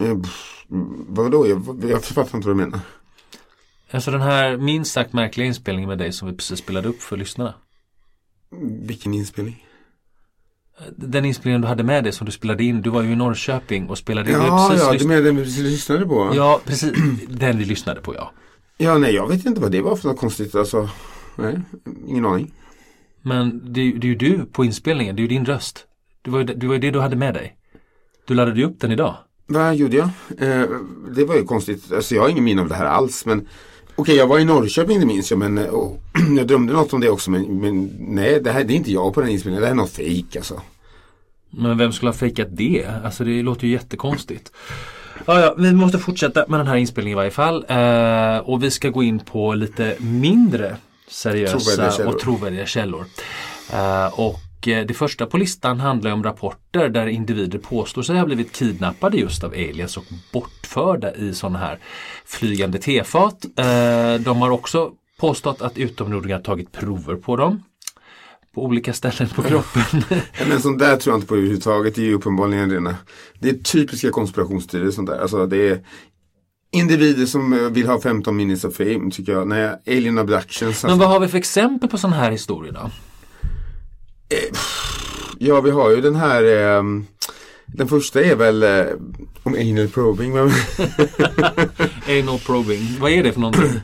Eh, 0.00 0.16
vadå? 1.08 1.48
Jag, 1.48 1.84
jag 1.90 2.04
fattar 2.04 2.36
inte 2.38 2.48
vad 2.48 2.56
du 2.56 2.64
menar. 2.64 2.80
Alltså 3.90 4.10
den 4.10 4.20
här 4.20 4.56
minst 4.56 4.92
sagt 4.92 5.12
märkliga 5.12 5.46
inspelningen 5.46 5.88
med 5.88 5.98
dig 5.98 6.12
som 6.12 6.28
vi 6.28 6.36
precis 6.36 6.58
spelade 6.58 6.88
upp 6.88 7.02
för 7.02 7.16
lyssnarna. 7.16 7.54
Vilken 8.86 9.14
inspelning? 9.14 9.65
Den 10.96 11.24
inspelningen 11.24 11.60
du 11.60 11.68
hade 11.68 11.82
med 11.82 12.04
dig 12.04 12.12
som 12.12 12.24
du 12.26 12.32
spelade 12.32 12.64
in. 12.64 12.82
Du 12.82 12.90
var 12.90 13.02
ju 13.02 13.12
i 13.12 13.16
Norrköping 13.16 13.88
och 13.88 13.98
spelade 13.98 14.30
in. 14.30 14.36
Ja, 14.36 14.68
precis 14.70 14.84
ja, 14.86 14.92
lyssn- 14.92 14.98
du 14.98 15.06
menar 15.08 15.22
den 15.22 15.36
vi 15.36 15.44
lyssnade 15.44 16.06
på? 16.06 16.32
Ja, 16.34 16.60
precis. 16.64 16.92
Den 17.28 17.58
vi 17.58 17.64
lyssnade 17.64 18.00
på 18.00 18.14
ja. 18.14 18.32
Ja, 18.78 18.98
nej, 18.98 19.14
jag 19.14 19.28
vet 19.28 19.46
inte 19.46 19.60
vad 19.60 19.72
det 19.72 19.82
var 19.82 19.96
för 19.96 20.08
något 20.08 20.18
konstigt. 20.18 20.54
Alltså, 20.54 20.88
nej, 21.36 21.60
ingen 22.08 22.26
aning. 22.26 22.52
Men 23.22 23.72
det, 23.72 23.92
det 23.92 24.06
är 24.06 24.08
ju 24.08 24.14
du 24.14 24.44
på 24.52 24.64
inspelningen. 24.64 25.16
Det 25.16 25.20
är 25.20 25.22
ju 25.22 25.28
din 25.28 25.44
röst. 25.44 25.84
Det 26.22 26.30
var 26.30 26.38
ju 26.38 26.44
det, 26.44 26.66
var 26.66 26.78
det 26.78 26.90
du 26.90 27.00
hade 27.00 27.16
med 27.16 27.34
dig. 27.34 27.56
Du 28.26 28.34
laddade 28.34 28.60
ju 28.60 28.66
upp 28.66 28.80
den 28.80 28.92
idag. 28.92 29.16
Vad 29.46 29.76
gjorde 29.76 29.96
jag? 29.96 30.08
Eh, 30.38 30.66
det 31.16 31.24
var 31.24 31.36
ju 31.36 31.44
konstigt. 31.44 31.92
Alltså, 31.92 32.14
jag 32.14 32.22
har 32.22 32.28
ingen 32.28 32.44
minne 32.44 32.62
av 32.62 32.68
det 32.68 32.74
här 32.74 32.86
alls. 32.86 33.26
Men 33.26 33.48
okej, 33.96 34.16
jag 34.16 34.26
var 34.26 34.38
i 34.38 34.44
Norrköping, 34.44 35.00
det 35.00 35.06
minns 35.06 35.30
jag. 35.30 35.38
Men 35.38 35.58
eh, 35.58 35.64
och, 35.64 36.02
jag 36.36 36.46
drömde 36.46 36.72
något 36.72 36.92
om 36.92 37.00
det 37.00 37.10
också. 37.10 37.30
Men, 37.30 37.60
men 37.60 37.96
nej, 37.98 38.40
det 38.40 38.50
här 38.50 38.64
det 38.64 38.74
är 38.74 38.76
inte 38.76 38.92
jag 38.92 39.14
på 39.14 39.20
den 39.20 39.30
inspelningen. 39.30 39.60
Det 39.60 39.66
här 39.66 39.74
är 39.74 39.76
något 39.76 39.90
fejk 39.90 40.36
alltså. 40.36 40.60
Men 41.50 41.78
vem 41.78 41.92
skulle 41.92 42.08
ha 42.08 42.16
fejkat 42.16 42.48
det? 42.50 42.86
Alltså 43.04 43.24
det 43.24 43.42
låter 43.42 43.66
ju 43.66 43.72
jättekonstigt. 43.72 44.52
Ja, 45.26 45.40
ja, 45.40 45.54
vi 45.58 45.72
måste 45.72 45.98
fortsätta 45.98 46.44
med 46.48 46.60
den 46.60 46.66
här 46.66 46.76
inspelningen 46.76 47.16
i 47.16 47.20
varje 47.20 47.30
fall. 47.30 47.64
Eh, 47.68 48.38
och 48.38 48.62
vi 48.62 48.70
ska 48.70 48.88
gå 48.88 49.02
in 49.02 49.18
på 49.18 49.54
lite 49.54 49.96
mindre 49.98 50.76
seriösa 51.08 51.58
Trovärdiga 51.58 52.08
och 52.08 52.18
trovärdiga 52.18 52.66
källor. 52.66 53.06
Eh, 53.72 54.20
och 54.20 54.40
det 54.74 54.94
första 54.94 55.26
på 55.26 55.36
listan 55.36 55.80
handlar 55.80 56.10
om 56.10 56.22
rapporter 56.22 56.88
där 56.88 57.06
individer 57.06 57.58
påstår 57.58 58.02
sig 58.02 58.18
ha 58.18 58.26
blivit 58.26 58.52
kidnappade 58.52 59.16
just 59.16 59.44
av 59.44 59.50
aliens 59.50 59.96
och 59.96 60.04
bortförda 60.32 61.14
i 61.14 61.34
sådana 61.34 61.58
här 61.58 61.78
flygande 62.24 62.78
tefat. 62.78 63.44
Eh, 63.44 64.14
de 64.20 64.42
har 64.42 64.50
också 64.50 64.90
påstått 65.18 65.62
att 65.62 65.78
utomjordingar 65.78 66.40
tagit 66.40 66.72
prover 66.72 67.16
på 67.16 67.36
dem. 67.36 67.62
På 68.54 68.64
olika 68.64 68.92
ställen 68.92 69.28
på 69.28 69.42
kroppen. 69.42 69.82
Men 70.48 70.60
sånt 70.60 70.78
där 70.78 70.96
tror 70.96 71.12
jag 71.12 71.18
inte 71.18 71.28
på 71.28 71.34
överhuvudtaget. 71.34 71.94
Det 71.94 72.00
är 72.00 72.06
ju 72.06 72.14
uppenbarligen 72.14 72.70
rena. 72.70 72.96
Det 73.38 73.48
är 73.48 73.54
typiska 73.54 74.10
konspirationsteorier 74.10 74.90
sånt 74.90 75.08
där. 75.08 75.18
Alltså 75.18 75.46
det 75.46 75.68
är 75.68 75.80
individer 76.72 77.26
som 77.26 77.52
eh, 77.52 77.58
vill 77.58 77.86
ha 77.86 78.00
15 78.00 78.36
minutes 78.36 78.64
of 78.64 78.76
fame 78.76 79.10
tycker 79.10 79.32
jag. 79.32 79.48
Nej, 79.48 79.70
alien 79.86 80.18
abductions. 80.18 80.84
Men 80.84 80.98
vad 80.98 81.08
har 81.08 81.20
vi 81.20 81.28
för 81.28 81.38
exempel 81.38 81.88
på 81.88 81.98
sådana 81.98 82.16
här 82.16 82.30
historier 82.30 82.72
då? 82.72 82.90
Ja, 85.38 85.60
vi 85.60 85.70
har 85.70 85.90
ju 85.90 86.00
den 86.00 86.16
här. 86.16 86.44
Eh, 86.44 86.82
den 87.66 87.88
första 87.88 88.22
är 88.22 88.36
väl 88.36 88.62
eh, 88.62 88.86
om 89.42 89.54
anal 89.54 89.88
probing. 89.88 90.36
Anal 92.08 92.38
probing, 92.46 92.96
vad 93.00 93.10
är 93.10 93.22
det 93.22 93.32
för 93.32 93.40
någonting? 93.40 93.80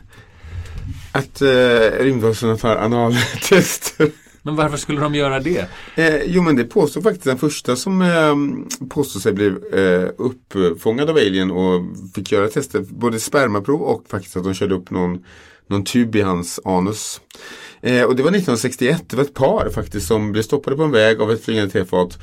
att 1.13 1.43
eh, 1.43 2.05
rymdvarelserna 2.05 2.57
tar 2.57 2.77
analtester. 2.77 4.11
Men 4.43 4.57
varför 4.57 4.77
skulle 4.77 5.01
de 5.01 5.15
göra 5.15 5.41
det? 5.41 5.67
Eh, 5.95 6.23
jo 6.27 6.43
men 6.43 6.57
det 6.57 6.65
påstår 6.65 7.03
faktiskt 7.03 7.25
den 7.25 7.39
första 7.39 7.77
som 7.77 8.03
eh, 8.03 8.87
påstår 8.89 9.21
sig 9.21 9.33
bli 9.33 9.47
eh, 9.73 10.09
uppfångad 10.17 11.11
av 11.11 11.17
alien 11.17 11.51
och 11.51 11.83
fick 12.15 12.33
göra 12.33 12.49
tester. 12.49 12.81
Både 12.81 13.21
spermaprov 13.21 13.83
och 13.83 14.05
faktiskt 14.09 14.37
att 14.37 14.45
de 14.45 14.55
körde 14.55 14.75
upp 14.75 14.91
någon, 14.91 15.25
någon 15.67 15.85
tub 15.85 16.17
i 16.17 16.21
hans 16.21 16.61
anus. 16.65 17.21
Eh, 17.83 18.05
och 18.05 18.17
det 18.17 18.23
var 18.23 18.31
1961, 18.31 19.05
det 19.07 19.17
var 19.17 19.25
ett 19.25 19.35
par 19.35 19.71
faktiskt 19.71 20.07
som 20.07 20.33
blev 20.33 20.43
stoppade 20.43 20.77
på 20.77 20.83
en 20.83 20.91
väg 20.91 21.21
av 21.21 21.33
ett 21.33 21.45
flygande 21.45 21.73
tefat. 21.73 22.19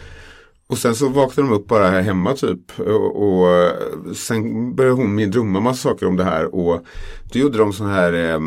Och 0.68 0.78
sen 0.78 0.96
så 0.96 1.10
vaknade 1.10 1.50
de 1.50 1.56
upp 1.56 1.68
bara 1.68 1.90
här 1.90 2.02
hemma 2.02 2.34
typ. 2.34 2.80
Och, 2.80 3.24
och 3.24 3.50
eh, 3.50 3.74
sen 4.16 4.76
började 4.76 4.96
hon 4.96 5.16
med 5.16 5.32
drömma 5.32 5.60
massa 5.60 5.90
saker 5.90 6.06
om 6.06 6.18
det 6.18 6.24
här. 6.24 6.56
Och 6.56 6.86
då 7.34 7.40
gjorde 7.40 7.58
de 7.58 7.74
sån 7.74 7.90
här 7.90 8.14
eh, 8.14 8.40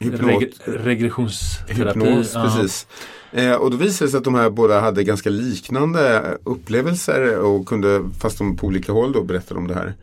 hypnot, 0.00 0.42
Reg 0.42 0.52
regressionsterapi? 0.66 2.00
Hypnos, 2.00 2.32
ja. 2.34 2.42
precis. 2.42 2.86
Eh, 3.32 3.54
och 3.54 3.70
då 3.70 3.76
visade 3.76 4.06
det 4.06 4.10
sig 4.10 4.18
att 4.18 4.24
de 4.24 4.34
här 4.34 4.50
båda 4.50 4.80
hade 4.80 5.04
ganska 5.04 5.30
liknande 5.30 6.36
upplevelser 6.44 7.38
och 7.38 7.66
kunde, 7.66 8.10
fast 8.20 8.38
de 8.38 8.56
på 8.56 8.66
olika 8.66 8.92
håll 8.92 9.12
då, 9.12 9.22
berättade 9.22 9.60
om 9.60 9.68
det 9.68 9.74
här. 9.74 9.94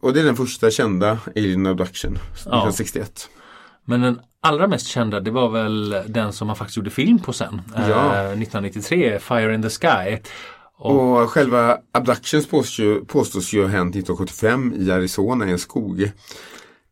Och 0.00 0.12
det 0.12 0.20
är 0.20 0.24
den 0.24 0.36
första 0.36 0.70
kända 0.70 1.18
Alien 1.36 1.66
Abduction, 1.66 2.12
1961. 2.12 3.28
Men 3.84 4.00
den 4.00 4.20
allra 4.46 4.66
mest 4.66 4.86
kända 4.86 5.20
det 5.20 5.30
var 5.30 5.48
väl 5.48 5.96
den 6.06 6.32
som 6.32 6.46
man 6.46 6.56
faktiskt 6.56 6.76
gjorde 6.76 6.90
film 6.90 7.18
på 7.18 7.32
sen. 7.32 7.62
Ja. 7.74 7.82
Eh, 7.82 8.20
1993, 8.20 9.18
Fire 9.18 9.54
in 9.54 9.62
the 9.62 9.70
Sky. 9.70 10.18
Och, 10.78 11.22
Och 11.22 11.30
själva 11.30 11.78
abductions 11.92 12.46
påstås 12.46 12.78
ju, 12.78 13.04
påstås 13.04 13.52
ju 13.52 13.62
ha 13.62 13.68
hänt 13.68 13.96
1975 13.96 14.74
i 14.78 14.90
Arizona 14.90 15.48
i 15.48 15.50
en 15.50 15.58
skog. 15.58 16.10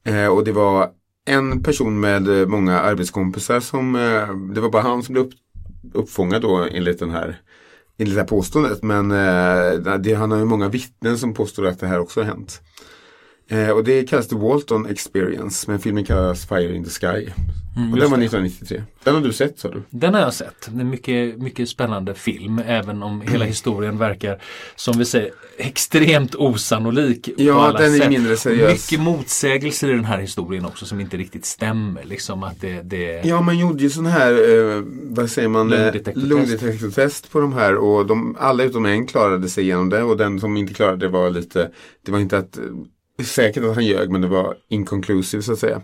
Eh, 0.07 0.27
och 0.27 0.45
det 0.45 0.53
var 0.53 0.91
en 1.27 1.63
person 1.63 2.01
med 2.01 2.41
eh, 2.41 2.47
många 2.47 2.81
arbetskompisar 2.81 3.61
som, 3.61 3.95
eh, 3.95 4.35
det 4.55 4.61
var 4.61 4.71
bara 4.71 4.83
han 4.83 5.03
som 5.03 5.13
blev 5.13 5.25
upp, 5.25 5.33
uppfångad 5.93 6.43
då 6.43 6.69
enligt 6.71 6.99
den 6.99 7.11
här 7.11 7.41
enligt 7.99 8.15
det 8.15 8.21
här 8.21 8.29
påståendet. 8.29 8.83
Men 8.83 9.11
eh, 9.11 9.99
det, 9.99 10.15
han 10.15 10.31
har 10.31 10.39
ju 10.39 10.45
många 10.45 10.69
vittnen 10.69 11.19
som 11.19 11.35
påstår 11.35 11.67
att 11.67 11.81
det 11.81 11.87
här 11.87 12.01
också 12.01 12.21
har 12.21 12.27
hänt. 12.27 12.63
Eh, 13.49 13.71
och 13.71 13.85
det 13.85 14.05
kallas 14.09 14.29
The 14.29 14.37
Walton 14.37 14.87
Experience, 14.87 15.71
men 15.71 15.79
filmen 15.81 16.05
kallas 16.05 16.47
Fire 16.49 16.77
in 16.77 16.85
the 16.85 16.91
Sky. 16.91 17.07
och 17.07 17.13
den 17.75 17.85
Mm, 17.85 17.91
var 17.91 17.99
det. 17.99 18.25
1993. 18.25 18.83
Den 19.05 19.15
har 19.15 19.21
du 19.23 19.33
sett 19.33 19.59
sa 19.59 19.69
du? 19.71 19.83
Den 19.91 20.15
har 20.15 20.21
jag 20.21 20.35
sett. 20.35 20.69
Det 20.71 20.77
är 20.77 20.81
en 20.81 20.91
mycket, 20.91 21.39
mycket 21.39 21.69
spännande 21.69 22.15
film 22.15 22.59
även 22.67 23.03
om 23.03 23.21
hela 23.21 23.45
historien 23.45 23.99
verkar 23.99 24.43
som 24.77 24.99
vi 24.99 25.05
säger 25.05 25.31
extremt 25.57 26.35
osannolik. 26.35 27.29
Ja, 27.37 27.73
den 27.79 27.95
är 27.95 27.99
sätt. 27.99 28.09
mindre 28.11 28.37
seriös. 28.37 28.73
Mycket 28.73 29.05
motsägelser 29.05 29.89
i 29.89 29.93
den 29.93 30.05
här 30.05 30.19
historien 30.19 30.65
också 30.65 30.87
som 30.87 31.01
inte 31.01 31.17
riktigt 31.17 31.45
stämmer. 31.47 32.05
Liksom 32.05 32.43
att 32.43 32.61
det, 32.61 32.83
det... 32.83 33.25
Ja, 33.25 33.41
man 33.41 33.59
gjorde 33.59 33.83
ju 33.83 33.91
sån 33.91 34.07
här, 34.07 34.33
eh, 34.33 34.83
vad 35.03 35.31
säger 35.31 35.49
man, 35.49 35.73
eh, 35.73 35.95
Lungdetektortest. 36.15 37.31
på 37.33 37.41
de 37.41 37.53
här 37.53 37.75
och 37.77 38.07
de, 38.07 38.37
alla 38.41 38.65
utom 38.65 38.87
en 38.87 39.07
klarade 39.07 39.49
sig 39.49 39.65
igenom 39.65 39.89
det 39.91 40.03
och 40.03 40.17
den 40.17 40.41
som 40.41 40.57
inte 40.57 40.75
klarade 40.75 40.97
det 41.07 41.09
var 41.09 41.31
lite, 41.31 41.71
det 42.07 42.13
var 42.13 42.19
inte 42.19 42.39
att, 42.39 42.59
säkert 43.23 43.65
att 43.65 43.75
han 43.75 43.87
ljög 43.87 44.11
men 44.11 44.21
det 44.21 44.29
var 44.29 44.57
inconclusive 44.69 45.43
så 45.43 45.53
att 45.53 45.59
säga. 45.59 45.83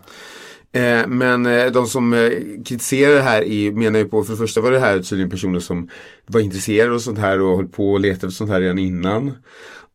Eh, 0.73 1.07
men 1.07 1.45
eh, 1.45 1.71
de 1.71 1.87
som 1.87 2.13
eh, 2.13 2.29
kritiserar 2.65 3.15
det 3.15 3.21
här 3.21 3.43
i, 3.43 3.71
menar 3.71 3.99
ju 3.99 4.05
på, 4.05 4.23
för 4.23 4.33
det 4.33 4.37
första 4.37 4.61
var 4.61 4.71
det 4.71 4.79
här 4.79 4.99
tydligen 4.99 5.29
personer 5.29 5.59
som 5.59 5.89
var 6.25 6.41
intresserade 6.41 6.93
och 6.93 7.01
sånt 7.01 7.19
här 7.19 7.41
och 7.41 7.57
höll 7.57 7.67
på 7.67 7.91
och 7.91 7.99
letade 7.99 8.15
efter 8.15 8.29
sånt 8.29 8.51
här 8.51 8.61
redan 8.61 8.79
innan. 8.79 9.31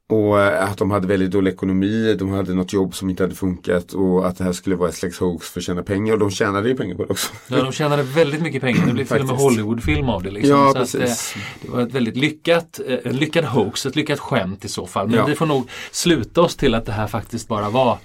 Och 0.08 0.40
eh, 0.40 0.70
att 0.70 0.78
de 0.78 0.90
hade 0.90 1.06
väldigt 1.06 1.30
dålig 1.30 1.52
ekonomi, 1.52 2.14
de 2.18 2.30
hade 2.30 2.54
något 2.54 2.72
jobb 2.72 2.94
som 2.94 3.10
inte 3.10 3.22
hade 3.22 3.34
funkat 3.34 3.92
och 3.92 4.26
att 4.26 4.38
det 4.38 4.44
här 4.44 4.52
skulle 4.52 4.76
vara 4.76 4.88
ett 4.88 4.94
slags 4.94 5.18
hoax 5.18 5.48
för 5.50 5.60
att 5.60 5.64
tjäna 5.64 5.82
pengar 5.82 6.12
och 6.12 6.18
de 6.18 6.30
tjänade 6.30 6.68
ju 6.68 6.76
pengar 6.76 6.94
på 6.96 7.04
det 7.04 7.10
också. 7.10 7.32
Ja, 7.48 7.62
de 7.62 7.72
tjänade 7.72 8.02
väldigt 8.02 8.42
mycket 8.42 8.60
pengar. 8.62 8.86
Det 8.86 8.92
blev 8.92 9.04
till 9.04 9.20
och 9.20 9.26
med. 9.26 9.36
Hollywoodfilm 9.36 10.08
av 10.08 10.22
det. 10.22 10.30
Liksom. 10.30 10.50
Ja, 10.50 10.72
Så 10.72 10.78
att, 10.78 10.94
eh, 10.94 11.00
precis. 11.00 11.34
det 11.62 11.68
var 11.70 11.80
ett 11.80 11.92
väldigt 11.92 12.16
lyckat, 12.16 12.80
eh, 12.88 12.98
en 13.04 13.16
lyckad 13.16 13.44
hoax, 13.44 13.86
ett 13.86 13.96
lyckat 13.96 14.18
skämt 14.20 14.64
i 14.64 14.68
så 14.68 14.86
fall. 14.86 15.08
Men 15.08 15.18
Ja. 15.18 15.24
vi 15.26 15.34
får 15.34 15.46
nog 15.46 15.68
sluta 15.90 16.40
oss 16.42 16.56
till 16.56 16.74
att 16.74 16.86
det 16.86 16.92
här 16.92 17.06
faktiskt 17.06 17.48
bara 17.48 17.70
var 17.70 17.98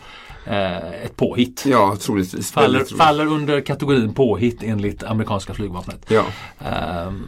ett 1.03 1.15
påhitt. 1.15 1.63
Ja, 1.67 1.97
troligtvis. 2.01 2.51
Faller, 2.51 2.67
Väldigt 2.67 2.87
troligt. 2.87 3.03
faller 3.03 3.25
under 3.25 3.61
kategorin 3.61 4.13
påhitt 4.13 4.63
enligt 4.63 5.03
amerikanska 5.03 5.53
flygvapnet. 5.53 6.05
Ja. 6.07 6.23
Ehm, 6.59 7.23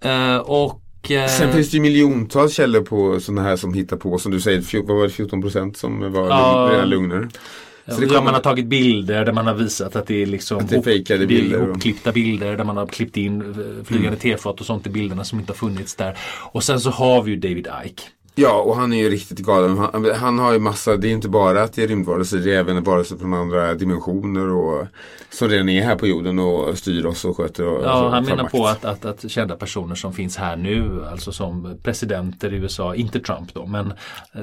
eh, 0.00 0.36
och 0.36 0.81
eh, 1.10 1.26
Sen 1.26 1.52
finns 1.52 1.70
det 1.70 1.76
ju 1.76 1.80
miljontals 1.82 2.54
källor 2.54 2.80
på 2.80 3.20
sådana 3.20 3.42
här 3.42 3.56
som 3.56 3.74
hittar 3.74 3.96
på, 3.96 4.18
som 4.18 4.32
du 4.32 4.40
säger, 4.40 4.82
vad 4.82 4.96
var 4.96 5.04
det, 5.04 5.10
14 5.10 5.42
procent 5.42 5.76
som 5.76 6.12
var 6.12 6.28
Ja. 6.28 6.68
rena 6.72 6.84
lögner. 6.84 7.28
Så 7.88 8.00
det 8.00 8.06
ja, 8.06 8.08
kommer- 8.08 8.22
man 8.24 8.34
har 8.34 8.40
tagit 8.40 8.66
bilder 8.66 9.24
där 9.24 9.32
man 9.32 9.46
har 9.46 9.54
visat 9.54 9.96
att 9.96 10.06
det 10.06 10.22
är 10.22 10.26
liksom 10.26 10.58
Att 10.58 10.68
det 10.68 10.76
är 10.76 10.82
fejkade 10.82 11.26
bilder 11.26 11.60
och- 11.62 11.68
hopklippta 11.68 12.12
bilder 12.12 12.56
där 12.56 12.64
man 12.64 12.76
har 12.76 12.86
klippt 12.86 13.16
in 13.16 13.40
eh, 13.40 13.84
flygande 13.84 14.18
tefat 14.18 14.60
och 14.60 14.66
sånt 14.66 14.86
i 14.86 14.90
bilderna 14.90 15.24
som 15.24 15.38
inte 15.40 15.52
har 15.52 15.56
funnits 15.56 15.94
där. 15.94 16.18
Och 16.52 16.64
sen 16.64 16.80
så 16.80 16.90
har 16.90 17.22
vi 17.22 17.30
ju 17.30 17.36
David 17.36 17.68
Icke 17.86 18.02
Ja, 18.34 18.52
och 18.62 18.76
han 18.76 18.92
är 18.92 18.96
ju 19.02 19.10
riktigt 19.10 19.38
galen. 19.38 19.78
Han, 19.78 20.10
han 20.14 20.38
har 20.38 20.52
ju 20.52 20.58
massa, 20.58 20.96
det 20.96 21.08
är 21.08 21.12
inte 21.12 21.28
bara 21.28 21.62
att 21.62 21.72
det 21.72 21.82
är 21.82 21.88
rymdvarelser, 21.88 22.38
det 22.38 22.54
är 22.54 22.58
även 22.58 22.82
varelser 22.82 23.16
från 23.16 23.34
andra 23.34 23.74
dimensioner 23.74 24.48
och 24.48 24.86
som 25.30 25.48
redan 25.48 25.68
är 25.68 25.82
här 25.82 25.96
på 25.96 26.06
jorden 26.06 26.38
och 26.38 26.78
styr 26.78 27.06
oss 27.06 27.24
och 27.24 27.36
sköter 27.36 27.66
och 27.66 27.84
Ja, 27.84 28.08
han 28.08 28.24
menar 28.24 28.42
makt. 28.42 28.52
på 28.52 28.66
att, 28.66 28.84
att, 28.84 29.04
att 29.04 29.30
kända 29.30 29.56
personer 29.56 29.94
som 29.94 30.12
finns 30.12 30.36
här 30.36 30.56
nu, 30.56 31.04
alltså 31.10 31.32
som 31.32 31.78
presidenter 31.82 32.52
i 32.54 32.56
USA, 32.56 32.94
inte 32.94 33.20
Trump 33.20 33.54
då, 33.54 33.66
men 33.66 33.92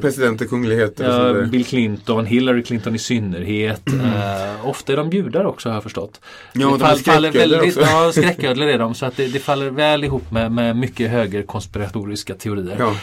Presidenter, 0.02 0.46
kungligheter 0.46 1.38
Ja. 1.40 1.46
Bill 1.46 1.66
Clinton, 1.66 2.26
Hillary 2.26 2.64
Clinton 2.64 2.96
i 2.96 3.00
synnerhet. 3.00 3.82
Eh, 3.88 4.68
ofta 4.70 4.94
är 4.94 4.98
de 4.98 5.10
judar 5.10 5.46
också 5.46 5.70
har 5.70 5.74
jag 5.74 5.84
förstått. 5.84 6.22
Ja, 6.54 6.68
det 6.72 6.78
de 6.78 6.84
är 6.84 6.96
skräcködlor 6.96 7.68
också. 7.68 7.82
Ja, 7.82 8.12
skräcködlor 8.12 8.68
är 8.68 8.80
de. 8.80 8.96
Så 8.96 9.06
att 9.06 9.18
det, 9.18 9.28
det 9.28 9.40
faller 9.40 9.70
väl 9.70 10.04
ihop 10.04 10.32
med, 10.32 10.52
med 10.52 10.76
mycket 10.78 11.10
högerkonspiratoriska 11.12 12.34
teorier. 12.36 12.76
Ja. 12.80 12.94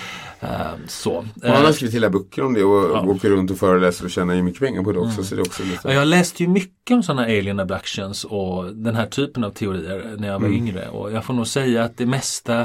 Eh, 0.41 0.49
så. 0.89 1.13
Och 1.17 1.25
han 1.43 1.51
har 1.57 1.65
Eh, 1.65 1.73
skrivit 1.73 1.95
hela 1.95 2.11
böcker 2.11 2.43
om 2.45 2.55
det 2.55 2.65
och 2.65 2.91
Ja. 2.97 3.05
åker 3.07 3.31
runt 3.31 3.51
och 3.51 3.59
föreläser 3.59 4.05
och 4.05 4.11
tjänar 4.11 4.35
ju 4.35 4.43
mycket 4.43 4.61
pengar 4.61 4.83
på 4.83 4.93
det 4.93 4.99
också. 4.99 5.25
Så 5.25 5.35
det 5.35 5.41
också 5.43 5.63
lite... 5.65 5.89
Jag 5.93 6.07
läste 6.09 6.43
ju 6.43 6.49
mycket 6.49 6.95
om 6.95 7.03
sådana 7.03 7.23
alien 7.23 7.61
abductions 7.61 8.25
och 8.25 8.75
den 8.77 8.95
här 8.95 9.07
typen 9.07 9.45
av 9.45 9.51
teorier 9.51 10.15
när 10.19 10.29
jag 10.29 10.39
var 10.39 10.47
Mm. 10.49 10.59
yngre. 10.59 10.89
Och 10.89 11.13
jag 11.13 11.25
får 11.25 11.35
nog 11.35 11.47
säga 11.47 11.85
att 11.85 11.97
det 11.97 12.07
mesta 12.07 12.61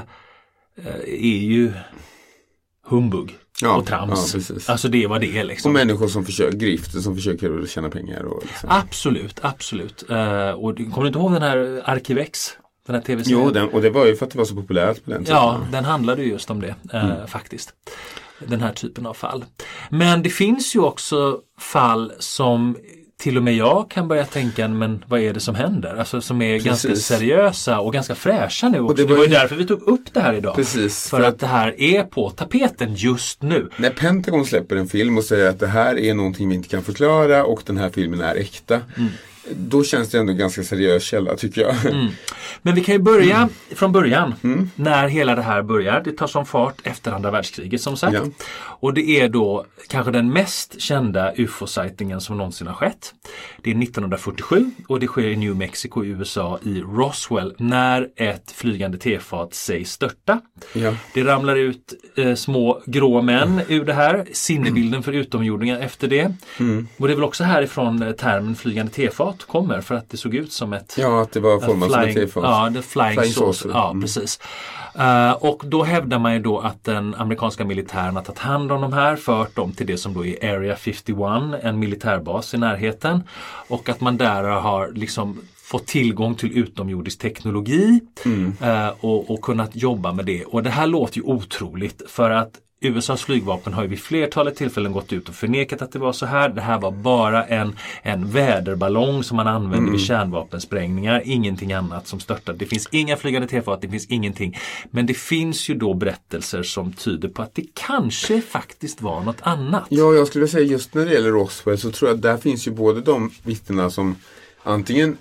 eh, 0.76 0.96
är 1.08 1.38
ju 1.44 1.72
humbug 2.88 3.38
Ja, 3.62 3.76
och 3.78 3.86
trams. 3.86 4.36
ja, 4.50 4.56
alltså 4.72 4.88
det 4.88 5.08
vad 5.08 5.22
det 5.22 5.44
liksom. 5.44 5.70
Och 5.70 5.74
människor 5.74 6.08
som 6.08 6.26
försöker, 6.26 6.58
grifter 6.58 7.00
som 7.00 7.16
försöker 7.16 7.66
tjäna 7.68 7.90
pengar. 7.90 8.24
Och 8.24 8.44
liksom. 8.46 8.70
Absolut, 8.72 9.40
absolut. 9.42 10.10
Eh, 10.10 10.50
och 10.50 10.78
kommer 10.78 11.02
du 11.02 11.08
inte 11.08 11.20
ihåg 11.20 11.34
den 11.34 11.42
här 11.42 11.82
Arkivex? 11.86 12.58
Den 12.88 12.96
här 12.96 13.02
tv-serien? 13.02 13.42
Jo, 13.44 13.50
den, 13.52 13.70
och 13.70 13.82
det 13.82 13.90
var 13.90 14.06
ju 14.06 14.16
för 14.16 14.26
att 14.26 14.32
det 14.32 14.38
var 14.38 14.46
så 14.46 14.56
populärt 14.56 15.06
på 15.06 15.12
den 15.12 15.24
tiden. 15.26 15.38
Ja, 15.38 15.62
den 15.72 15.86
handlade 15.86 16.24
ju 16.24 16.30
just 16.30 16.50
om 16.52 16.62
det 16.62 16.76
eh, 16.94 17.26
faktiskt. 17.28 17.74
Den 18.48 18.62
här 18.62 18.74
typen 18.74 19.06
av 19.06 19.14
fall. 19.14 19.46
Men 19.90 20.24
det 20.24 20.30
finns 20.30 20.76
ju 20.76 20.80
också 20.80 21.40
fall 21.60 22.14
som 22.20 22.78
till 23.20 23.38
och 23.38 23.44
med 23.44 23.56
jag 23.56 23.92
kan 23.92 24.08
börja 24.08 24.26
tänka, 24.26 24.68
men 24.68 25.04
vad 25.08 25.20
är 25.20 25.34
det 25.34 25.40
som 25.40 25.56
händer? 25.56 25.96
Alltså 25.96 26.22
som 26.22 26.42
är 26.42 26.58
ganska 26.60 26.88
Precis. 26.88 27.06
seriösa 27.06 27.80
och 27.80 27.94
ganska 27.94 28.16
fräscha 28.16 28.70
nu 28.70 28.80
också. 28.80 28.96
det 28.96 29.04
Det 29.04 29.10
var 29.10 29.16
var 29.18 29.24
ju 29.24 29.30
ju- 29.30 29.36
därför 29.36 29.56
vi 29.56 29.66
tog 29.68 29.82
upp 29.82 30.14
det 30.14 30.20
här 30.20 30.34
idag. 30.34 30.56
Precis, 30.56 31.10
För, 31.10 31.18
för 31.18 31.24
att 31.26 31.40
det 31.40 31.48
här 31.48 31.82
är 31.82 32.04
på 32.04 32.30
tapeten 32.30 32.96
just 32.96 33.42
nu. 33.42 33.70
När 33.78 33.90
Pentagon 33.90 34.46
släpper 34.46 34.76
en 34.76 34.88
film 34.88 35.18
och 35.18 35.24
säger 35.24 35.50
att 35.50 35.60
det 35.60 35.68
här 35.68 35.98
är 36.00 36.14
någonting 36.14 36.50
vi 36.50 36.56
inte 36.56 36.70
kan 36.70 36.84
förklara 36.84 37.44
och 37.46 37.62
den 37.66 37.78
här 37.78 37.90
filmen 37.90 38.22
är 38.22 38.36
äkta. 38.36 38.76
Mm. 38.98 39.10
Då 39.50 39.84
känns 39.84 40.10
det 40.10 40.20
ändå 40.20 40.34
ganska 40.34 40.64
seriös 40.64 41.04
källa 41.04 41.36
tycker 41.36 41.62
jag. 41.62 41.76
Men 42.62 42.76
vi 42.76 42.84
kan 42.84 42.96
ju 42.96 43.00
börja 43.02 43.36
Mm. 43.38 43.50
från 43.76 43.92
början. 43.92 44.34
När 44.76 45.08
hela 45.08 45.36
det 45.36 45.42
här 45.42 45.62
börjar. 45.64 46.02
Det 46.06 46.12
tar 46.12 46.28
som 46.28 46.46
fart 46.46 46.76
efter 46.84 47.12
andra 47.12 47.32
världskriget 47.32 47.82
som 47.82 47.98
sagt. 47.98 48.14
Ja. 48.14 48.22
Och 48.58 48.94
det 48.94 49.10
är 49.22 49.30
då 49.30 49.66
kanske 49.90 50.12
den 50.12 50.30
mest 50.34 50.82
kända 50.82 51.34
UFO-sightingen 51.36 52.20
som 52.22 52.38
någonsin 52.38 52.68
har 52.68 52.74
skett. 52.74 53.14
Det 53.62 53.72
är 53.72 53.76
1947 53.84 54.72
och 54.88 55.00
det 55.00 55.08
sker 55.08 55.28
i 55.28 55.36
New 55.36 55.56
Mexico 55.56 56.04
i 56.06 56.08
USA 56.08 56.60
i 56.64 56.82
Roswell 56.82 57.56
när 57.58 58.08
ett 58.16 58.52
flygande 58.52 58.98
tefat 58.98 59.54
sägs 59.54 59.92
störta. 59.92 60.42
Ja. 60.74 60.96
Det 61.14 61.24
ramlar 61.24 61.56
ut 61.56 61.94
eh, 62.18 62.36
små 62.36 62.82
grå 62.86 63.22
män 63.22 63.62
ur 63.68 63.86
det 63.86 63.94
här. 63.94 64.26
Sinnebilden 64.34 65.04
för 65.04 65.12
utomjordingar 65.12 65.80
efter 65.80 66.08
det. 66.08 66.34
Mm. 66.60 66.88
Och 66.98 67.08
det 67.08 67.14
är 67.14 67.16
väl 67.16 67.24
också 67.24 67.44
härifrån 67.44 68.02
eh, 68.04 68.12
termen 68.12 68.56
flygande 68.56 68.92
tefat 68.92 69.31
kommer 69.38 69.82
för 69.82 69.96
att 69.96 70.10
det 70.10 70.18
såg 70.18 70.36
ut 70.36 70.52
som 70.54 70.74
ett 70.74 70.96
ja, 70.98 71.22
att 71.22 71.32
det 71.32 71.40
var 71.40 71.60
format 71.60 71.92
som 71.92 72.02
ett 72.02 72.16
tefat. 72.16 72.44
ja, 72.44 72.72
the 72.76 72.82
flying, 72.82 73.14
Flying 73.14 73.34
saucer. 73.34 73.70
Ja, 73.74 73.90
Mm. 73.90 74.02
precis. 74.02 74.40
Eh, 74.96 75.32
och 75.32 75.64
då 75.66 75.84
hävdar 75.84 76.20
man 76.20 76.34
ju 76.34 76.40
då 76.40 76.60
att 76.60 76.84
den 76.84 77.16
amerikanska 77.16 77.66
militären 77.66 78.16
har 78.16 78.24
tagit 78.24 78.40
hand 78.40 78.72
om 78.72 78.82
de 78.82 78.94
här, 78.94 79.16
fört 79.16 79.56
dem 79.56 79.72
till 79.72 79.88
det 79.88 79.98
som 79.98 80.14
då 80.14 80.26
är 80.26 80.56
Area 80.56 80.76
51, 80.76 81.64
en 81.64 81.80
militärbas 81.80 82.54
i 82.54 82.58
närheten. 82.58 83.24
Och 83.68 83.90
att 83.90 84.02
man 84.02 84.18
där 84.18 84.44
har 84.44 84.92
liksom 84.92 85.42
fått 85.64 85.88
tillgång 85.88 86.36
till 86.36 86.58
utomjordisk 86.58 87.20
teknologi 87.20 88.00
Mm. 88.26 88.54
eh, 88.62 88.88
och, 89.00 89.32
och 89.32 89.42
kunnat 89.42 89.76
jobba 89.76 90.12
med 90.14 90.26
det. 90.26 90.46
Och 90.46 90.64
det 90.64 90.70
här 90.70 90.88
låter 90.88 91.18
ju 91.18 91.24
otroligt 91.24 92.02
för 92.08 92.30
att 92.30 92.52
USAs 92.84 93.22
flygvapen 93.24 93.74
har 93.74 93.84
ju 93.84 93.88
vid 93.90 94.00
flertalet 94.00 94.56
tillfällen 94.56 94.92
gått 94.92 95.14
ut 95.14 95.30
och 95.30 95.36
förnekat 95.36 95.82
att 95.82 95.92
det 95.92 96.00
var 96.00 96.14
så 96.14 96.26
här. 96.26 96.50
Det 96.50 96.62
här 96.62 96.80
var 96.80 96.92
bara 96.92 97.46
en, 97.46 97.76
en 98.02 98.32
väderballong 98.32 99.24
som 99.24 99.38
man 99.38 99.48
använde 99.48 99.78
Mm. 99.78 99.92
vid 99.92 100.02
kärnvapensprängningar. 100.02 101.22
Ingenting 101.26 101.74
annat 101.74 102.08
som 102.08 102.20
störtade. 102.20 102.58
Det 102.58 102.66
finns 102.66 102.88
inga 102.92 103.18
flygande 103.18 103.48
tefat, 103.48 103.82
det 103.82 103.90
finns 103.90 104.06
ingenting. 104.06 104.58
Men 104.92 105.06
det 105.06 105.14
finns 105.14 105.70
ju 105.70 105.76
då 105.76 105.94
berättelser 105.94 106.64
som 106.64 106.94
tyder 106.94 107.30
på 107.30 107.42
att 107.42 107.56
det 107.56 107.66
kanske 107.74 108.42
faktiskt 108.42 109.02
var 109.02 109.22
något 109.22 109.42
annat. 109.42 109.84
Ja, 109.90 110.14
jag 110.14 110.28
skulle 110.28 110.48
säga 110.48 110.66
just 110.66 110.94
när 110.94 111.06
det 111.06 111.14
gäller 111.14 111.32
Roswell 111.32 111.78
så 111.78 111.92
tror 111.92 112.10
jag 112.10 112.16
att 112.16 112.22
där 112.22 112.38
finns 112.38 112.68
ju 112.68 112.72
både 112.72 113.02
de 113.02 113.32
vittnena 113.44 113.90
som 113.90 114.16
antingen 114.64 115.18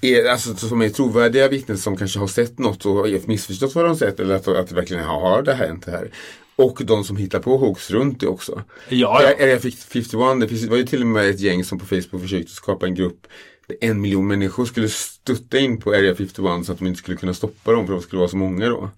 är, 0.00 0.30
alltså, 0.30 0.54
som 0.56 0.82
är 0.82 0.88
trovärdiga 0.88 1.48
vittnen 1.48 1.78
som 1.78 1.96
kanske 1.96 2.18
har 2.18 2.26
sett 2.26 2.58
något 2.58 2.86
och 2.86 3.06
missförstått 3.26 3.74
vad 3.74 3.84
de 3.84 3.96
sett 3.96 4.20
eller 4.20 4.34
att, 4.34 4.48
att 4.48 4.68
det 4.68 4.74
verkligen 4.74 5.04
har 5.04 5.42
det 5.42 5.54
här 5.54 5.66
hänt 5.66 5.86
det 5.86 5.92
här. 5.92 6.10
Och 6.56 6.78
de 6.84 7.04
som 7.04 7.16
hittar 7.16 7.38
på 7.38 7.56
hoax 7.56 7.90
runt 7.90 8.20
det 8.20 8.26
också. 8.26 8.62
Ja, 8.88 9.22
ja. 9.22 9.44
Area 9.44 9.58
51, 9.58 10.40
det, 10.40 10.48
finns, 10.48 10.62
det 10.62 10.68
var 10.70 10.76
ju 10.76 10.86
till 10.86 11.00
och 11.00 11.06
med 11.06 11.28
ett 11.30 11.40
gäng 11.40 11.64
som 11.64 11.78
på 11.78 11.86
Facebook 11.86 12.22
försökte 12.22 12.52
skapa 12.52 12.86
en 12.86 12.94
grupp 12.94 13.26
där 13.68 13.76
en 13.80 14.00
miljon 14.00 14.26
människor 14.26 14.64
skulle 14.64 14.88
stutta 14.88 15.58
in 15.58 15.80
på 15.80 15.90
Area 15.90 16.14
51 16.14 16.66
så 16.66 16.72
att 16.72 16.78
de 16.78 16.86
inte 16.86 16.98
skulle 16.98 17.16
kunna 17.16 17.34
stoppa 17.34 17.72
dem 17.72 17.86
för 17.86 17.92
de 17.92 18.02
skulle 18.02 18.18
vara 18.20 18.28
så 18.28 18.36
många 18.36 18.68
då. 18.68 18.90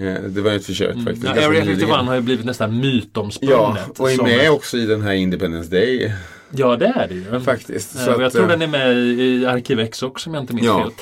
Eh, 0.00 0.14
Det 0.22 0.40
var 0.40 0.50
ju 0.50 0.56
ett 0.56 0.66
försök 0.66 0.94
faktiskt. 0.94 1.06
Mm. 1.08 1.20
Ja, 1.24 1.32
ganska 1.34 1.48
Area 1.48 1.60
nyligen. 1.64 1.80
51 1.80 2.06
har 2.06 2.14
ju 2.14 2.20
blivit 2.20 2.44
nästan 2.46 2.74
Ja, 2.74 2.80
mytomspunnet. 2.80 4.00
och 4.00 4.10
är 4.10 4.16
som- 4.16 4.26
med 4.26 4.50
också 4.50 4.76
i 4.76 4.86
den 4.86 5.02
här 5.02 5.12
Independence 5.12 5.70
Day 5.70 6.12
Ja, 6.50 6.76
det 6.76 6.86
är 6.86 7.08
det 7.08 7.14
ju. 7.14 7.40
faktiskt. 7.40 7.94
Eh, 7.96 8.04
Så 8.04 8.10
jag 8.10 8.22
att, 8.22 8.32
tror 8.32 8.42
eh, 8.44 8.48
den 8.48 8.62
är 8.62 8.66
med 8.66 8.96
i, 8.96 9.46
Arkivex 9.46 10.02
också 10.02 10.30
om 10.30 10.34
jag 10.34 10.42
inte 10.42 10.54
minns 10.54 10.66
Ja. 10.66 10.82
fel. 10.82 10.92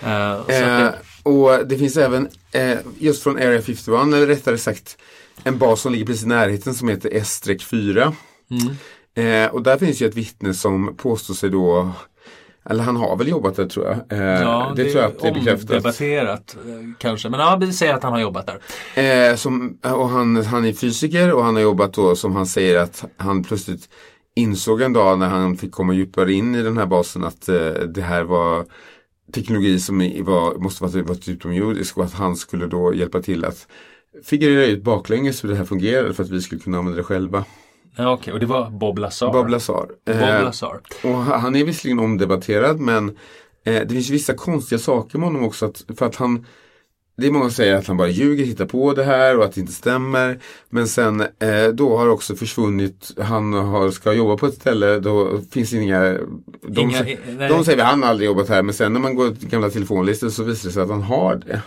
Så 0.00 0.52
Eh, 0.52 0.78
det, 0.78 0.94
och 1.22 1.66
det 1.68 1.78
finns 1.78 1.96
även 1.96 2.28
eh, 2.52 2.78
just 2.98 3.22
från 3.22 3.36
Area 3.36 3.62
51, 3.62 4.14
eller 4.14 4.26
rättare 4.26 4.58
sagt 4.58 4.96
en 5.44 5.58
bas 5.58 5.80
som 5.80 5.92
ligger 5.92 6.06
precis 6.06 6.24
i 6.24 6.28
närheten 6.28 6.74
som 6.74 6.88
heter 6.88 7.10
S-4. 7.12 8.12
Mm. 8.50 9.44
Eh, 9.44 9.50
och 9.54 9.62
där 9.62 9.78
finns 9.78 10.02
ju 10.02 10.06
ett 10.06 10.14
vittne 10.14 10.54
som 10.54 10.96
påstår 10.96 11.34
sig 11.34 11.50
då 11.50 11.92
eller 12.70 12.84
han 12.84 12.96
har 12.96 13.16
väl 13.16 13.28
jobbat 13.28 13.56
där 13.56 13.66
tror 13.66 13.86
jag. 13.86 14.18
Eh, 14.18 14.42
ja, 14.42 14.72
det, 14.76 14.84
tror 14.84 15.02
jag 15.02 15.10
att 15.10 15.18
det 15.18 15.28
är 15.28 15.34
bekräftat. 15.34 15.70
omdebatterat 15.70 16.56
eh, 16.66 16.72
kanske. 16.98 17.28
Men 17.28 17.40
ja, 17.40 17.56
vi 17.60 17.72
säger 17.72 17.94
att 17.94 18.02
han 18.02 18.12
har 18.12 18.20
jobbat 18.20 18.46
där. 18.94 19.30
Eh, 19.30 19.36
som, 19.36 19.78
och 19.82 20.08
han, 20.08 20.44
han 20.44 20.64
är 20.64 20.72
fysiker 20.72 21.32
och 21.32 21.44
han 21.44 21.54
har 21.54 21.62
jobbat 21.62 21.92
då 21.92 22.16
som 22.16 22.36
han 22.36 22.46
säger 22.46 22.78
att 22.78 23.04
han 23.16 23.44
plötsligt 23.44 23.88
insåg 24.34 24.82
en 24.82 24.92
dag 24.92 25.18
när 25.18 25.28
han 25.28 25.56
fick 25.56 25.72
komma 25.72 25.92
djupare 25.92 26.32
in 26.32 26.54
i 26.54 26.62
den 26.62 26.78
här 26.78 26.86
basen 26.86 27.24
att 27.24 27.48
eh, 27.48 27.70
det 27.70 28.02
här 28.02 28.22
var 28.22 28.64
teknologi 29.32 29.80
som 29.80 29.98
var, 29.98 30.54
måste 30.54 30.84
vara 30.84 31.02
varit 31.02 31.28
utomjordisk 31.28 31.98
och 31.98 32.04
att 32.04 32.14
han 32.14 32.36
skulle 32.36 32.66
då 32.66 32.94
hjälpa 32.94 33.22
till 33.22 33.44
att 33.44 33.66
figurera 34.24 34.66
ut 34.66 34.82
baklänges 34.82 35.44
hur 35.44 35.48
det 35.48 35.54
här 35.56 35.64
fungerar 35.64 36.12
för 36.12 36.22
att 36.24 36.30
vi 36.30 36.40
skulle 36.40 36.60
kunna 36.60 36.78
använda 36.78 36.96
det 36.96 37.04
själva. 37.04 37.44
Ja, 37.96 38.12
Okej, 38.12 38.32
och 38.32 38.40
det 38.40 38.46
var 38.46 38.70
Bob 38.70 38.98
Lazar. 38.98 39.32
Bob 39.32 39.48
Lazar. 39.48 39.86
Bob 40.06 40.14
Eh, 40.16 40.44
Lazar. 40.44 40.80
och 41.04 41.14
han 41.18 41.56
är 41.56 41.64
visserligen 41.64 41.98
omdebatterad 41.98 42.80
men 42.80 43.08
eh, 43.64 43.74
det 43.82 43.88
finns 43.88 44.10
vissa 44.10 44.34
konstiga 44.34 44.78
saker 44.78 45.18
med 45.18 45.28
honom 45.28 45.44
också. 45.44 45.66
Att, 45.66 45.84
för 45.98 46.06
att 46.06 46.16
han 46.16 46.46
det 47.20 47.26
är 47.26 47.30
många 47.30 47.44
som 47.44 47.50
säger 47.52 47.74
att 47.74 47.86
han 47.86 47.96
bara 47.96 48.08
ljuger, 48.08 48.44
hittar 48.44 48.66
på 48.66 48.92
det 48.94 49.04
här 49.04 49.38
och 49.38 49.44
att 49.44 49.52
det 49.52 49.60
inte 49.60 49.72
stämmer. 49.72 50.38
Men 50.70 50.88
sen 50.88 51.20
eh, 51.20 51.68
då 51.74 51.96
har 51.96 52.08
också 52.08 52.34
försvunnit, 52.36 53.10
han 53.20 53.52
har, 53.52 53.90
ska 53.90 54.12
jobba 54.12 54.36
på 54.36 54.46
ett 54.46 54.54
ställe, 54.54 54.98
då 55.00 55.40
finns 55.50 55.72
inga... 55.72 56.00
De, 56.62 56.80
Inga- 56.80 57.02
nej. 57.02 57.48
de 57.48 57.64
säger 57.64 57.78
att 57.82 57.90
han 57.90 58.04
aldrig 58.04 58.26
jobbat 58.26 58.48
här 58.48 58.62
men 58.62 58.74
sen 58.74 58.92
när 58.92 59.00
man 59.00 59.14
går 59.14 59.30
till 59.30 59.48
gamla 59.48 59.70
telefonlistor 59.70 60.28
så 60.28 60.42
visar 60.42 60.68
det 60.68 60.72
sig 60.72 60.82
att 60.82 60.88
han 60.90 61.02
har 61.02 61.34
det. 61.46 61.62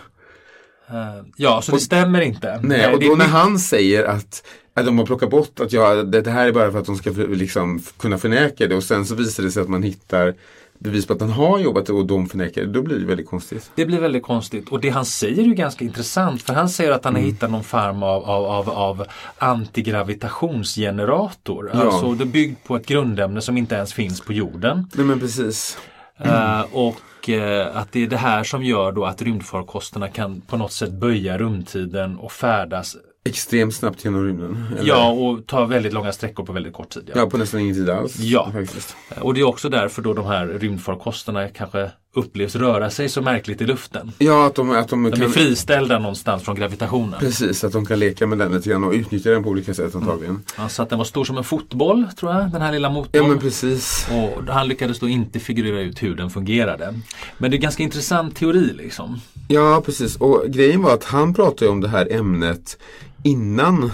Eh, 0.92 1.22
ja, 1.36 1.62
så 1.62 1.72
det 1.72 1.80
stämmer 1.80 2.20
inte. 2.20 2.60
Nej, 2.62 2.80
Eh, 2.80 2.92
och 2.92 3.00
då 3.00 3.12
är 3.12 3.16
när 3.16 3.26
han 3.26 3.58
säger 3.58 4.04
att, 4.04 4.46
att 4.74 4.86
de 4.86 4.98
har 4.98 5.06
plockat 5.06 5.30
bort 5.30 5.60
att 5.60 5.72
jag, 5.72 6.10
det, 6.10 6.30
här 6.30 6.48
är 6.48 6.52
bara 6.52 6.72
för 6.72 6.78
att 6.78 6.86
de 6.86 6.96
ska 6.96 7.10
liksom, 7.10 7.82
kunna 7.96 8.18
förneka 8.18 8.66
det 8.66 8.74
och 8.76 8.84
sen 8.84 9.06
så 9.06 9.14
visar 9.14 9.42
det 9.42 9.50
sig 9.50 9.62
att 9.62 9.68
man 9.68 9.82
hittar 9.82 10.34
bevis 10.78 11.06
på 11.06 11.12
att 11.12 11.20
han 11.20 11.30
har 11.30 11.58
jobbat 11.58 11.88
och 11.88 12.06
de 12.06 12.26
förnekar 12.28 12.62
det, 12.62 12.68
då 12.72 12.82
blir 12.82 12.98
det 12.98 13.06
väldigt 13.06 13.28
konstigt. 13.28 13.70
Det 13.74 13.86
blir 13.86 14.00
väldigt 14.00 14.22
konstigt 14.22 14.68
och 14.68 14.80
det 14.80 14.88
han 14.90 15.04
säger 15.04 15.42
är 15.42 15.46
ju 15.46 15.54
ganska 15.54 15.84
intressant 15.84 16.42
för 16.42 16.54
han 16.54 16.68
säger 16.68 16.90
att 16.92 17.04
han 17.04 17.12
Mm. 17.16 17.24
har 17.24 17.32
hittat 17.32 17.50
någon 17.50 17.64
form 17.64 18.02
av, 18.02 18.24
av, 18.24 18.44
av, 18.44 18.70
av 18.70 19.04
antigravitationsgenerator. 19.38 21.70
Ja. 21.74 21.80
Alltså 21.80 22.12
det 22.12 22.24
är 22.24 22.26
byggt 22.26 22.64
på 22.64 22.76
ett 22.76 22.86
grundämne 22.86 23.40
som 23.40 23.56
inte 23.56 23.74
ens 23.74 23.92
finns 23.92 24.20
på 24.20 24.32
jorden. 24.32 24.86
Nej 24.94 25.06
men 25.06 25.20
precis. 25.20 25.78
Eh, 26.24 26.60
och 26.72 27.28
eh, 27.28 27.76
att 27.76 27.92
det 27.92 28.02
är 28.02 28.06
det 28.06 28.16
här 28.16 28.44
som 28.44 28.62
gör 28.64 28.92
då 28.92 29.04
att 29.04 29.22
rymdfarkosterna 29.22 30.08
kan 30.08 30.40
på 30.40 30.56
något 30.56 30.72
sätt 30.72 30.92
böja 30.92 31.38
rumtiden 31.38 32.16
och 32.16 32.32
färdas 32.32 32.96
Extremt 33.24 33.74
snabbt 33.74 34.04
genom 34.04 34.24
rymden. 34.24 34.66
eller? 34.78 34.88
Ja, 34.88 35.10
och 35.10 35.46
ta 35.46 35.64
väldigt 35.64 35.92
långa 35.92 36.12
sträckor 36.12 36.44
på 36.44 36.52
väldigt 36.52 36.72
kort 36.72 36.88
tid. 36.90 37.02
Ja. 37.06 37.12
Ja, 37.20 37.30
på 37.30 37.38
nästan 37.38 37.60
ingen 37.60 37.74
tid 37.74 37.90
alls. 37.90 38.18
Ja. 38.18 38.50
Faktiskt. 38.52 38.96
Och 39.20 39.34
det 39.34 39.40
är 39.40 39.44
också 39.44 39.68
därför 39.68 40.02
då 40.02 40.14
de 40.14 40.26
här 40.26 40.46
rymdfarkosterna 40.46 41.48
kanske 41.48 41.90
upplevs 42.14 42.56
röra 42.56 42.90
sig 42.90 43.08
så 43.08 43.22
märkligt 43.22 43.60
i 43.60 43.64
luften. 43.66 44.12
Ja, 44.18 44.46
att 44.46 44.54
de, 44.54 44.70
att 44.70 44.88
de, 44.88 45.02
De 45.10 45.16
kan... 45.16 45.30
friställda 45.30 45.98
någonstans 45.98 46.42
från 46.42 46.54
gravitationen. 46.54 47.20
Precis, 47.20 47.64
att 47.64 47.72
de 47.72 47.86
kan 47.86 47.98
leka 47.98 48.26
med 48.26 48.38
den 48.38 48.52
lite 48.52 48.68
grann 48.70 48.84
och 48.84 48.92
utnyttja 48.92 49.30
den 49.30 49.42
på 49.42 49.48
olika 49.50 49.74
sätt 49.74 49.94
antagligen. 49.94 50.42
Ja, 50.58 50.68
så 50.68 50.82
att 50.82 50.88
den 50.90 50.98
var 50.98 51.04
stor 51.04 51.24
som 51.24 51.36
en 51.38 51.44
fotboll, 51.44 52.08
tror 52.18 52.32
jag, 52.32 52.50
den 52.52 52.62
här 52.62 52.72
lilla 52.72 52.88
Ja 52.88 52.92
motorn. 52.94 53.28
men 53.28 53.38
precis. 53.38 54.06
Och 54.10 54.54
han 54.54 54.68
lyckades 54.68 54.98
då 54.98 55.08
inte 55.08 55.40
figurera 55.40 55.80
ut 55.80 56.02
hur 56.02 56.14
den 56.16 56.30
fungerade. 56.30 56.94
Men 57.38 57.50
det 57.50 57.54
är 57.54 57.58
en 57.58 57.62
ganska 57.62 57.82
intressant 57.82 58.36
teori 58.36 58.72
liksom. 58.74 59.20
Ja 59.48 59.82
precis 59.86 60.16
och 60.16 60.44
grejen 60.48 60.82
var 60.82 60.94
att 60.94 61.04
han 61.04 61.34
pratade 61.34 61.70
om 61.70 61.80
det 61.80 61.88
här 61.88 62.12
ämnet 62.12 62.78
innan 63.24 63.84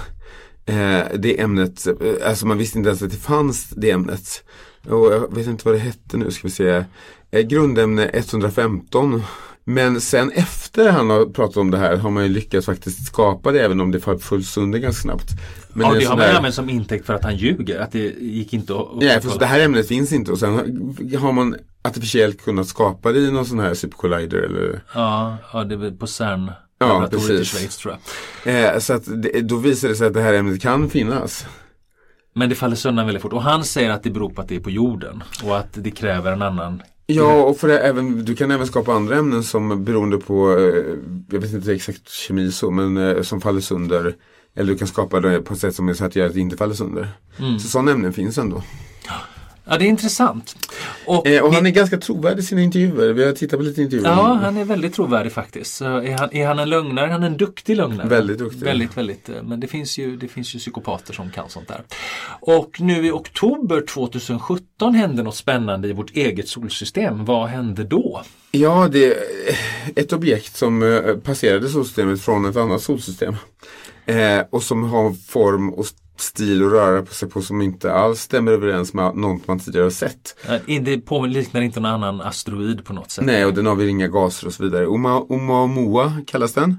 eh, 0.66 1.00
det 1.18 1.40
ämnet, 1.40 1.86
eh, 1.86 1.94
alltså 2.28 2.46
man 2.46 2.58
visste 2.58 2.78
inte 2.78 2.88
ens 2.88 3.02
att 3.02 3.10
det 3.10 3.16
fanns 3.16 3.68
det 3.68 3.90
ämnet. 3.90 4.44
Och 4.84 5.12
jag 5.12 5.34
vet 5.34 5.46
inte 5.46 5.64
vad 5.64 5.74
det 5.74 5.78
hette 5.78 6.16
nu, 6.16 6.30
ska 6.30 6.40
vi 6.48 6.50
se. 6.52 6.84
Eh, 7.30 7.40
grundämne 7.40 8.10
115. 8.12 9.22
Men 9.64 10.00
sen 10.00 10.30
efter 10.32 10.90
han 10.90 11.10
har 11.10 11.24
pratat 11.26 11.56
om 11.56 11.70
det 11.70 11.78
här 11.78 11.96
har 11.96 12.10
man 12.10 12.22
ju 12.22 12.28
lyckats 12.28 12.66
faktiskt 12.66 13.06
skapa 13.06 13.52
det 13.52 13.60
även 13.60 13.80
om 13.80 13.90
det 13.90 14.00
föll 14.20 14.44
sönder 14.44 14.78
ganska 14.78 15.02
snabbt. 15.02 15.30
Men 15.72 15.86
ja, 15.86 15.94
det 15.94 16.00
sån 16.00 16.08
har 16.10 16.16
man 16.16 16.24
här- 16.24 16.30
ju 16.32 16.36
använt 16.36 16.54
som 16.54 16.70
intäkt 16.70 17.06
för 17.06 17.14
att 17.14 17.24
han 17.24 17.36
ljuger. 17.36 17.80
Att 17.80 17.92
det 17.92 17.98
gick 18.20 18.52
inte 18.54 18.74
att 18.74 18.86
Nej, 18.94 19.20
för 19.20 19.38
det 19.38 19.46
här 19.46 19.60
ämnet 19.60 19.88
finns 19.88 20.12
inte 20.12 20.32
och 20.32 20.38
sen 20.38 20.54
har- 21.18 21.32
man 21.32 21.56
artificiellt 21.82 22.42
kunnat 22.44 22.66
skapa 22.68 23.12
det 23.12 23.18
i 23.20 23.30
någon 23.30 23.46
sån 23.46 23.58
här 23.58 23.74
supercollider 23.74 24.38
eller 24.38 24.82
Ja, 24.94 25.36
ja, 25.52 25.64
det 25.64 25.74
är 25.86 25.90
på 25.90 26.06
CERN. 26.06 26.50
Ja, 26.78 26.86
laboratoriet 26.88 27.24
i 27.30 27.36
precis. 27.38 27.52
Schweiz 27.58 27.76
tror 27.76 27.96
jag. 28.44 28.74
eh, 28.74 28.78
Så 28.78 28.92
att 28.92 29.22
det, 29.22 29.40
då 29.40 29.56
visar 29.56 29.88
det 29.88 29.94
sig 29.94 30.06
att 30.06 30.14
det 30.14 30.20
här 30.22 30.34
ämnet 30.34 30.62
kan 30.62 30.90
finnas. 30.90 31.46
Men 32.38 32.48
det 32.48 32.54
faller 32.54 32.76
sönder 32.76 33.04
väldigt 33.04 33.22
fort. 33.22 33.32
Och 33.32 33.42
han 33.42 33.64
säger 33.64 33.90
att 33.90 34.02
det 34.02 34.10
beror 34.10 34.30
på 34.30 34.40
att 34.40 34.48
det 34.48 34.56
är 34.56 34.60
på 34.60 34.70
jorden. 34.70 35.22
Och 35.44 35.58
att 35.58 35.68
det 35.72 35.90
kräver 35.90 36.32
en 36.32 36.42
annan 36.42 36.82
Ja, 37.06 37.42
och 37.42 37.56
för 37.56 37.68
det, 37.68 37.78
även, 37.78 38.24
du 38.24 38.34
kan 38.34 38.50
även 38.50 38.66
skapa 38.66 38.92
andra 38.92 39.16
ämnen 39.16 39.44
som 39.44 39.84
beroende 39.84 40.18
på, 40.18 40.58
eh, 40.58 40.96
jag 41.30 41.40
vet 41.40 41.52
inte 41.52 41.72
exakt 41.72 42.10
kemi 42.10 42.52
så, 42.52 42.70
men 42.70 42.96
eh, 42.96 43.22
som 43.22 43.40
faller 43.40 43.60
sönder. 43.60 44.14
Eller 44.56 44.72
du 44.72 44.78
kan 44.78 44.88
skapa 44.88 45.20
det 45.20 45.42
på 45.42 45.54
ett 45.54 45.60
sätt 45.60 45.74
som 45.74 45.88
är 45.88 45.94
så 45.94 46.04
att 46.04 46.12
det 46.12 46.20
gör 46.20 46.26
att 46.26 46.34
det 46.34 46.40
inte 46.40 46.56
faller 46.56 46.74
sönder. 46.74 47.08
Mm. 47.38 47.58
Så 47.58 47.68
sådana 47.68 47.90
ämnen 47.90 48.12
finns 48.12 48.38
ändå. 48.38 48.62
Ja, 49.70 49.78
det 49.78 49.84
är 49.84 49.88
intressant. 49.88 50.56
Och, 51.06 51.26
Eh, 51.26 51.42
och 51.44 51.52
han 51.54 51.66
är 51.66 51.70
ganska 51.70 51.96
trovärdig 51.98 52.38
i 52.42 52.42
sina 52.46 52.60
intervjuer. 52.62 53.12
Vi 53.12 53.24
har 53.24 53.32
tittat 53.32 53.58
på 53.58 53.64
lite 53.64 53.82
intervjuer. 53.82 54.10
Ja, 54.10 54.38
han 54.42 54.56
är 54.56 54.64
väldigt 54.64 54.94
trovärdig 54.94 55.32
faktiskt. 55.32 55.74
Så 55.74 55.84
är, 55.84 56.18
han, 56.18 56.28
är 56.32 56.46
han 56.46 56.58
en 56.58 56.70
lögnare? 56.70 57.10
Han 57.10 57.22
är 57.22 57.26
en 57.26 57.36
duktig 57.36 57.76
lögnare. 57.76 58.08
Väldigt 58.08 58.38
duktig. 58.38 58.62
Väldigt, 58.62 58.96
väldigt. 58.96 59.28
eh, 59.28 59.42
Men 59.42 59.60
det 59.60 59.66
finns, 59.66 59.98
ju, 59.98 60.16
det 60.16 60.28
finns 60.28 60.54
ju 60.54 60.58
psykopater 60.58 61.12
som 61.14 61.30
kan 61.30 61.48
sånt 61.48 61.68
där. 61.68 61.82
Och 62.40 62.80
nu 62.80 63.06
i 63.06 63.10
oktober 63.10 63.80
2017 63.80 64.94
hände 64.94 65.22
något 65.22 65.36
spännande 65.36 65.88
i 65.88 65.92
vårt 65.92 66.10
eget 66.16 66.48
solsystem. 66.48 67.24
Vad 67.24 67.48
hände 67.48 67.84
då? 67.84 68.22
Ja, 68.50 68.88
det 68.92 69.04
är 69.06 69.14
ett 69.96 70.12
objekt 70.12 70.56
som 70.56 70.82
eh, 70.82 71.14
passerade 71.14 71.68
solsystemet 71.68 72.20
från 72.22 72.44
ett 72.46 72.56
annat 72.56 72.82
solsystem. 72.82 73.36
Eh, 74.08 74.44
och 74.50 74.62
som 74.62 74.82
har 74.82 75.12
form 75.12 75.74
och 75.74 75.86
stil 76.20 76.66
att 76.66 76.72
röra 76.72 77.02
på 77.02 77.14
sig 77.14 77.28
på 77.28 77.42
som 77.42 77.62
inte 77.62 77.92
alls 77.92 78.20
stämmer 78.20 78.52
överens 78.52 78.94
med 78.94 79.16
något 79.16 79.48
man 79.48 79.58
tidigare 79.58 79.84
har 79.84 79.90
sett. 79.90 80.36
Eh, 80.48 80.80
Det 80.80 80.98
på, 80.98 81.26
liknar 81.26 81.60
inte 81.60 81.80
någon 81.80 81.92
annan 81.92 82.20
asteroid 82.20 82.84
på 82.84 82.92
något 82.92 83.10
sätt. 83.10 83.24
Nej, 83.24 83.44
och 83.44 83.54
den 83.54 83.66
har 83.66 83.74
väl 83.74 83.88
inga 83.88 84.08
gaser 84.08 84.46
och 84.46 84.52
så 84.52 84.62
vidare. 84.62 84.86
Oma, 84.86 85.20
Oumuamua 85.20 86.12
kallas 86.26 86.52
den. 86.52 86.76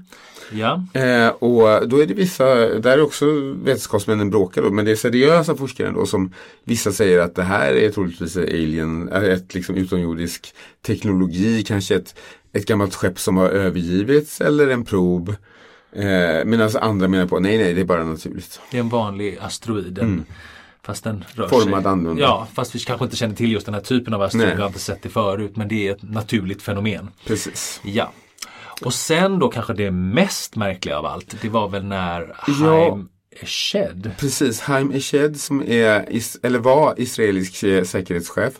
Ja, 0.52 0.84
Eh, 0.94 1.28
och 1.28 1.88
då 1.88 2.02
är 2.02 2.06
det 2.06 2.14
vissa, 2.14 2.44
där 2.54 2.98
är 2.98 3.02
också 3.02 3.26
vetenskapsmännen 3.64 4.30
bråkar 4.30 4.62
då, 4.62 4.70
men 4.70 4.84
det 4.84 4.90
är 4.90 4.96
seriösa 4.96 5.56
forskare 5.56 5.90
då 5.90 6.06
som 6.06 6.32
vissa 6.64 6.92
säger 6.92 7.18
att 7.18 7.34
det 7.34 7.42
här 7.42 7.72
är 7.72 7.90
troligtvis 7.90 8.36
alien, 8.36 9.08
är 9.08 9.30
ett 9.30 9.54
liksom 9.54 9.74
utomjordisk 9.74 10.54
teknologi, 10.86 11.62
kanske 11.62 11.94
ett, 11.94 12.14
ett 12.52 12.66
gammalt 12.66 12.94
skepp 12.94 13.18
som 13.18 13.36
har 13.36 13.48
övergivits 13.48 14.40
eller 14.40 14.68
en 14.68 14.84
prob. 14.84 15.34
Eh, 15.92 16.44
Medan 16.44 16.70
andra 16.80 17.08
menar 17.08 17.26
på, 17.26 17.38
nej 17.40 17.58
nej 17.58 17.74
det 17.74 17.80
är 17.80 17.84
bara 17.84 18.04
naturligt. 18.04 18.60
det 18.70 18.76
är 18.76 18.80
en 18.80 18.88
vanlig 18.88 19.38
asteroid. 19.40 19.98
en- 19.98 20.24
Fast 20.82 21.04
den 21.04 21.24
rör 21.34 21.44
Mm. 21.44 21.60
Formad 21.60 21.82
sig. 21.82 21.90
annorlunda. 21.92 22.22
Ja, 22.22 22.48
fast 22.54 22.74
vi 22.74 22.78
kanske 22.78 23.04
inte 23.04 23.16
känner 23.16 23.34
till 23.34 23.52
just 23.52 23.66
den 23.66 23.74
här 23.74 23.80
typen 23.82 24.14
av 24.14 24.22
asteroid. 24.22 24.46
Nej. 24.46 24.56
Vi 24.56 24.60
har 24.62 24.68
inte 24.68 24.80
sett 24.80 25.02
det 25.02 25.08
förut. 25.08 25.56
Men 25.56 25.68
det 25.68 25.88
är 25.88 25.92
ett 25.92 26.02
naturligt 26.02 26.62
fenomen. 26.62 27.08
Precis. 27.26 27.80
Ja. 27.84 28.12
Och 28.82 28.94
sen 28.94 29.38
då 29.38 29.48
kanske 29.48 29.72
det 29.72 29.90
mest 29.90 30.56
märkliga 30.56 30.98
av 30.98 31.06
allt. 31.06 31.34
Det 31.42 31.48
var 31.48 31.68
väl 31.68 31.84
när 31.84 32.34
Ja. 32.46 32.54
Haim 32.54 33.08
Eshed. 33.40 34.10
Precis, 34.18 34.60
Haim 34.60 34.92
Eshed 34.92 35.40
som 35.40 35.62
är, 35.66 36.08
eller 36.42 36.58
var 36.58 36.94
israelisk 37.00 37.54
säkerhetschef. 37.86 38.52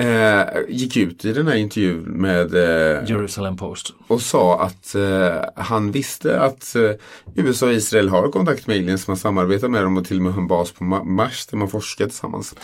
Eh, 0.00 0.44
gick 0.68 0.96
ut 0.96 1.24
i 1.24 1.32
den 1.32 1.46
här 1.48 1.56
intervjun 1.56 2.02
med 2.02 2.54
eh, 2.54 3.04
Jerusalem 3.10 3.56
Post. 3.56 3.94
och 4.06 4.20
sa 4.22 4.60
att 4.62 4.94
eh, 4.94 5.44
han 5.56 5.92
visste 5.92 6.40
att 6.40 6.74
eh, 6.76 6.90
USA 7.34 7.66
och 7.66 7.72
Israel 7.72 8.08
har 8.08 8.28
kontakt 8.30 8.66
med 8.66 8.76
aliens, 8.76 9.08
man 9.08 9.16
samarbetar 9.16 9.68
med 9.68 9.82
dem 9.82 9.96
och 9.96 10.04
till 10.04 10.16
och 10.16 10.22
med 10.22 10.32
har 10.32 10.40
en 10.42 10.48
bas 10.48 10.72
på 10.72 10.84
Ma- 10.84 11.04
Mars 11.04 11.46
där 11.46 11.56
man 11.58 11.68
forskar 11.68 12.04
tillsammans. 12.04 12.54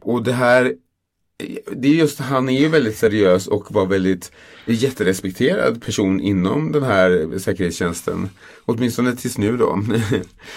Och 0.00 0.22
det 0.22 0.32
här, 0.32 0.72
det 1.72 1.88
är 1.88 1.92
just, 1.92 2.18
han 2.20 2.48
är 2.48 2.60
ju 2.60 2.68
väldigt 2.68 2.96
seriös 2.96 3.46
och 3.46 3.64
var 3.74 3.86
väldigt 3.86 4.32
jätterespekterad 4.66 5.82
person 5.84 6.20
inom 6.20 6.72
den 6.72 6.82
här 6.82 7.38
säkerhetstjänsten. 7.38 8.28
Åtminstone 8.64 9.16
tills 9.16 9.38
nu 9.38 9.56
då. 9.56 9.78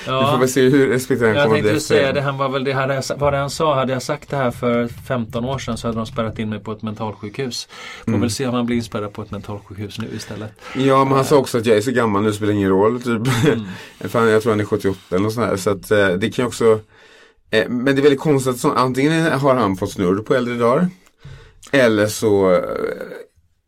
Ja. 0.07 0.19
Vi 0.25 0.31
får 0.31 0.37
väl 0.39 0.49
se 0.49 0.61
hur 0.69 0.87
respekterad 0.87 1.29
han 1.29 1.37
Jag 1.37 1.45
kommer 1.45 1.57
att 1.59 1.63
tänkte 1.63 1.69
bli 1.69 1.73
ju 1.73 1.79
säga 1.79 2.01
efter. 2.01 2.13
det, 2.13 2.21
han 2.21 2.37
var 2.37 2.49
väl 2.49 2.63
det, 2.63 2.71
hade 2.71 2.93
jag, 2.95 3.03
vad 3.17 3.33
det 3.33 3.37
han 3.37 3.49
sa, 3.49 3.75
hade 3.75 3.93
jag 3.93 4.01
sagt 4.01 4.29
det 4.29 4.37
här 4.37 4.51
för 4.51 4.87
15 4.87 5.45
år 5.45 5.59
sedan 5.59 5.77
så 5.77 5.87
hade 5.87 5.97
de 5.99 6.05
spärrat 6.05 6.39
in 6.39 6.49
mig 6.49 6.59
på 6.59 6.71
ett 6.71 6.81
mentalsjukhus. 6.81 7.67
Får 8.03 8.07
Mm. 8.11 8.21
väl 8.21 8.31
se 8.31 8.47
om 8.47 8.53
han 8.53 8.65
blir 8.65 8.77
inspärrad 8.77 9.13
på 9.13 9.21
ett 9.21 9.31
mentalsjukhus 9.31 9.99
nu 9.99 10.07
istället. 10.15 10.51
Ja, 10.75 11.05
men 11.05 11.13
han 11.13 11.25
sa 11.25 11.35
också 11.37 11.57
att 11.57 11.65
jag 11.65 11.77
är 11.77 11.81
så 11.81 11.91
gammal 11.91 12.23
nu 12.23 12.33
spelar 12.33 12.53
ingen 12.53 12.69
roll. 12.69 13.01
Typ. 13.01 13.21
Han, 14.13 14.27
jag 14.29 14.41
tror 14.41 14.51
han 14.51 14.59
är 14.59 14.65
78 14.65 14.99
eller 15.09 15.19
något 15.19 15.33
sånt 15.33 15.47
här. 15.47 15.55
Så 15.57 15.69
att 15.69 15.91
eh, 15.91 16.07
det 16.09 16.29
kan 16.29 16.43
ju 16.43 16.47
också 16.47 16.79
Men 17.69 17.85
det 17.85 17.91
är 17.91 18.03
väldigt 18.03 18.19
konstigt 18.19 18.53
att 18.53 18.59
så, 18.59 18.71
antingen 18.71 19.31
har 19.31 19.55
han 19.55 19.75
fått 19.77 19.91
snurr 19.91 20.21
på 20.21 20.35
äldre 20.35 20.55
dagar. 20.55 20.89
Eller 21.71 22.07
så 22.07 22.53
eh, 22.53 22.61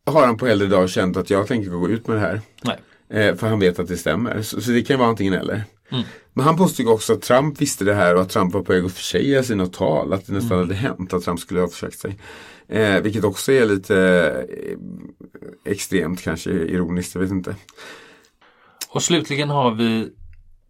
har 0.05 0.25
han 0.25 0.37
på 0.37 0.47
äldre 0.47 0.67
dagar 0.67 0.87
känt 0.87 1.17
att 1.17 1.29
jag 1.29 1.47
tänker 1.47 1.71
gå 1.71 1.89
ut 1.89 2.07
med 2.07 2.17
det 2.17 2.21
här. 2.21 2.41
Nej. 2.61 2.79
Eh, 3.09 3.35
för 3.35 3.47
han 3.47 3.59
vet 3.59 3.79
att 3.79 3.87
det 3.87 3.97
stämmer. 3.97 4.41
Så, 4.41 4.61
så 4.61 4.71
det 4.71 4.81
kan 4.81 4.99
vara 4.99 5.09
antingen 5.09 5.33
eller. 5.33 5.63
Mm. 5.91 6.03
Men 6.33 6.45
han 6.45 6.57
påstod 6.57 6.87
också 6.87 7.13
att 7.13 7.21
Trump 7.21 7.61
visste 7.61 7.85
det 7.85 7.93
här 7.93 8.15
och 8.15 8.21
att 8.21 8.29
Trump 8.29 8.53
var 8.53 8.61
på 8.61 8.73
väg 8.73 8.85
att 8.85 8.91
försäga 8.91 9.43
sina 9.43 9.67
tal. 9.67 10.13
Att 10.13 10.27
det 10.27 10.33
nästan 10.33 10.57
Mm. 10.57 10.67
hade 10.69 10.79
hänt 10.79 11.13
att 11.13 11.23
Trump 11.23 11.39
skulle 11.39 11.59
ha 11.59 11.67
försökt 11.67 11.99
sig. 11.99 12.17
Eh, 12.69 13.01
vilket 13.01 13.23
också 13.23 13.51
är 13.51 13.65
lite 13.65 13.97
eh, 14.49 15.71
extremt 15.71 16.21
kanske 16.21 16.49
ironiskt, 16.51 17.15
jag 17.15 17.21
vet 17.21 17.31
inte. 17.31 17.55
Och 18.89 19.03
slutligen 19.03 19.49
har 19.49 19.71
vi 19.71 20.09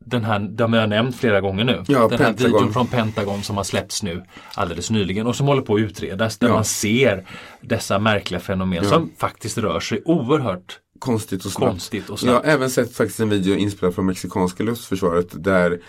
den 0.09 0.23
här, 0.23 0.39
de 0.39 0.73
har 0.73 0.79
jag 0.79 0.89
nämnt 0.89 1.15
flera 1.15 1.41
gånger 1.41 1.63
nu. 1.63 1.83
Ja, 1.87 2.07
den 2.07 2.19
här 2.19 2.25
Pentagon. 2.25 2.51
videon 2.53 2.73
från 2.73 2.87
Pentagon 2.87 3.43
som 3.43 3.57
har 3.57 3.63
släppts 3.63 4.03
nu 4.03 4.23
alldeles 4.55 4.91
nyligen 4.91 5.27
och 5.27 5.35
som 5.35 5.47
håller 5.47 5.61
på 5.61 5.75
att 5.75 5.79
utredas. 5.79 6.37
Där 6.37 6.47
Ja. 6.47 6.53
man 6.53 6.65
ser 6.65 7.27
dessa 7.61 7.99
märkliga 7.99 8.39
fenomen 8.39 8.83
Ja. 8.83 8.89
som 8.89 9.11
faktiskt 9.17 9.57
rör 9.57 9.79
sig 9.79 10.01
oerhört 10.05 10.79
Konstigt 10.99 11.45
och 11.45 11.51
snabbt. 11.51 11.71
konstigt 11.71 12.09
och 12.09 12.19
Jag 12.23 12.27
har 12.33 12.39
snabbt. 12.41 12.47
även 12.55 12.69
sett 12.69 12.95
faktiskt 12.95 13.19
en 13.19 13.29
video 13.29 13.55
inspelad 13.55 13.95
från 13.95 14.05
mexikanska 14.05 14.63
luftförsvaret 14.63 15.43
där 15.43 15.79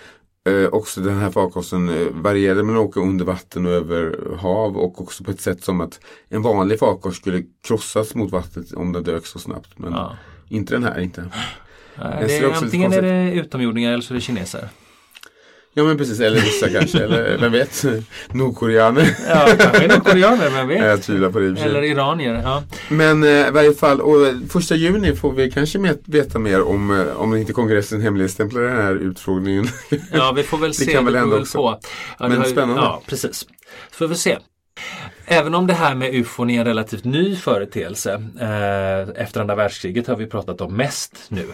eh, 0.48 0.68
också 0.72 1.00
den 1.00 1.18
här 1.18 1.31
farkosten 1.31 1.88
eh, 1.88 2.07
varierade 2.12 2.62
mellan 2.62 2.83
att 2.83 2.88
åka 2.88 3.00
under 3.00 3.24
vatten 3.24 3.66
och 3.66 3.72
över 3.72 4.16
hav 4.37 4.76
och 4.76 5.00
också 5.00 5.24
på 5.24 5.31
ett 5.31 5.40
sätt 5.40 5.64
som 5.64 5.81
att 5.81 6.00
en 6.28 6.42
vanlig 6.42 6.78
farkost 6.78 7.16
skulle 7.16 7.42
krossas 7.66 8.14
mot 8.14 8.31
vattnet 8.33 8.72
om 8.72 8.92
den 8.92 9.02
dök 9.02 9.26
så 9.26 9.38
snabbt. 9.38 9.78
Men 9.78 9.92
Ja. 9.92 10.16
inte 10.48 10.74
den 10.74 10.85
här 10.85 11.00
inte. 11.00 11.24
Nej, 12.02 12.16
det 12.20 12.26
det 12.26 12.37
är, 12.38 12.52
antingen 12.52 12.92
är 12.92 13.02
det 13.02 13.32
utomjordingar 13.32 13.92
eller 13.92 14.02
så 14.02 14.14
är 14.14 14.14
det 14.14 14.20
kineser. 14.20 14.68
Ja 15.74 15.84
men 15.84 15.98
precis, 15.98 16.20
eller 16.20 16.40
vissa 16.40 16.68
kanske, 16.68 16.98
eller 17.04 17.38
vem 17.38 17.52
vet, 17.52 17.84
nordkoreaner. 18.32 19.16
Ja, 19.28 19.48
kanske 19.58 19.87
nordkoreaner, 19.88 20.50
vem 20.50 20.68
vet? 20.68 20.78
Jag 20.84 21.02
tvivlar 21.02 21.30
på 21.30 21.38
det 21.38 21.46
i. 21.46 21.61
Eller 21.62 21.82
iranier. 21.82 22.40
Ja. 22.42 22.62
Men 22.88 23.24
eh, 23.24 23.48
i 23.48 23.50
varje 23.50 23.74
fall, 23.74 24.00
och 24.00 24.26
eh, 24.26 24.34
första 24.48 24.74
juni 24.74 25.16
får 25.16 25.32
vi 25.32 25.50
kanske 25.50 25.78
med, 25.78 25.98
veta 26.04 26.38
mer 26.38 26.62
om, 26.62 26.90
eh, 27.00 27.06
om 27.16 27.37
inte 27.37 27.52
kongressen 27.52 28.00
hemligstämplar 28.00 28.62
den 28.62 28.76
här 28.76 28.94
utfrågningen. 28.94 29.68
ja, 30.12 30.32
vi 30.37 30.42
får 30.42 30.58
väl 30.58 30.70
Det 30.70 30.74
se. 30.74 30.92
kan 30.92 31.04
väl 31.04 31.14
det 31.14 31.20
hända 31.20 31.37
också. 31.37 31.58
På. 31.58 31.78
Ja, 32.18 32.24
det 32.24 32.28
Men 32.28 32.38
har 32.38 32.44
spännande. 32.44 32.82
Ja, 32.82 33.02
precis. 33.06 33.38
Så 33.90 33.96
får 33.98 34.06
vi 34.08 34.14
se. 34.14 34.38
Även 35.30 35.54
om 35.54 35.66
det 35.66 35.74
här 35.74 35.94
med 35.94 36.14
ufon 36.14 36.50
är 36.50 36.60
en 36.60 36.64
relativt 36.64 37.04
ny 37.04 37.36
företeelse. 37.36 38.12
Eh, 38.40 39.22
efter 39.22 39.40
andra 39.40 39.54
världskriget 39.54 40.06
har 40.06 40.16
vi 40.16 40.26
pratat 40.26 40.60
om 40.60 40.76
mest 40.76 41.26
nu. 41.28 41.46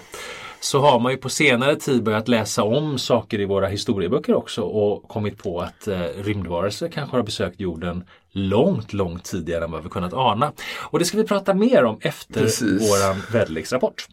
Så 0.60 0.80
har 0.80 1.00
man 1.00 1.12
ju 1.12 1.18
på 1.18 1.28
senare 1.28 1.76
tid 1.76 2.02
börjat 2.02 2.28
läsa 2.28 2.62
om 2.62 2.98
saker 2.98 3.40
i 3.40 3.44
våra 3.44 3.66
historieböcker 3.66 4.34
också 4.34 4.62
och 4.62 5.08
kommit 5.08 5.38
på 5.38 5.60
att 5.60 5.88
eh, 5.88 6.00
rymdvarelser 6.00 6.88
kanske 6.88 7.16
har 7.16 7.22
besökt 7.22 7.60
jorden 7.60 8.04
långt, 8.30 8.92
långt 8.92 9.24
tidigare 9.24 9.64
än 9.64 9.70
vad 9.70 9.82
vi 9.82 9.88
kunnat 9.88 10.12
ana. 10.12 10.52
Och 10.80 10.98
det 10.98 11.04
ska 11.04 11.18
vi 11.18 11.24
prata 11.24 11.54
mer 11.54 11.84
om 11.84 11.98
efter 12.00 12.40
Precis. 12.40 12.90
våran 12.90 13.22
väderleksrapport. 13.32 14.06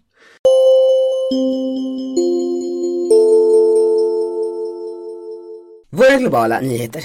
Våra 5.90 6.18
globala 6.18 6.60
nyheter. 6.60 7.04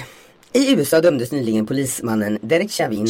I 0.53 0.73
USA 0.73 1.01
dömdes 1.01 1.31
nyligen 1.31 1.65
polismannen 1.65 2.39
Derek 2.41 2.71
Chauvin 2.71 3.07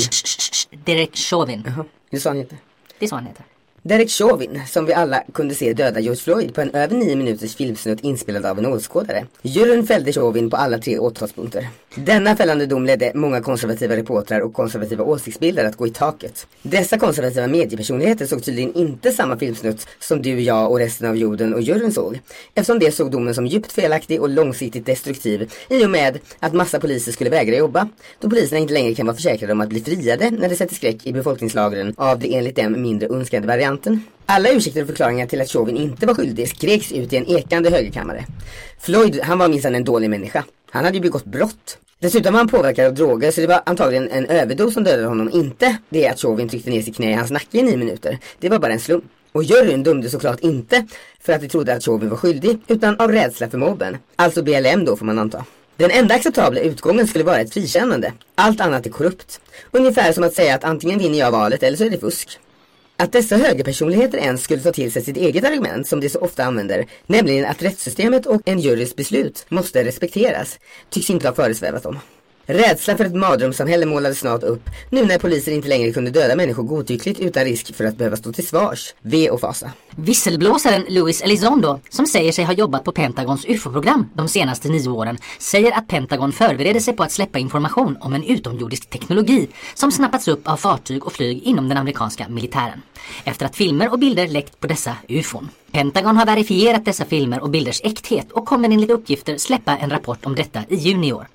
Derek 0.86 1.16
Chauvin. 1.16 1.64
Det 2.10 2.20
sa 2.20 2.30
han 2.30 2.38
inte. 2.38 2.56
Det 3.00 3.08
så 3.08 3.16
han 3.16 3.26
heter. 3.26 3.46
Derek 3.82 4.10
Chauvin, 4.10 4.62
som 4.68 4.86
vi 4.86 4.94
alla 4.94 5.24
kunde 5.34 5.56
se 5.56 5.74
döda 5.74 6.00
George 6.00 6.22
Floyd 6.22 6.56
på 6.56 6.62
en 6.62 6.72
över 6.72 6.96
nio 6.96 7.16
minuters 7.16 7.56
filmsnutt 7.56 8.00
inspelad 8.00 8.46
av 8.46 8.60
en 8.60 8.66
åskådare. 8.66 9.26
Juryn 9.42 9.88
fällde 9.88 10.14
Chauvin 10.14 10.50
på 10.50 10.58
alla 10.58 10.78
tre 10.78 11.00
åtalspunkter. 11.00 11.68
Denna 12.06 12.36
fällande 12.36 12.66
dom 12.66 12.86
ledde 12.86 13.12
många 13.16 13.42
konservativa 13.42 13.96
reportrar 13.96 14.40
och 14.40 14.54
konservativa 14.54 15.04
åsiktsbildare 15.04 15.68
att 15.68 15.76
gå 15.76 15.88
i 15.88 15.90
taket. 15.90 16.48
Dessa 16.62 16.98
konservativa 16.98 17.48
mediepersonligheter 17.48 18.26
såg 18.26 18.44
tydligen 18.44 18.74
inte 18.74 19.12
samma 19.12 19.38
filmsnutt 19.38 19.88
som 20.00 20.22
du, 20.22 20.42
jag 20.42 20.72
och 20.72 20.80
resten 20.80 21.10
av 21.10 21.18
jorden 21.18 21.54
och 21.54 21.62
juryn 21.62 21.92
såg. 21.92 22.20
Eftersom 22.54 22.80
de 22.80 22.92
såg 22.92 23.12
domen 23.12 23.36
som 23.36 23.48
djupt 23.48 23.72
felaktig 23.72 24.22
och 24.22 24.30
långsiktigt 24.30 24.86
destruktiv 24.86 25.52
i 25.70 25.86
och 25.86 25.90
med 25.90 26.20
att 26.40 26.54
massa 26.54 26.80
poliser 26.80 27.12
skulle 27.12 27.30
vägra 27.30 27.56
jobba. 27.56 27.88
Då 28.20 28.30
poliserna 28.30 28.60
inte 28.60 28.74
längre 28.74 28.96
kan 28.96 29.06
vara 29.06 29.16
försäkrade 29.16 29.54
om 29.54 29.62
att 29.62 29.70
bli 29.70 29.82
friade 29.82 30.32
när 30.32 30.50
det 30.50 30.56
sätter 30.56 30.76
skräck 30.76 31.06
i 31.08 31.14
befolkningslagren 31.14 31.94
av 31.98 32.20
det 32.20 32.36
enligt 32.36 32.56
dem 32.56 32.82
mindre 32.82 33.08
önskade 33.08 33.48
varianten. 33.48 34.04
Alla 34.26 34.50
ursäkter 34.50 34.82
och 34.82 34.88
förklaringar 34.88 35.28
till 35.28 35.42
att 35.42 35.50
Chauvin 35.50 35.78
inte 35.78 36.06
var 36.06 36.14
skyldig 36.14 36.50
skreks 36.50 36.92
ut 36.92 37.14
i 37.14 37.18
en 37.18 37.28
ekande 37.28 37.70
högerkammare. 37.70 38.26
Floyd, 38.80 39.20
han 39.24 39.38
var 39.38 39.48
minsann 39.48 39.76
en 39.76 39.84
dålig 39.84 40.10
människa. 40.10 40.44
Han 40.72 40.86
hade 40.86 40.98
ju 40.98 41.02
begått 41.02 41.26
brott. 41.26 41.78
Dessutom 42.00 42.34
var 42.34 42.40
han 42.40 42.48
påverkad 42.48 42.86
av 42.86 42.94
droger 42.94 43.32
så 43.32 43.42
det 43.42 43.48
var 43.48 43.62
antagligen 43.66 44.10
en 44.10 44.26
överdos 44.26 44.74
som 44.74 44.84
dödade 44.84 45.08
honom, 45.08 45.30
inte 45.34 45.78
det 45.90 46.08
att 46.08 46.20
Chauvin 46.20 46.50
tryckte 46.50 46.70
ner 46.70 46.82
sitt 46.82 46.96
knä 46.96 47.12
i 47.12 47.14
hans 47.14 47.32
nacke 47.32 47.58
i 47.58 47.64
nio 47.64 47.78
minuter. 47.78 48.18
Det 48.40 48.50
var 48.50 48.60
bara 48.60 48.74
en 48.74 48.80
slump. 48.80 49.04
Och 49.32 49.44
juryn 49.44 49.84
dömde 49.84 50.10
såklart 50.10 50.40
inte 50.40 50.88
för 51.20 51.34
att 51.34 51.42
de 51.42 51.48
trodde 51.48 51.74
att 51.74 51.84
Chauvin 51.84 52.10
var 52.10 52.18
skyldig, 52.18 52.60
utan 52.68 53.00
av 53.00 53.12
rädsla 53.12 53.50
för 53.50 53.58
mobben. 53.58 53.98
Alltså 54.16 54.44
BLM 54.44 54.86
då 54.86 54.96
får 54.96 55.06
man 55.06 55.20
anta. 55.20 55.46
Den 55.78 55.92
enda 55.92 56.16
acceptabla 56.16 56.60
utgången 56.60 57.08
skulle 57.08 57.24
vara 57.24 57.40
ett 57.40 57.54
frikännande. 57.54 58.14
Allt 58.36 58.62
annat 58.62 58.86
är 58.86 58.90
korrupt. 58.90 59.42
Ungefär 59.72 60.14
som 60.14 60.24
att 60.24 60.34
säga 60.34 60.56
att 60.56 60.64
antingen 60.64 61.00
vinner 61.00 61.20
jag 61.20 61.32
valet 61.32 61.64
eller 61.64 61.78
så 61.78 61.84
är 61.84 61.90
det 61.90 62.00
fusk. 62.00 62.40
Att 63.00 63.12
dessa 63.12 63.38
högerpersonligheter 63.38 64.18
ens 64.18 64.44
skulle 64.44 64.62
ta 64.62 64.72
till 64.72 64.92
sig 64.92 65.02
sitt 65.02 65.18
eget 65.18 65.44
argument 65.44 65.88
som 65.88 66.00
de 66.00 66.10
så 66.10 66.20
ofta 66.20 66.44
använder, 66.44 66.86
nämligen 67.06 67.46
att 67.46 67.64
rättssystemet 67.64 68.26
och 68.26 68.42
en 68.46 68.60
jurys 68.60 68.96
beslut 68.96 69.46
måste 69.50 69.84
respekteras, 69.84 70.60
tycks 70.90 71.10
inte 71.10 71.28
ha 71.28 71.36
föresvävat 71.36 71.84
dem. 71.84 72.00
Rädsla 72.50 72.98
för 72.98 73.06
ett 73.06 73.16
mardrömssamhälle 73.16 73.86
målades 73.86 74.20
snart 74.20 74.44
upp, 74.44 74.70
nu 74.90 75.06
när 75.06 75.18
polisen 75.18 75.54
inte 75.54 75.68
längre 75.68 75.92
kunde 75.92 76.12
döda 76.12 76.36
människor 76.36 76.64
godtyckligt 76.64 77.20
utan 77.20 77.44
risk 77.44 77.76
för 77.76 77.86
att 77.86 77.98
behöva 77.98 78.16
stå 78.16 78.34
till 78.34 78.48
svars. 78.48 78.94
Ve 79.02 79.30
och 79.30 79.40
fasa. 79.40 79.72
Visselblåsaren 79.96 80.86
Louis 80.90 81.22
Elizondo, 81.22 81.80
som 81.90 82.06
säger 82.06 82.32
sig 82.32 82.46
ha 82.46 82.54
jobbat 82.54 82.84
på 82.84 82.92
Pentagons 82.92 83.46
UFO-program 83.46 84.10
de 84.14 84.28
senaste 84.28 84.70
nio 84.70 84.90
åren, 84.90 85.18
säger 85.40 85.78
att 85.78 85.88
Pentagon 85.88 86.32
förbereder 86.32 86.80
sig 86.80 86.96
på 86.96 87.04
att 87.04 87.12
släppa 87.12 87.40
information 87.40 87.98
om 88.02 88.14
en 88.14 88.24
utomjordisk 88.24 88.90
teknologi 88.90 89.48
som 89.74 89.92
snappats 89.92 90.28
upp 90.28 90.48
av 90.50 90.58
fartyg 90.58 91.06
och 91.06 91.14
flyg 91.14 91.44
inom 91.44 91.70
den 91.70 91.78
amerikanska 91.78 92.30
militären. 92.30 92.82
Efter 93.24 93.46
att 93.46 93.56
filmer 93.56 93.92
och 93.92 94.00
bilder 94.00 94.28
läckt 94.28 94.60
på 94.60 94.68
dessa 94.68 94.96
UFOn. 95.08 95.50
Pentagon 95.72 96.18
har 96.18 96.26
verifierat 96.26 96.86
dessa 96.86 97.06
filmer 97.06 97.40
och 97.44 97.50
bilders 97.50 97.82
äkthet 97.84 98.32
och 98.32 98.46
kommer 98.46 98.70
enligt 98.70 98.92
uppgifter 98.92 99.38
släppa 99.38 99.78
en 99.78 99.90
rapport 99.90 100.26
om 100.26 100.36
detta 100.36 100.64
i 100.70 100.76
juni 100.76 101.08
i 101.08 101.14
år. 101.14 101.28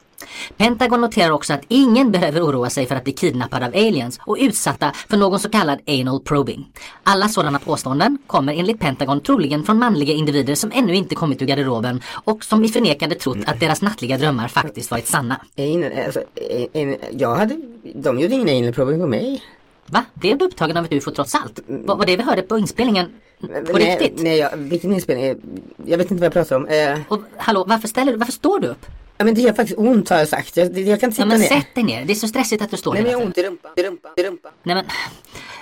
Pentagon 0.56 1.00
noterar 1.00 1.30
också 1.30 1.52
att 1.52 1.62
ingen 1.68 2.10
behöver 2.10 2.40
oroa 2.40 2.70
sig 2.70 2.86
för 2.86 2.94
att 2.94 3.04
bli 3.04 3.12
kidnappad 3.12 3.62
av 3.62 3.68
aliens 3.68 4.20
och 4.22 4.36
utsatta 4.40 4.92
för 5.08 5.16
någon 5.16 5.38
så 5.40 5.48
kallad 5.48 5.78
anal 5.86 6.20
probing. 6.20 6.68
Alla 7.02 7.28
sådana 7.28 7.58
påståenden 7.58 8.18
kommer 8.26 8.54
enligt 8.54 8.80
Pentagon 8.80 9.20
troligen 9.20 9.64
från 9.64 9.78
manliga 9.78 10.12
individer 10.14 10.54
som 10.54 10.72
ännu 10.74 10.94
inte 10.94 11.14
kommit 11.14 11.42
ur 11.42 11.46
garderoben 11.46 12.00
och 12.24 12.44
som 12.44 12.64
i 12.64 12.68
förnekande 12.68 13.14
trott 13.14 13.38
att 13.46 13.60
deras 13.60 13.82
nattliga 13.82 14.18
drömmar 14.18 14.48
faktiskt 14.48 14.90
varit 14.90 15.06
sanna. 15.06 15.40
Anal, 15.58 15.92
alltså, 16.06 16.20
jag 17.10 17.34
hade, 17.36 17.56
de 17.94 18.20
gjorde 18.20 18.34
ingen 18.34 18.62
anal 18.62 18.72
probing 18.74 19.00
på 19.00 19.06
mig. 19.06 19.42
Va? 19.86 20.04
Blev 20.14 20.38
du 20.38 20.44
upptagen 20.44 20.76
av 20.76 20.84
ett 20.84 20.92
UFO 20.92 21.10
trots 21.10 21.34
allt? 21.34 21.60
Vad 21.66 21.98
var 21.98 22.06
det 22.06 22.16
vi 22.16 22.22
hörde 22.22 22.42
på 22.42 22.58
inspelningen? 22.58 23.06
På 23.40 23.46
nej, 23.48 23.98
riktigt? 23.98 24.22
Nej, 24.22 24.38
jag, 24.38 24.56
vilken 24.56 24.92
inspelning? 24.92 25.36
Jag 25.86 25.98
vet 25.98 26.10
inte 26.10 26.20
vad 26.20 26.26
jag 26.26 26.32
pratar 26.32 26.56
om. 26.56 26.66
Eh, 26.66 26.98
Och 27.08 27.20
hallå, 27.36 27.64
varför 27.68 27.88
ställer 27.88 28.12
du, 28.12 28.18
varför 28.18 28.32
står 28.32 28.60
du 28.60 28.68
upp? 28.68 28.86
Ja, 29.22 29.24
men 29.24 29.34
det 29.34 29.40
gör 29.40 29.52
faktiskt 29.52 29.78
ont 29.78 30.08
har 30.08 30.18
jag 30.18 30.28
sagt. 30.28 30.56
Jag, 30.56 30.78
jag 30.78 31.00
kan 31.00 31.10
inte 31.10 31.22
Ja 31.22 31.26
men 31.26 31.40
ner. 31.40 31.48
sätt 31.48 31.74
dig 31.74 31.84
ner, 31.84 32.04
det 32.04 32.12
är 32.12 32.14
så 32.14 32.28
stressigt 32.28 32.62
att 32.62 32.70
du 32.70 32.76
står 32.76 32.94
Nej 32.94 33.02
men 33.02 33.12
jag 33.12 33.18
har 33.18 33.24
ont 33.26 33.38
i 33.38 33.42
rumpan, 33.42 33.70
i 33.76 33.82
rumpan, 33.82 34.10
i 34.16 34.22
rumpan. 34.22 34.52
Nej 34.62 34.74
men, 34.74 34.84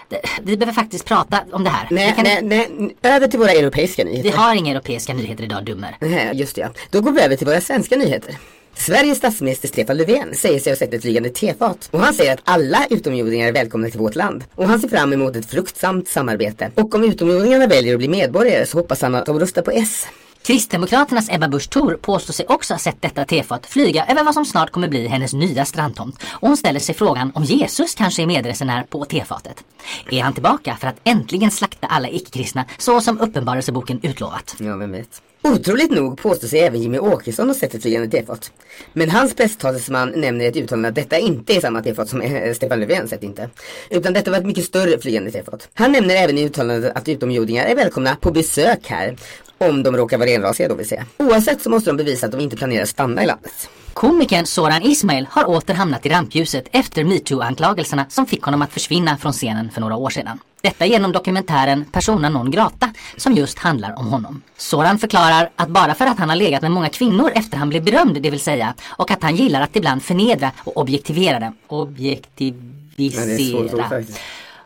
det, 0.09 0.21
vi 0.43 0.57
behöver 0.57 0.75
faktiskt 0.75 1.05
prata 1.05 1.41
om 1.53 1.65
det 1.65 1.71
här. 1.71 1.89
Nej, 1.91 2.15
vi, 2.17 2.23
kan, 2.23 2.49
nej, 2.49 2.69
nej, 2.73 2.97
över 3.03 3.29
till 3.29 3.39
våra 3.39 3.51
europeiska 3.51 4.05
vi 4.05 4.11
nyheter. 4.11 4.39
har 4.39 4.55
inga 4.55 4.73
europeiska 4.73 5.15
nyheter 5.15 5.45
idag, 5.45 5.65
dummer. 5.65 5.97
Nej, 6.01 6.31
just 6.35 6.55
det 6.55 6.61
ja. 6.61 6.69
Då 6.91 7.01
går 7.01 7.13
vi 7.13 7.21
över 7.21 7.37
till 7.37 7.47
våra 7.47 7.61
svenska 7.61 7.97
nyheter. 7.97 8.35
Sveriges 8.75 9.19
statsminister 9.19 9.69
Stefan 9.69 9.97
Löfven 9.97 10.35
säger 10.35 10.61
sig 10.61 10.73
ha 10.73 10.77
sett 10.77 10.95
ett 10.95 11.03
flygande 11.03 11.31
tefat. 11.31 11.89
Och 11.93 12.01
han 12.01 12.15
säger 12.15 12.35
att 12.35 12.41
alla 12.45 12.87
utomjordingar 12.91 13.49
är 13.49 13.53
välkomna 13.53 13.91
till 13.91 14.01
vårt 14.01 14.15
land. 14.15 14.45
Och 14.55 14.69
han 14.69 14.81
ser 14.81 14.89
fram 14.89 15.13
emot 15.13 15.37
ett 15.37 15.47
fruktsamt 15.47 16.09
samarbete. 16.09 16.71
Och 16.75 16.95
om 16.95 17.05
utomjordingarna 17.05 17.67
väljer 17.67 17.95
att 17.95 17.99
bli 17.99 18.09
medborgare 18.09 18.67
så 18.67 18.79
hoppas 18.79 19.03
han 19.03 19.15
att 19.15 19.27
de 19.27 19.41
röstar 19.41 19.63
på 19.63 19.71
S. 19.71 20.07
Kristdemokraternas 20.43 21.29
Ebba 21.31 21.49
Busch 21.49 21.71
Thor 21.71 21.99
påstår 22.03 22.33
sig 22.33 22.47
också 22.49 22.75
ha 22.75 22.79
sett 22.79 23.03
detta 23.03 23.25
tefat 23.25 23.67
flyga 23.67 24.07
över 24.07 24.25
vad 24.25 24.35
som 24.35 24.45
snart 24.45 24.71
kommer 24.71 24.89
bli 24.89 25.07
hennes 25.07 25.33
nya 25.33 25.65
strandtomt. 25.65 26.23
Och 26.23 26.49
hon 26.49 26.57
ställer 26.57 26.81
sig 26.81 26.95
frågan 26.95 27.33
om 27.35 27.45
Jesus 27.45 27.95
kanske 27.95 28.23
är 28.23 28.27
medresenär 28.27 28.83
på 28.83 29.05
tefatet. 29.05 29.65
Är 30.11 30.23
han 30.23 30.33
tillbaka 30.33 30.77
för 30.81 30.89
att 30.89 31.01
äntligen 31.05 31.51
slakta 31.51 31.87
alla 31.87 32.09
icke-kristna 32.09 32.65
så 32.79 33.01
som 33.01 33.21
Uppenbarelseboken 33.21 34.01
utlovat? 34.03 34.57
Ja, 34.59 34.77
vem 34.77 34.93
vet. 34.93 35.23
Otroligt 35.43 35.91
nog 35.91 36.19
påstår 36.23 36.49
sig 36.49 36.61
även 36.61 36.83
Jimmy 36.83 36.99
Åkesson 36.99 37.49
ha 37.49 37.55
sett 37.55 37.75
ett 37.75 37.83
flygande 37.83 38.09
tefat. 38.09 38.53
Men 38.93 39.11
hans 39.11 39.35
presstalesman 39.35 40.13
nämner 40.17 40.45
i 40.45 40.49
ett 40.49 40.57
uttalande 40.57 40.89
att 40.89 40.95
detta 40.95 41.19
inte 41.19 41.57
är 41.57 41.61
samma 41.61 41.83
tefat 41.83 42.09
som 42.09 42.21
eh, 42.21 42.55
Stefan 42.55 42.81
Löfven 42.81 43.09
sett 43.09 43.23
inte. 43.23 43.51
Utan 43.91 44.13
detta 44.13 44.31
var 44.31 44.39
ett 44.39 44.47
mycket 44.47 44.65
större 44.65 44.99
flygande 44.99 45.31
tefat. 45.31 45.69
Han 45.75 45.93
nämner 45.93 46.15
även 46.15 46.39
i 46.39 46.45
uttalandet 46.45 46.97
att 46.97 47.09
utomjordingar 47.09 47.65
är 47.65 47.77
välkomna 47.77 48.17
på 48.17 48.31
besök 48.31 48.87
här. 48.87 49.17
Om 49.65 49.83
de 49.83 49.97
råkar 49.97 50.19
vara 50.19 50.29
renrasiga 50.29 50.69
då 50.69 50.75
vill 50.75 50.89
säga. 50.89 51.07
Oavsett 51.17 51.63
så 51.63 51.71
måste 51.71 51.91
de 51.91 51.97
bevisa 51.97 52.27
att 52.27 52.33
de 52.33 52.41
inte 52.41 52.57
planerar 52.57 52.83
att 52.83 52.89
stanna 52.89 53.23
i 53.23 53.27
landet. 53.27 53.69
Komikern 53.93 54.47
Soran 54.47 54.83
Ismail 54.83 55.27
har 55.31 55.49
åter 55.49 55.75
hamnat 55.75 56.07
i 56.07 56.09
rampljuset 56.09 56.69
efter 56.73 57.05
metoo-anklagelserna 57.05 58.05
som 58.09 58.27
fick 58.27 58.43
honom 58.43 58.63
att 58.63 58.73
försvinna 58.73 59.17
från 59.17 59.33
scenen 59.33 59.71
för 59.71 59.81
några 59.81 59.97
år 59.97 60.11
sedan. 60.11 60.39
Detta 60.63 60.87
genom 60.87 61.13
dokumentären 61.13 61.85
Persona 61.93 62.29
non 62.29 62.51
grata 62.51 62.91
som 63.17 63.33
just 63.33 63.59
handlar 63.59 63.99
om 63.99 64.07
honom. 64.07 64.43
Soran 64.57 64.99
förklarar 64.99 65.51
att 65.57 65.69
bara 65.69 65.95
för 65.95 66.07
att 66.07 66.19
han 66.19 66.29
har 66.29 66.37
legat 66.37 66.63
med 66.63 66.71
många 66.71 66.89
kvinnor 66.89 67.31
efter 67.35 67.57
han 67.57 67.69
blev 67.69 67.85
berömd, 67.85 68.23
det 68.23 68.31
vill 68.31 68.41
säga, 68.41 68.75
och 68.87 69.11
att 69.11 69.23
han 69.23 69.37
gillar 69.37 69.61
att 69.61 69.77
ibland 69.77 70.03
förnedra 70.03 70.51
och 70.65 70.77
objektivera 70.77 71.41
dem. 71.41 71.57
Objektivisera. 71.67 74.05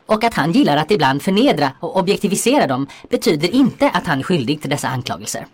Och 0.07 0.25
att 0.25 0.35
han 0.35 0.53
gillar 0.53 0.77
att 0.77 0.91
ibland 0.91 1.23
förnedra 1.23 1.73
och 1.81 1.97
objektivisera 1.97 2.67
dem 2.67 2.87
betyder 3.11 3.55
inte 3.55 3.91
att 3.91 4.07
han 4.07 4.19
är 4.19 4.23
skyldig 4.23 4.61
till 4.61 4.71
dessa 4.71 4.89
anklagelser. 4.89 5.47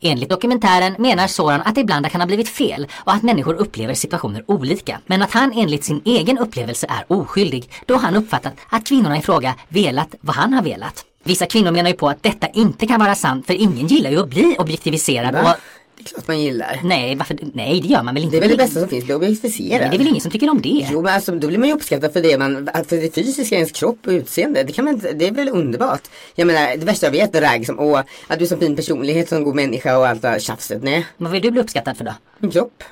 Enligt 0.00 0.30
dokumentären 0.30 0.94
menar 0.98 1.26
Soran 1.26 1.62
att 1.62 1.74
det 1.74 1.80
ibland 1.80 2.10
kan 2.10 2.20
ha 2.20 2.26
blivit 2.26 2.48
fel 2.48 2.86
och 2.94 3.12
att 3.12 3.22
människor 3.22 3.54
upplever 3.54 3.94
situationer 3.94 4.44
olika. 4.46 5.00
Men 5.06 5.22
att 5.22 5.32
han 5.32 5.52
enligt 5.52 5.84
sin 5.84 6.02
egen 6.04 6.38
upplevelse 6.38 6.86
är 6.88 7.12
oskyldig 7.12 7.70
då 7.86 7.96
han 7.96 8.16
uppfattat 8.16 8.54
att 8.68 8.86
kvinnorna 8.86 9.18
i 9.18 9.22
fråga 9.22 9.54
velat 9.68 10.14
vad 10.20 10.36
han 10.36 10.52
har 10.52 10.62
velat. 10.62 11.04
Vissa 11.24 11.46
kvinnor 11.46 11.70
menar 11.70 11.90
ju 11.90 11.96
på 11.96 12.08
att 12.08 12.22
detta 12.22 12.48
inte 12.48 12.86
kan 12.86 13.00
vara 13.00 13.14
sant 13.14 13.46
för 13.46 13.54
ingen 13.54 13.86
gillar 13.86 14.10
ju 14.10 14.20
att 14.20 14.28
bli 14.28 14.56
objektiviserad 14.58 15.34
och 15.34 15.56
klart 16.04 16.28
man 16.28 16.40
gillar. 16.40 16.80
Nej, 16.84 17.14
varför? 17.16 17.38
Nej, 17.54 17.80
det 17.80 17.88
gör 17.88 18.02
man 18.02 18.14
väl 18.14 18.24
inte? 18.24 18.36
Det 18.36 18.38
är 18.38 18.48
väl 18.48 18.50
det 18.50 18.64
bästa 18.64 18.80
som 18.80 18.88
finns, 18.88 19.04
bli 19.04 19.14
objektifierad. 19.14 19.80
Nej, 19.80 19.90
det 19.90 19.96
är 19.96 19.98
väl 19.98 20.06
ingen 20.08 20.20
som 20.20 20.30
tycker 20.30 20.50
om 20.50 20.62
det? 20.62 20.88
Jo 20.90 21.02
men 21.02 21.14
alltså 21.14 21.32
då 21.32 21.46
blir 21.48 21.58
man 21.58 21.68
ju 21.68 21.74
uppskattad 21.74 22.12
för 22.12 22.22
det 22.22 22.38
man, 22.38 22.70
för 22.88 22.96
det 22.96 23.14
fysiska, 23.14 23.54
ens 23.54 23.72
kropp 23.72 23.98
och 24.06 24.10
utseende. 24.10 24.62
Det 24.62 24.72
kan 24.72 24.84
man 24.84 24.98
det 25.14 25.26
är 25.26 25.32
väl 25.32 25.48
underbart. 25.48 26.02
Jag 26.34 26.46
menar 26.46 26.76
det 26.76 26.84
värsta 26.86 27.06
jag 27.06 27.10
vet 27.12 27.34
är 27.34 27.40
ragg 27.40 27.66
som, 27.66 27.78
åh, 27.78 28.00
att 28.26 28.38
du 28.38 28.44
är 28.44 28.48
så 28.48 28.56
fin 28.56 28.76
personlighet, 28.76 29.28
som 29.28 29.44
god 29.44 29.54
människa 29.54 29.98
och 29.98 30.06
allt 30.08 30.22
det 30.22 30.28
här 30.28 30.38
tjafset. 30.38 30.82
Nej, 30.82 31.06
Vad 31.16 31.32
vill 31.32 31.42
du 31.42 31.50
bli 31.50 31.60
uppskattad 31.60 31.96
för 31.96 32.04
då? 32.04 32.14
min 32.38 32.50
kropp. 32.50 32.82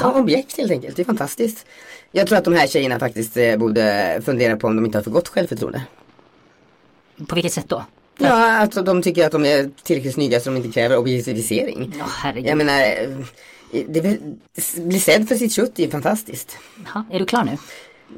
Som 0.00 0.12
objekt 0.14 0.56
helt 0.58 0.70
enkelt, 0.72 0.96
det 0.96 1.02
är 1.02 1.04
fantastiskt. 1.04 1.66
Jag 2.12 2.26
tror 2.26 2.38
att 2.38 2.44
de 2.44 2.54
här 2.54 2.66
tjejerna 2.66 2.98
faktiskt 2.98 3.36
eh, 3.36 3.56
borde 3.56 4.20
fundera 4.24 4.56
på 4.56 4.66
om 4.66 4.76
de 4.76 4.84
inte 4.86 4.98
har 4.98 5.02
för 5.02 5.10
gott 5.10 5.28
självförtroende. 5.28 5.82
På 7.28 7.34
vilket 7.34 7.52
sätt 7.52 7.68
då? 7.68 7.84
Ja, 8.20 8.52
alltså 8.52 8.82
de 8.82 9.02
tycker 9.02 9.26
att 9.26 9.32
de 9.32 9.44
är 9.44 9.70
tillräckligt 9.82 10.14
snygga 10.14 10.40
så 10.40 10.50
de 10.50 10.56
inte 10.56 10.68
kräver 10.68 10.96
objektivisering. 10.96 11.94
Ja, 11.98 12.04
herregud. 12.08 12.50
Jag 12.50 12.58
menar, 12.58 12.80
eh, 12.80 13.84
det 13.88 14.18
bli 14.76 15.00
sedd 15.00 15.28
för 15.28 15.34
sitt 15.34 15.52
kött 15.52 15.78
är 15.78 15.88
fantastiskt. 15.88 16.56
Jaha, 16.84 17.04
är 17.10 17.18
du 17.18 17.26
klar 17.26 17.44
nu? 17.44 17.56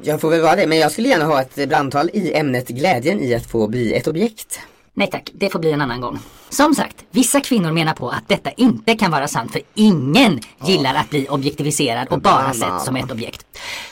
Jag 0.01 0.21
får 0.21 0.29
väl 0.29 0.41
vara 0.41 0.55
det, 0.55 0.67
men 0.67 0.77
jag 0.77 0.91
skulle 0.91 1.07
gärna 1.09 1.25
ha 1.25 1.41
ett 1.41 1.69
brandtal 1.69 2.09
i 2.13 2.33
ämnet 2.33 2.67
glädjen 2.67 3.19
i 3.19 3.35
att 3.35 3.45
få 3.45 3.67
bli 3.67 3.93
ett 3.93 4.07
objekt. 4.07 4.59
Nej 4.95 5.09
tack, 5.11 5.31
det 5.33 5.49
får 5.49 5.59
bli 5.59 5.71
en 5.71 5.81
annan 5.81 6.01
gång. 6.01 6.19
Som 6.49 6.75
sagt, 6.75 6.95
vissa 7.11 7.41
kvinnor 7.41 7.71
menar 7.71 7.93
på 7.93 8.09
att 8.09 8.27
detta 8.27 8.51
inte 8.51 8.95
kan 8.95 9.11
vara 9.11 9.27
sant 9.27 9.51
för 9.51 9.61
ingen 9.73 10.39
gillar 10.65 10.95
att 10.95 11.09
bli 11.09 11.27
objektiviserad 11.29 12.07
och 12.07 12.21
bara 12.21 12.53
sett 12.53 12.81
som 12.81 12.95
ett 12.95 13.11
objekt. 13.11 13.45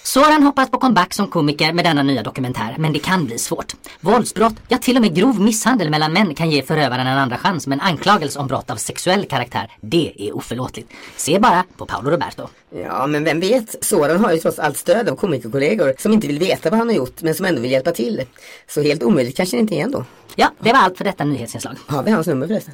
Soran 0.03 0.43
hoppas 0.43 0.71
på 0.71 0.77
comeback 0.77 1.13
som 1.13 1.27
komiker 1.27 1.73
med 1.73 1.85
denna 1.85 2.03
nya 2.03 2.23
dokumentär, 2.23 2.75
men 2.77 2.93
det 2.93 2.99
kan 2.99 3.25
bli 3.25 3.37
svårt. 3.37 3.75
Våldsbrott, 3.99 4.53
ja 4.67 4.77
till 4.77 4.95
och 4.95 5.01
med 5.01 5.15
grov 5.15 5.39
misshandel 5.39 5.89
mellan 5.89 6.13
män 6.13 6.35
kan 6.35 6.49
ge 6.49 6.63
förövaren 6.63 7.07
en 7.07 7.17
andra 7.17 7.37
chans, 7.37 7.67
men 7.67 7.81
anklagelse 7.81 8.39
om 8.39 8.47
brott 8.47 8.69
av 8.69 8.75
sexuell 8.75 9.25
karaktär, 9.25 9.71
det 9.81 10.13
är 10.17 10.35
oförlåtligt. 10.35 10.91
Se 11.15 11.39
bara 11.39 11.63
på 11.77 11.85
Paolo 11.85 12.09
Roberto. 12.09 12.47
Ja, 12.75 13.07
men 13.07 13.23
vem 13.23 13.39
vet? 13.39 13.85
Soran 13.85 14.23
har 14.25 14.31
ju 14.31 14.37
trots 14.37 14.59
allt 14.59 14.77
stöd 14.77 15.09
av 15.09 15.15
komikerkollegor 15.15 15.93
som 15.97 16.13
inte 16.13 16.27
vill 16.27 16.39
veta 16.39 16.69
vad 16.69 16.79
han 16.79 16.87
har 16.87 16.95
gjort 16.95 17.21
men 17.21 17.35
som 17.35 17.45
ändå 17.45 17.61
vill 17.61 17.71
hjälpa 17.71 17.91
till. 17.91 18.21
Så 18.67 18.81
helt 18.81 19.03
omöjligt 19.03 19.37
kanske 19.37 19.57
det 19.57 19.61
inte 19.61 19.75
är 19.75 19.83
ändå. 19.83 20.05
Ja, 20.35 20.51
det 20.59 20.73
var 20.73 20.79
allt 20.79 20.90
för 20.97 21.03
detta 21.03 21.23
nyhetsinslag. 21.23 21.75
Har 21.87 22.03
vi 22.03 22.11
hans 22.11 22.27
nummer 22.27 22.47
förresten? 22.47 22.73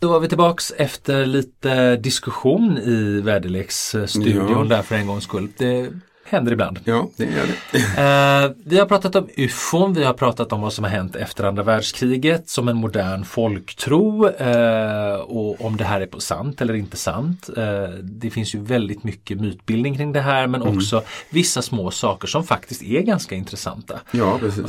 Då 0.00 0.08
var 0.08 0.20
vi 0.20 0.28
tillbaks 0.28 0.70
efter 0.76 1.26
lite 1.26 1.96
diskussion 1.96 2.78
i 2.78 3.20
väderleksstudion 3.20 4.48
Ja. 4.68 4.76
där 4.76 4.82
för 4.82 4.94
en 4.94 5.06
gångs 5.06 5.24
skull. 5.24 5.48
Det 5.58 5.90
händer 6.34 6.52
ibland. 6.52 6.80
Ja, 6.84 7.08
det 7.16 7.24
gör 7.24 7.46
det. 7.46 7.78
Eh, 8.04 8.50
vi 8.64 8.78
har 8.78 8.86
pratat 8.86 9.16
om 9.16 9.28
ufon, 9.36 9.94
vi 9.94 10.04
har 10.04 10.12
pratat 10.12 10.52
om 10.52 10.60
vad 10.60 10.72
som 10.72 10.84
har 10.84 10.90
hänt 10.90 11.16
efter 11.16 11.44
andra 11.44 11.62
världskriget 11.62 12.48
som 12.48 12.68
en 12.68 12.76
modern 12.76 13.24
folktro 13.24 14.28
eh, 14.28 15.14
och 15.14 15.64
om 15.64 15.76
det 15.76 15.84
här 15.84 16.00
är 16.00 16.06
på 16.06 16.20
sant 16.20 16.60
eller 16.60 16.74
inte 16.74 16.96
sant. 16.96 17.50
Eh, 17.56 17.88
det 18.02 18.30
finns 18.30 18.54
ju 18.54 18.60
väldigt 18.60 19.04
mycket 19.04 19.40
mytbildning 19.40 19.96
kring 19.96 20.12
det 20.12 20.20
här 20.20 20.46
men 20.46 20.62
också 20.62 21.02
vissa 21.30 21.62
små 21.62 21.90
saker 21.90 22.28
som 22.28 22.44
faktiskt 22.44 22.82
är 22.82 23.00
ganska 23.00 23.34
intressanta. 23.34 24.00
Ja, 24.10 24.38
precis. 24.38 24.66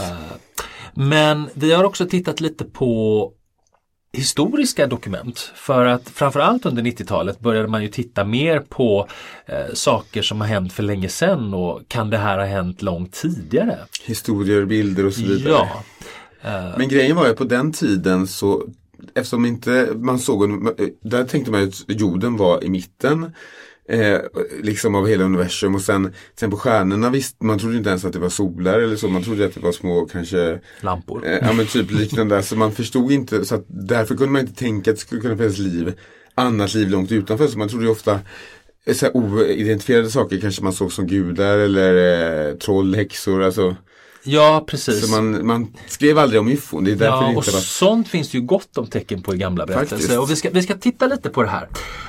Men 0.94 1.50
vi 1.54 1.74
har 1.74 1.84
också 1.84 2.06
tittat 2.06 2.42
lite 2.42 2.66
på 2.66 3.32
historiska 4.16 4.88
dokument. 4.88 5.52
För 5.56 5.86
att 5.86 6.10
framförallt 6.10 6.66
under 6.66 6.84
90-talet 6.84 7.40
började 7.40 7.68
man 7.68 7.82
ju 7.82 7.88
titta 7.88 8.24
mer 8.24 8.60
på 8.60 9.08
eh, 9.46 9.74
saker 9.74 10.22
som 10.22 10.42
har 10.42 10.48
hänt 10.48 10.74
för 10.74 10.84
länge 10.84 11.10
sedan 11.10 11.54
och 11.54 11.82
kan 11.88 12.10
det 12.10 12.18
här 12.18 12.38
ha 12.38 12.46
hänt 12.46 12.82
långt 12.82 13.12
tidigare? 13.12 13.78
Historier, 14.04 14.66
bilder 14.66 15.06
och 15.06 15.14
så 15.14 15.22
vidare. 15.22 15.54
Ja. 15.54 15.84
Men 16.78 16.90
grejen 16.90 17.16
var 17.16 17.28
ju 17.28 17.34
på 17.34 17.44
den 17.44 17.74
tiden 17.74 18.28
så 18.28 18.68
Eftersom 19.14 19.46
inte 19.46 19.92
man 19.96 20.20
såg, 20.20 20.70
där 21.02 21.24
tänkte 21.24 21.52
man 21.52 21.64
att 21.64 21.84
jorden 21.88 22.38
var 22.38 22.64
i 22.64 22.70
mitten 22.70 23.32
eh, 23.90 24.20
liksom 24.64 24.96
av 24.96 25.08
hela 25.08 25.24
universum 25.24 25.76
och 25.76 25.82
sen, 25.82 26.14
sen 26.40 26.52
på 26.52 26.58
stjärnorna 26.58 27.10
visste 27.10 27.46
man 27.46 27.60
trodde 27.60 27.78
inte 27.78 27.90
ens 27.90 28.06
att 28.06 28.14
det 28.14 28.20
var 28.20 28.30
solar 28.30 28.80
eller 28.80 28.96
så, 28.96 29.08
man 29.08 29.24
trodde 29.24 29.46
att 29.46 29.54
det 29.54 29.62
var 29.62 29.72
små 29.72 30.06
kanske 30.06 30.60
Lampor. 30.82 31.28
eh, 31.28 31.38
Ja 31.42 31.54
men 31.54 31.68
typ 31.68 31.92
liknande 31.92 32.44
så 32.44 32.56
man 32.56 32.72
förstod 32.72 33.12
inte, 33.12 33.46
så 33.46 33.56
att 33.56 33.66
därför 33.68 34.16
kunde 34.16 34.32
man 34.32 34.42
inte 34.42 34.56
tänka 34.56 34.92
att 34.92 34.98
det 34.98 35.02
skulle 35.02 35.22
kunna 35.22 35.38
finnas 35.38 35.58
liv, 35.58 35.94
annat 36.36 36.74
liv 36.74 36.90
långt 36.90 37.12
utanför, 37.12 37.48
så 37.48 37.58
man 37.58 37.70
trodde 37.70 37.86
ju 37.86 37.92
ofta 37.92 38.20
eh, 38.86 38.94
så 38.94 39.06
här 39.06 39.18
oidentifierade 39.18 40.10
saker 40.10 40.40
kanske 40.42 40.64
man 40.64 40.74
såg 40.74 40.92
som 40.92 41.08
gudar 41.08 41.58
eller 41.58 42.50
eh, 42.50 42.56
troll, 42.56 42.96
häxor, 42.96 43.44
alltså 43.44 43.76
Ja 44.26 44.64
precis. 44.68 45.06
så 45.06 45.12
man, 45.12 45.48
man 45.48 45.68
skrev 45.88 46.18
aldrig 46.20 46.40
om 46.40 46.48
ufon, 46.48 46.84
det 46.84 46.92
är 46.92 46.96
därför 46.96 47.06
det 47.06 47.22
Ja, 47.22 47.28
och 47.28 47.36
inte 47.36 47.52
var 47.52 47.60
sånt 47.60 48.08
finns 48.08 48.30
det 48.30 48.38
ju 48.38 48.44
gott 48.44 48.78
om 48.78 48.88
tecken 48.88 49.22
på 49.22 49.36
i 49.36 49.38
gamla 49.38 49.66
berättelser. 49.66 49.96
Faktiskt. 49.96 50.20
Och 50.20 50.32
vi 50.32 50.36
ska, 50.36 50.50
vi 50.50 50.62
ska 50.62 50.74
titta 50.76 51.08
lite 51.08 51.30
på 51.30 51.44
det 51.44 51.50
här. 51.50 51.68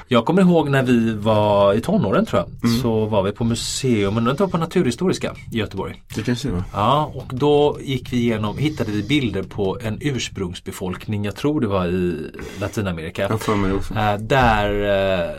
Jag 0.09 0.25
kommer 0.25 0.43
ihåg 0.43 0.71
när 0.71 0.83
vi 0.83 1.13
var 1.13 1.75
i 1.75 1.81
tonåren 1.81 2.27
tror 2.27 2.43
jag. 2.43 2.71
Mm. 2.71 2.83
Så 2.83 3.07
var 3.07 3.23
vi 3.23 3.33
på 3.33 3.45
museum, 3.45 4.15
men 4.15 4.25
det 4.25 4.41
var 4.41 4.47
på 4.47 4.59
Naturhistoriska 4.59 5.35
i 5.53 5.59
Göteborg. 5.59 6.03
Det 6.15 6.23
kanske 6.23 6.49
det 6.49 6.55
var. 6.55 6.65
Ja, 6.73 7.13
och 7.15 7.35
då 7.35 7.79
gick 7.81 8.13
vi 8.13 8.17
igenom, 8.17 8.59
hittade 8.59 8.93
vi 8.93 9.03
bilder 9.03 9.43
på 9.43 9.79
en 9.83 9.99
ursprungsbefolkning, 10.01 11.25
jag 11.25 11.37
tror 11.37 11.61
det 11.61 11.67
var 11.67 11.87
i 11.87 12.31
Latinamerika. 12.61 13.23
Jag 13.23 13.41
för 13.41 13.55
mig 13.55 13.71
det 13.71 13.77
också. 13.77 13.95
Eh, 13.95 14.19
Där 14.19 14.71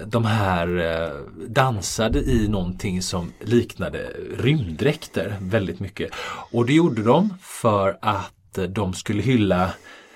eh, 0.02 0.08
de 0.08 0.26
här 0.26 0.68
eh, 0.78 1.10
dansade 1.48 2.20
i 2.20 2.48
någonting 2.48 3.02
som 3.02 3.32
liknade 3.42 4.10
rymddräkter 4.40 5.38
väldigt 5.42 5.80
mycket. 5.80 6.12
Och 6.52 6.66
det 6.68 6.74
gjorde 6.74 7.04
de 7.04 7.34
för 7.42 7.98
att 8.02 8.60
de 8.70 8.94
skulle 8.94 9.22
hylla 9.22 9.70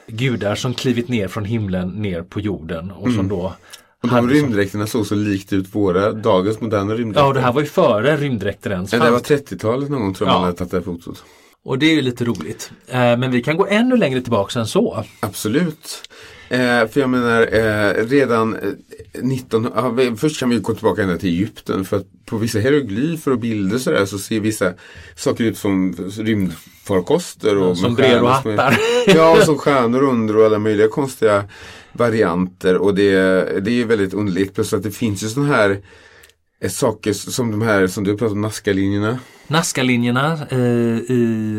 gudar 0.08 0.56
som 0.56 0.74
klivit 0.74 1.08
ner 1.08 1.28
från 1.28 1.46
himlen 1.46 1.90
ner 1.90 2.22
på 2.22 2.40
jorden 2.40 2.92
och 2.92 3.12
som 3.14 3.28
då 3.28 3.54
Mm. 4.04 4.14
Och 4.14 4.18
hade 4.22 4.28
de 4.28 4.34
rymddräkterna 4.34 4.88
såg 4.88 5.08
så 5.08 5.16
likt 5.16 5.54
ut 5.54 5.76
våra, 5.76 6.12
dagens 6.12 6.62
moderna 6.62 6.94
rymddräkter. 6.94 7.22
Ja, 7.22 7.28
och 7.28 7.34
det 7.34 7.42
här 7.42 7.52
var 7.54 7.62
ju 7.62 7.68
före 7.68 8.18
rymddräkter 8.18 8.72
ens 8.72 8.94
Ja, 8.94 9.00
det 9.00 9.12
var 9.12 9.20
fanns. 9.20 9.32
30-talet 9.32 9.90
någon 9.90 10.02
gång 10.02 10.14
tror 10.14 10.30
jag 10.30 10.36
Ja. 10.36 10.40
man 10.40 10.46
hade 10.46 10.58
tagit 10.58 10.72
det 10.72 10.78
här 10.78 10.84
fotot. 10.84 11.24
Och 11.64 11.80
det 11.80 11.86
är 11.86 11.96
ju 11.96 12.02
lite 12.02 12.26
roligt. 12.26 12.72
Eh, 12.88 13.00
Men 13.00 13.32
vi 13.32 13.44
kan 13.44 13.58
gå 13.58 13.68
ännu 13.68 13.98
längre 13.98 14.22
tillbaka 14.22 14.60
än 14.60 14.68
så. 14.68 15.04
Absolut. 15.20 16.10
Eh, 16.52 16.88
för 16.88 17.00
jag 17.00 17.10
menar 17.10 17.42
eh, 17.54 18.06
redan 18.08 18.56
eh, 18.56 18.70
19... 19.22 19.72
Ja, 19.76 19.90
vi, 19.90 20.16
först 20.16 20.40
kan 20.40 20.50
vi 20.50 20.58
gå 20.60 20.74
tillbaka 20.74 21.04
ända 21.04 21.18
till 21.18 21.30
Egypten 21.30 21.86
för 21.86 21.98
att 21.98 22.06
på 22.26 22.38
vissa 22.38 22.60
hieroglyfer 22.60 23.32
och 23.32 23.40
bilder 23.40 23.78
så, 23.78 23.92
där, 23.92 24.06
så 24.06 24.20
ser 24.20 24.40
vissa 24.40 24.74
saker 25.16 25.44
ut 25.44 25.58
som 25.58 25.96
rymdfarkoster. 26.18 27.58
Och 27.58 27.78
Som 27.78 27.88
med 27.88 27.96
brer 27.96 28.22
och 28.24 28.28
stjärnor 28.30 28.42
som 28.42 28.52
är- 28.52 28.58
hattar. 28.58 28.80
Ja, 29.16 29.32
och 29.38 29.44
som 29.44 29.58
stjärnor 29.58 30.02
under 30.04 30.38
och 30.38 30.46
alla 30.46 30.60
möjliga 30.60 30.88
konstiga 30.88 31.44
varianter. 31.94 32.78
Och 32.78 32.96
det, 32.96 33.12
det 33.62 33.72
är 33.72 33.76
ju 33.76 33.84
väldigt 33.84 34.14
underligt. 34.14 34.54
Plus 34.56 34.74
att 34.74 34.84
det 34.84 34.92
finns 34.92 35.24
ju 35.24 35.28
sådana 35.28 35.54
här 35.56 35.78
eh, 36.62 36.70
saker 36.70 37.14
som 37.14 37.52
de 37.52 37.62
här 37.62 37.88
som 37.88 38.04
du 38.04 38.18
pratar 38.18 38.36
om, 38.36 38.42
Nazca-linjerna. 38.42 39.20
Nazca-linjerna 39.48 40.38
eh, 40.50 40.58
i 41.12 41.56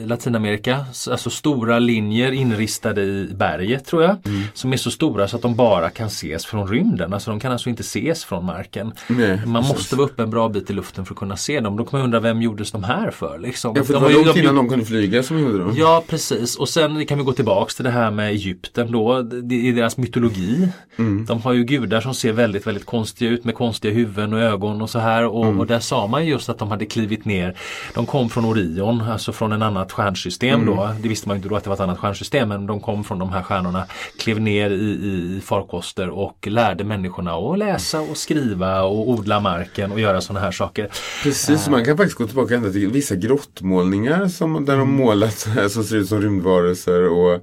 eh, 0.00 0.06
Latinamerika, 0.06 0.84
alltså 1.10 1.30
stora 1.30 1.78
linjer 1.78 2.32
inristade 2.32 3.02
i 3.02 3.28
berget 3.34 3.84
tror 3.84 4.02
jag. 4.02 4.16
Mm. 4.26 4.42
Som 4.54 4.72
är 4.72 4.76
så 4.76 4.90
stora 4.90 5.28
så 5.28 5.36
att 5.36 5.42
de 5.42 5.54
bara 5.54 5.90
kan 5.90 6.06
ses 6.06 6.46
från 6.46 6.66
rymden. 6.68 7.12
Alltså 7.12 7.30
de 7.30 7.40
kan 7.40 7.52
alltså 7.52 7.70
inte 7.70 7.80
ses 7.80 8.24
från 8.24 8.44
marken. 8.44 8.92
Nej, 9.08 9.40
Man 9.46 9.62
precis. 9.62 9.76
måste 9.78 9.96
vara 9.96 10.06
uppe 10.06 10.22
en 10.22 10.30
bra 10.30 10.48
bit 10.48 10.70
i 10.70 10.72
luften 10.72 11.06
för 11.06 11.14
att 11.14 11.18
kunna 11.18 11.36
se 11.36 11.60
dem. 11.60 11.76
Då 11.76 11.84
kan 11.84 11.98
man 11.98 12.04
undra 12.04 12.20
vem 12.20 12.42
gjordes 12.42 12.72
de 12.72 12.84
här 12.84 13.10
för? 13.10 13.38
Liksom? 13.38 13.72
Ja, 13.76 13.84
för 13.84 13.92
det 13.92 13.98
de 13.98 14.02
var 14.04 14.10
långt 14.24 14.34
de- 14.34 14.40
innan 14.40 14.54
de 14.54 14.68
kunde 14.68 14.84
flyga 14.84 15.22
som 15.22 15.38
gjorde 15.38 15.58
dem. 15.58 15.74
Ja 15.76 16.04
precis 16.08 16.56
och 16.56 16.68
sen 16.68 17.06
kan 17.06 17.18
vi 17.18 17.24
gå 17.24 17.32
tillbaks 17.32 17.74
till 17.74 17.84
det 17.84 17.90
här 17.90 18.10
med 18.10 18.30
Egypten 18.30 18.92
då. 18.92 19.12
Är 19.16 19.72
deras 19.72 19.96
mytologi. 19.96 20.68
Mm. 20.98 21.24
De 21.26 21.42
har 21.42 21.52
ju 21.52 21.64
gudar 21.64 22.00
som 22.00 22.14
ser 22.14 22.32
väldigt 22.32 22.66
väldigt 22.66 22.86
konstiga 22.86 23.30
ut 23.30 23.44
med 23.44 23.54
konstiga 23.54 23.94
huvuden 23.94 24.32
och 24.32 24.40
ögon 24.40 24.82
och 24.82 24.90
så 24.90 24.98
här. 24.98 25.26
Och, 25.26 25.44
Mm. 25.46 25.60
och 25.60 25.66
där 25.66 25.80
sa 25.80 26.06
man 26.06 26.26
just 26.26 26.48
att 26.48 26.58
de 26.58 26.70
hade 26.70 26.86
klivit 26.86 27.19
ner. 27.24 27.56
De 27.94 28.06
kom 28.06 28.30
från 28.30 28.44
Orion, 28.44 29.00
alltså 29.00 29.32
från 29.32 29.52
en 29.52 29.62
annat 29.62 29.92
stjärnsystem 29.92 30.66
då. 30.66 30.82
Mm. 30.82 31.02
Det 31.02 31.08
visste 31.08 31.28
man 31.28 31.36
inte 31.36 31.48
då 31.48 31.56
att 31.56 31.64
det 31.64 31.70
var 31.70 31.74
ett 31.74 31.80
annat 31.80 31.98
stjärnsystem 31.98 32.48
men 32.48 32.66
de 32.66 32.80
kom 32.80 33.04
från 33.04 33.18
de 33.18 33.32
här 33.32 33.42
stjärnorna. 33.42 33.86
Klev 34.18 34.40
ner 34.40 34.70
i, 34.70 34.90
i 35.36 35.40
farkoster 35.44 36.08
och 36.08 36.46
lärde 36.46 36.84
människorna 36.84 37.32
att 37.32 37.58
läsa 37.58 38.00
och 38.00 38.16
skriva 38.16 38.82
och 38.82 39.08
odla 39.10 39.40
marken 39.40 39.92
och 39.92 40.00
göra 40.00 40.20
sådana 40.20 40.44
här 40.44 40.52
saker. 40.52 40.88
Precis, 41.22 41.68
man 41.68 41.84
kan 41.84 41.96
faktiskt 41.96 42.18
gå 42.18 42.26
tillbaka 42.26 42.54
ända 42.54 42.70
till 42.70 42.88
vissa 42.88 43.14
grottmålningar 43.14 44.28
som, 44.28 44.64
där 44.64 44.76
de 44.76 44.90
målat 44.90 45.38
så 45.38 45.50
här, 45.50 45.68
som 45.68 45.84
ser 45.84 45.96
ut 45.96 46.08
som 46.08 46.20
rymdvarelser 46.20 47.08
och 47.08 47.32
eh, 47.32 47.40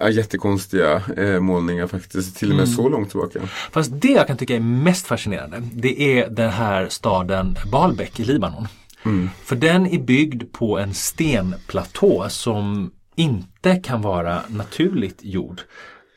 ja, 0.00 0.08
jättekonstiga 0.08 1.02
eh, 1.16 1.40
målningar 1.40 1.86
faktiskt. 1.86 2.36
Till 2.36 2.50
och 2.50 2.56
med 2.56 2.68
så 2.68 2.88
långt 2.88 3.10
tillbaka. 3.10 3.40
Fast 3.72 3.90
det 3.94 4.08
jag 4.08 4.26
kan 4.26 4.36
tycka 4.36 4.56
är 4.56 4.60
mest 4.60 5.06
fascinerande 5.06 5.62
det 5.72 6.18
är 6.18 6.28
den 6.28 6.50
här 6.50 6.88
staden 6.88 7.58
Baalbek 7.72 8.20
i 8.20 8.24
Libanon. 8.24 8.68
Mm. 9.04 9.30
För 9.42 9.56
den 9.56 9.86
är 9.86 9.98
byggd 9.98 10.52
på 10.52 10.78
en 10.78 10.94
stenplatå 10.94 12.26
som 12.28 12.92
inte 13.16 13.76
kan 13.76 14.02
vara 14.02 14.40
naturligt 14.48 15.18
gjord. 15.20 15.60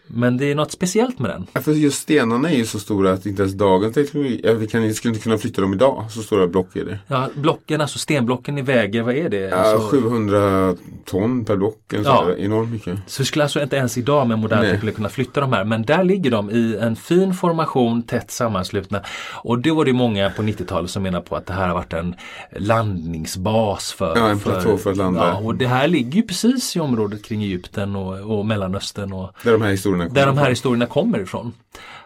Men 0.08 0.38
det 0.38 0.52
är 0.52 0.56
något 0.56 0.72
speciellt 0.72 1.20
med 1.20 1.32
den. 1.32 1.48
Ja, 1.54 1.62
för 1.62 1.72
just 1.72 2.02
stenarna 2.02 2.52
är 2.52 2.56
ju 2.56 2.66
så 2.66 2.80
stora 2.80 3.12
att 3.14 3.26
inte 3.26 3.42
ens 3.42 3.56
dagens 3.56 3.94
teknologi, 3.94 4.42
ja, 4.44 4.54
vi 4.54 4.68
kan, 4.68 4.94
skulle 4.94 5.14
inte 5.14 5.24
kunna 5.24 5.38
flytta 5.38 5.62
dem 5.62 5.74
idag. 5.74 6.06
Så 6.10 6.22
stora 6.22 6.48
block 6.48 6.76
är 6.76 6.86
det. 6.86 7.00
Ja, 7.08 7.30
blocken, 7.36 7.82
alltså 7.82 8.00
stenblocken 8.00 8.58
i 8.58 8.62
väger, 8.62 9.02
vad 9.02 9.16
är 9.16 9.30
det? 9.30 9.38
Ja, 9.40 9.56
Alltså, 9.56 9.88
700 9.90 10.76
ton 11.06 11.46
per 11.46 11.56
block. 11.56 11.94
En 11.94 12.04
Ja. 12.04 12.30
Enormt 12.38 12.72
mycket. 12.72 13.00
Så 13.08 13.22
vi 13.22 13.26
skulle 13.26 13.44
alltså 13.44 13.62
inte 13.64 13.76
ens 13.76 13.98
idag 13.98 14.28
med 14.28 14.40
modern 14.40 14.62
teknik 14.62 14.96
kunna 14.96 15.10
flytta 15.10 15.42
de 15.42 15.54
här. 15.54 15.64
Men 15.64 15.84
där 15.84 16.04
ligger 16.04 16.32
de 16.32 16.50
i 16.52 16.78
en 16.82 16.96
fin 16.96 17.34
formation, 17.34 18.04
tätt 18.04 18.32
sammanslutna. 18.32 19.02
Och 19.34 19.60
då 19.60 19.76
var 19.76 19.86
det 19.86 19.94
många 19.94 20.30
på 20.30 20.42
90-talet 20.42 20.92
som 20.92 21.04
menar 21.04 21.22
på 21.22 21.36
att 21.36 21.46
det 21.46 21.54
här 21.54 21.68
har 21.68 21.76
varit 21.76 21.94
en 21.94 22.16
landningsbas 22.58 23.92
för... 23.94 24.18
Ja, 24.18 24.30
en 24.30 24.40
platå 24.40 24.78
för 24.78 24.92
att 24.92 24.98
landa. 24.98 25.28
Ja, 25.28 25.38
och 25.38 25.56
det 25.56 25.68
här 25.68 25.88
ligger 25.88 26.12
ju 26.12 26.22
precis 26.28 26.76
i 26.76 26.80
området 26.80 27.26
kring 27.26 27.44
Egypten 27.44 27.96
och, 27.96 28.38
och 28.38 28.46
Mellanöstern 28.46 29.14
och 29.14 29.32
Där 29.44 29.52
de 29.52 29.62
här 29.62 29.72
historierna 29.72 29.97
kommer 30.06 30.16
där 30.20 30.26
de 30.26 30.38
här 30.38 30.44
ifrån. 30.44 30.52
historierna 30.52 30.86
kommer 30.86 31.20
ifrån. 31.20 31.54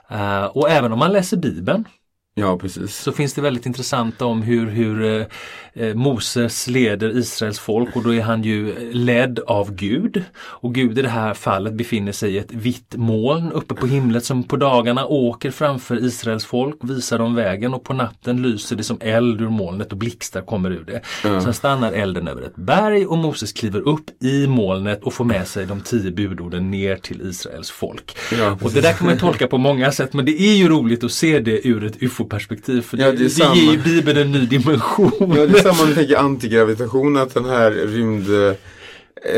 Eh, 0.09 0.43
och 0.45 0.69
även 0.69 0.91
om 0.91 0.99
man 0.99 1.11
läser 1.11 1.37
Bibeln 1.37 1.85
Ja, 2.33 2.57
precis. 2.57 2.95
så 2.95 3.11
finns 3.11 3.33
det 3.33 3.41
väldigt 3.41 3.65
intressant 3.65 4.21
om 4.21 4.41
hur, 4.41 4.67
hur 4.69 5.25
eh, 5.73 5.87
eh, 5.87 5.95
Moses 5.95 6.67
leder 6.67 7.17
Israels 7.17 7.59
folk 7.59 7.95
och 7.95 8.03
då 8.03 8.13
är 8.13 8.21
han 8.21 8.43
ju 8.43 8.91
ledd 8.93 9.39
av 9.39 9.75
Gud. 9.75 10.23
Och 10.39 10.75
Gud 10.75 10.99
i 10.99 11.01
det 11.01 11.09
här 11.09 11.33
fallet 11.33 11.73
befinner 11.73 12.11
sig 12.11 12.33
i 12.33 12.37
ett 12.37 12.51
vitt 12.51 12.95
moln 12.95 13.51
uppe 13.51 13.73
på 13.75 13.87
himlet 13.87 14.25
som 14.25 14.43
på 14.43 14.57
dagarna 14.57 15.05
åker 15.05 15.51
framför 15.51 16.05
Israels 16.05 16.45
folk, 16.45 16.75
visar 16.81 17.17
dem 17.17 17.35
vägen 17.35 17.73
och 17.73 17.83
på 17.83 17.93
natten 17.93 18.41
lyser 18.41 18.75
det 18.75 18.83
som 18.83 18.97
eld 19.01 19.41
ur 19.41 19.49
molnet 19.49 19.91
och 19.91 19.97
blixtar 19.97 20.41
kommer 20.41 20.71
ur 20.71 20.83
det. 20.87 21.01
Sen 21.41 21.53
stannar 21.53 21.91
elden 21.91 22.27
över 22.27 22.41
ett 22.41 22.55
berg 22.55 23.05
och 23.05 23.17
Moses 23.17 23.53
kliver 23.53 23.79
upp 23.79 24.23
i 24.23 24.47
molnet 24.47 25.03
och 25.03 25.13
får 25.13 25.25
med 25.25 25.47
sig 25.47 25.65
de 25.65 25.81
tio 25.81 26.11
budorden 26.11 26.71
ner 26.71 26.95
till 26.95 27.21
Israels 27.21 27.71
folk. 27.71 28.17
Ja, 28.39 28.57
och 28.61 28.71
det 28.71 28.81
där 28.81 28.93
kan 28.93 29.07
man 29.07 29.17
tolka 29.17 29.47
på 29.47 29.57
många 29.57 29.91
sätt 29.91 30.13
men 30.13 30.25
det 30.25 30.41
är 30.41 30.55
ju 30.55 30.69
roligt 30.69 31.03
att 31.03 31.11
se 31.11 31.39
det 31.39 31.67
ur 31.67 31.83
ett 31.83 32.03
ufo-perspektiv 32.03 32.81
för 32.81 32.97
det, 32.97 33.03
Ja, 33.03 33.11
det 33.11 33.17
det, 33.17 33.29
samma. 33.29 33.55
ger 33.55 33.71
ju 33.71 33.77
Bibeln 33.77 34.17
en 34.17 34.31
ny 34.31 34.45
dimension. 34.45 35.33
Ja, 35.37 35.45
det 35.45 35.60
samma 35.63 35.81
om 35.83 35.89
du 35.89 35.95
tänker 35.95 36.15
antigravitation, 36.17 37.17
att 37.17 37.33
den 37.33 37.45
här 37.45 37.71
rymd... 37.71 38.29
eh, 38.47 38.53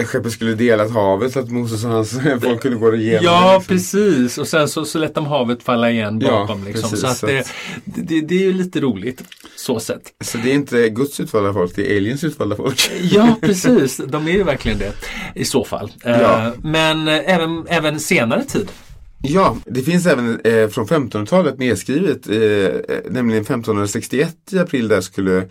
Skeppet 0.06 0.32
skulle 0.32 0.54
delat 0.54 0.92
havet 0.92 1.34
så 1.34 1.40
att 1.40 1.50
Moses 1.52 1.84
och 1.86 1.90
hans 1.92 2.12
folk 2.42 2.62
kunde 2.62 2.78
gå 2.78 2.96
igenom. 2.96 3.24
Ja 3.26 3.54
liksom. 3.58 3.76
precis 3.76 4.38
och 4.38 4.48
sen 4.48 4.68
så, 4.70 4.86
så 4.86 5.00
lät 5.00 5.16
de 5.16 5.26
havet 5.26 5.64
falla 5.64 5.92
igen 5.92 6.20
Ja, 6.24 6.32
bakom. 6.32 6.64
liksom. 6.64 6.82
precis, 6.90 7.00
så 7.02 7.08
att 7.08 7.18
så 7.18 7.26
det, 7.26 7.48
det, 7.86 8.22
det 8.22 8.36
är 8.36 8.40
ju 8.40 8.54
lite 8.54 8.82
roligt 8.82 9.24
så 9.56 9.80
sett. 9.80 10.02
Så 10.24 10.38
det 10.38 10.52
är 10.52 10.54
inte 10.56 10.90
Guds 10.90 11.20
utvalda 11.20 11.54
folk, 11.54 11.76
det 11.76 11.92
är 11.94 11.98
aliens 11.98 12.24
utvalda 12.24 12.56
folk. 12.56 12.92
Ja 13.02 13.36
precis, 13.42 13.98
de 14.08 14.28
är 14.28 14.32
ju 14.32 14.44
verkligen 14.44 14.78
det 14.78 14.92
i 15.36 15.46
så 15.46 15.64
fall. 15.66 15.92
Eh, 16.06 16.22
Ja. 16.22 16.54
Men 16.64 17.08
eh, 17.08 17.14
även, 17.34 17.68
även 17.68 18.00
senare 18.00 18.44
tid. 18.44 18.68
Ja, 19.26 19.58
det 19.66 19.82
finns 19.82 20.06
även 20.06 20.40
eh, 20.44 20.68
från 20.68 20.86
1500-talet 20.88 21.58
nedskrivet, 21.60 22.28
eh, 22.28 23.00
nämligen 23.12 23.42
1561 23.42 24.36
i 24.52 24.60
april 24.60 24.88
där 24.88 25.02
skulle 25.02 25.48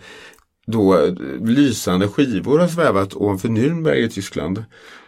då 0.65 1.05
eh, 1.05 1.13
lysande 1.41 2.07
skivor 2.07 2.59
ha 2.59 2.67
svävat 2.67 3.15
ovanför 3.15 3.49
Nürnberg 3.49 3.95
i 3.95 4.09
Tyskland 4.09 4.63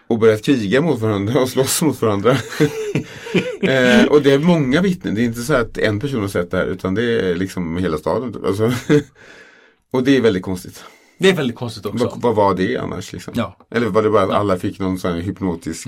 och 0.07 0.19
börjat 0.19 0.43
kriga 0.43 0.81
mot 0.81 0.99
varandra 0.99 1.41
och 1.41 1.49
slåss 1.49 1.81
mot 1.81 2.01
varandra. 2.01 2.31
eh, 3.61 4.05
och 4.05 4.21
det 4.21 4.31
är 4.31 4.39
många 4.39 4.81
vittnen, 4.81 5.15
det 5.15 5.21
är 5.21 5.25
inte 5.25 5.41
så 5.41 5.53
att 5.53 5.77
en 5.77 5.99
person 5.99 6.21
har 6.21 6.27
sett 6.27 6.51
det 6.51 6.57
här 6.57 6.65
utan 6.65 6.95
det 6.95 7.03
är 7.03 7.35
liksom 7.35 7.77
hela 7.77 7.97
staden. 7.97 8.33
typ. 8.33 8.45
Alltså, 8.45 8.73
och 9.91 10.03
det 10.03 10.17
är 10.17 10.21
väldigt 10.21 10.43
konstigt. 10.43 10.83
Det 11.17 11.29
är 11.29 11.33
väldigt 11.33 11.55
konstigt 11.55 11.85
också. 11.85 12.05
Vad, 12.05 12.21
vad 12.21 12.35
var 12.35 12.55
det 12.55 12.77
annars? 12.77 13.13
Liksom? 13.13 13.33
Ja. 13.37 13.57
Eller 13.71 13.87
var 13.87 14.03
det 14.03 14.09
bara 14.09 14.23
att 14.23 14.31
alla 14.31 14.57
fick 14.57 14.79
någon 14.79 14.99
sån 14.99 15.13
här 15.13 15.19
hypnotisk 15.19 15.87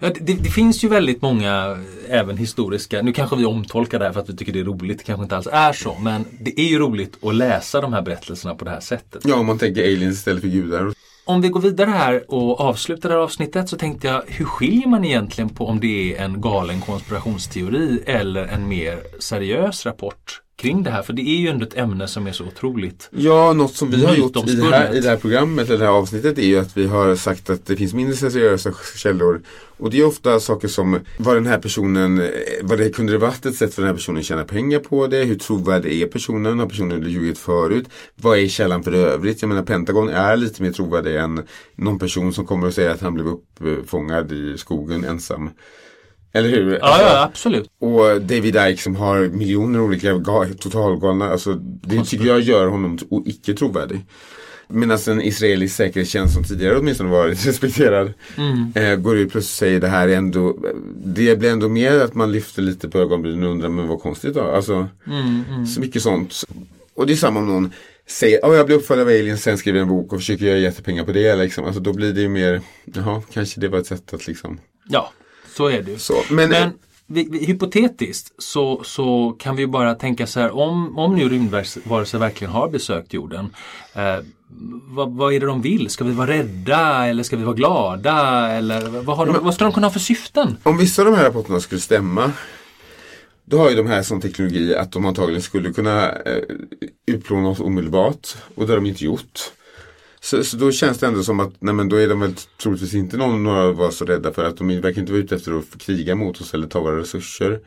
Ja, 0.00 0.10
det, 0.20 0.34
det 0.34 0.50
finns 0.50 0.84
ju 0.84 0.88
väldigt 0.88 1.22
många 1.22 1.78
även 2.08 2.36
historiska, 2.36 3.02
nu 3.02 3.12
kanske 3.12 3.36
vi 3.36 3.44
omtolkar 3.44 3.98
det 3.98 4.04
här 4.04 4.12
för 4.12 4.20
att 4.20 4.28
vi 4.28 4.36
tycker 4.36 4.52
det 4.52 4.60
är 4.60 4.64
roligt, 4.64 4.98
det 4.98 5.04
kanske 5.04 5.22
inte 5.22 5.36
alls 5.36 5.48
är 5.52 5.72
så, 5.72 5.96
men 6.00 6.24
det 6.40 6.60
är 6.60 6.68
ju 6.68 6.78
roligt 6.78 7.24
att 7.24 7.34
läsa 7.34 7.80
de 7.80 7.92
här 7.92 8.02
berättelserna 8.02 8.54
på 8.54 8.64
det 8.64 8.70
här 8.70 8.80
sättet. 8.80 9.22
Ja, 9.24 9.36
om 9.36 9.46
man 9.46 9.58
tänker 9.58 9.82
aliens 9.82 10.18
istället 10.18 10.40
för 10.40 10.48
gudar. 10.48 10.92
Om 11.24 11.40
vi 11.40 11.48
går 11.48 11.60
vidare 11.60 11.90
här 11.90 12.24
och 12.28 12.60
avslutar 12.60 13.08
det 13.08 13.14
här 13.14 13.22
avsnittet 13.22 13.68
så 13.68 13.76
tänkte 13.76 14.06
jag, 14.06 14.22
hur 14.26 14.44
skiljer 14.44 14.88
man 14.88 15.04
egentligen 15.04 15.48
på 15.48 15.66
om 15.66 15.80
det 15.80 16.16
är 16.16 16.24
en 16.24 16.40
galen 16.40 16.80
konspirationsteori 16.80 18.02
eller 18.06 18.44
en 18.44 18.68
mer 18.68 18.98
seriös 19.18 19.86
rapport 19.86 20.42
kring 20.60 20.82
det 20.82 20.90
här? 20.90 21.02
För 21.02 21.12
det 21.12 21.22
är 21.22 21.36
ju 21.36 21.48
ändå 21.48 21.66
ett 21.66 21.76
ämne 21.76 22.08
som 22.08 22.26
är 22.26 22.32
så 22.32 22.44
otroligt. 22.44 23.08
Ja, 23.12 23.52
något 23.52 23.74
som 23.74 23.90
vi 23.90 24.04
har 24.04 24.14
gjort 24.14 24.48
i 24.48 24.54
det, 24.54 24.64
här, 24.64 24.96
i 24.96 25.00
det 25.00 25.08
här 25.08 25.16
programmet, 25.16 25.68
eller 25.68 25.78
det 25.78 25.84
här 25.84 25.92
avsnittet, 25.92 26.38
är 26.38 26.46
ju 26.46 26.58
att 26.58 26.76
vi 26.76 26.86
har 26.86 27.16
sagt 27.16 27.50
att 27.50 27.66
det 27.66 27.76
finns 27.76 27.94
mindre 27.94 28.16
seriösa 28.16 28.72
källor. 28.96 29.40
Och 29.76 29.90
det 29.90 30.00
är 30.00 30.06
ofta 30.06 30.40
saker 30.40 30.68
som 30.68 31.00
vad 31.18 31.36
den 31.36 31.46
här 31.46 31.58
personen, 31.58 32.20
eh, 32.20 32.28
vad 32.62 32.78
det 32.78 32.90
kunde 32.90 33.12
det 33.12 33.18
varit 33.18 33.46
ett 33.46 33.54
sätt 33.54 33.74
för 33.74 33.82
den 33.82 33.88
här 33.88 33.96
personen 33.96 34.18
att 34.18 34.24
tjäna 34.24 34.44
pengar 34.44 34.78
på 34.78 35.06
det, 35.06 35.24
hur 35.24 35.38
trovärdig 35.38 36.02
är 36.02 36.06
personen, 36.06 36.58
har 36.58 36.66
personen 36.66 37.10
ljugit 37.10 37.38
förut, 37.38 37.86
vad 38.14 38.38
är 38.38 38.48
källan 38.48 38.82
för 38.82 38.92
övrigt? 38.92 39.42
Jag 39.42 39.48
menar 39.48 39.62
Pentagon 39.62 40.08
är 40.08 40.36
lite 40.36 40.62
mer 40.62 40.72
trovärdig 40.72 41.16
än 41.16 41.42
någon 41.74 41.98
person 41.98 42.32
som 42.32 42.46
kommer 42.46 42.66
och 42.66 42.74
säger 42.74 42.90
att 42.90 43.00
han 43.00 43.14
blev 43.14 43.26
uppfångad 43.26 44.32
i 44.32 44.58
skogen 44.58 45.04
ensam. 45.04 45.50
Eller 46.32 46.48
hur? 46.48 46.72
Ja, 46.72 46.78
Alltså, 46.86 47.02
ja 47.06 47.22
absolut. 47.24 47.68
och 47.80 48.20
David 48.22 48.56
Icke 48.56 48.82
som 48.82 48.96
har 48.96 49.20
miljoner 49.28 49.80
olika 49.80 50.12
ga- 50.12 50.54
totalgalna, 50.58 51.30
alltså 51.30 51.54
det 51.82 52.04
tycker 52.04 52.24
jag 52.26 52.40
gör 52.40 52.66
honom 52.66 52.98
icke 53.26 53.54
trovärdig. 53.54 54.00
Medan 54.72 54.98
en 55.06 55.22
israelisk 55.22 55.76
säkerhetstjänst 55.76 56.34
som 56.34 56.44
tidigare 56.44 56.78
åtminstone 56.78 57.10
varit 57.10 57.46
respekterad 57.46 58.12
eh, 58.74 58.94
går 58.96 59.16
ut 59.18 59.30
plus 59.32 59.44
och 59.44 59.50
säger 59.50 59.80
det 59.80 59.88
här 59.88 60.08
är 60.08 60.16
ändå 60.16 60.56
Det 61.04 61.36
blir 61.38 61.50
ändå 61.50 61.68
mer 61.68 62.00
att 62.00 62.14
man 62.14 62.32
lyfter 62.32 62.62
lite 62.62 62.88
på 62.88 62.98
ögonbrynen 62.98 63.44
och 63.44 63.50
undrar 63.50 63.68
men 63.68 63.88
vad 63.88 64.00
konstigt 64.02 64.34
då. 64.34 64.40
Alltså, 64.40 64.88
Så 65.74 65.80
mycket 65.80 66.02
sånt. 66.02 66.34
Och 66.94 67.06
det 67.06 67.12
är 67.12 67.16
samma 67.16 67.40
om 67.40 67.46
någon 67.46 67.72
säger 68.06 68.46
att 68.50 68.56
jag 68.56 68.66
blev 68.66 68.78
uppföljd 68.78 69.02
av 69.02 69.08
aliens 69.08 69.42
sen 69.42 69.58
skriver 69.58 69.80
en 69.80 69.88
bok 69.88 70.12
och 70.12 70.18
försöker 70.18 70.44
göra 70.46 70.58
jättepengar 70.58 71.04
på 71.04 71.12
det. 71.12 71.36
Liksom. 71.36 71.64
Alltså, 71.64 71.80
då 71.80 71.92
blir 71.92 72.12
det 72.12 72.20
ju 72.20 72.28
mer 72.28 72.60
Jaha, 72.84 73.22
kanske 73.32 73.60
det 73.60 73.68
var 73.68 73.78
ett 73.78 73.86
sätt 73.86 74.14
att 74.14 74.26
liksom 74.26 74.58
Ja, 74.88 75.12
så 75.60 75.68
är 75.68 75.82
det 75.82 75.90
ju. 75.90 75.98
så. 75.98 76.14
Men, 76.30 76.50
Men 76.50 76.72
vi, 77.06 77.28
vi, 77.30 77.44
hypotetiskt 77.44 78.32
så, 78.38 78.82
så 78.84 79.36
kan 79.38 79.56
vi 79.56 79.62
ju 79.62 79.66
bara 79.66 79.94
tänka 79.94 80.26
så 80.26 80.40
här 80.40 80.50
om, 80.50 80.98
om 80.98 81.16
nu 81.16 81.28
rymdvarelser 81.28 82.18
verkligen 82.18 82.52
har 82.52 82.68
besökt 82.68 83.12
jorden. 83.12 83.54
Eh, 83.94 84.16
vad, 84.86 85.12
vad 85.12 85.34
är 85.34 85.40
det 85.40 85.46
de 85.46 85.62
vill? 85.62 85.90
Ska 85.90 86.04
vi 86.04 86.12
vara 86.12 86.30
rädda 86.30 87.06
eller 87.06 87.22
ska 87.22 87.36
vi 87.36 87.44
vara 87.44 87.54
glada? 87.54 88.48
Eller 88.48 88.88
vad, 88.88 89.16
har 89.16 89.26
de, 89.26 89.44
vad 89.44 89.54
ska 89.54 89.64
de 89.64 89.72
kunna 89.72 89.86
ha 89.86 89.92
för 89.92 90.00
syften? 90.00 90.56
Om 90.62 90.78
vissa 90.78 91.02
av 91.02 91.06
de 91.06 91.16
här 91.16 91.24
rapporterna 91.24 91.60
skulle 91.60 91.80
stämma 91.80 92.32
då 93.44 93.58
har 93.58 93.70
ju 93.70 93.76
de 93.76 93.86
här 93.86 94.02
sån 94.02 94.20
teknologi 94.20 94.74
att 94.74 94.92
de 94.92 95.06
antagligen 95.06 95.42
skulle 95.42 95.72
kunna 95.72 96.12
eh, 96.12 96.42
utplåna 97.06 97.48
oss 97.48 97.60
omedelbart 97.60 98.36
och 98.54 98.66
det 98.66 98.72
har 98.72 98.76
de 98.76 98.86
inte 98.86 99.04
gjort. 99.04 99.52
Så, 100.22 100.44
så 100.44 100.56
då 100.56 100.72
känns 100.72 100.98
det 100.98 101.06
ändå 101.06 101.22
som 101.22 101.40
att 101.40 101.52
nej 101.58 101.74
men 101.74 101.88
då 101.88 101.96
är 101.96 102.08
de 102.08 102.20
väl 102.20 102.34
troligtvis 102.62 102.94
inte 102.94 103.16
någon, 103.16 103.42
några 103.42 103.86
oss 103.86 103.96
så 103.96 104.04
rädda 104.04 104.32
för 104.32 104.44
att 104.44 104.56
de 104.56 104.80
verkar 104.80 105.00
inte 105.00 105.12
vara 105.12 105.22
ute 105.22 105.36
efter 105.36 105.58
att 105.58 105.78
kriga 105.78 106.14
mot 106.14 106.40
oss 106.40 106.54
eller 106.54 106.66
ta 106.66 106.80
våra 106.80 106.98
resurser. 106.98 107.60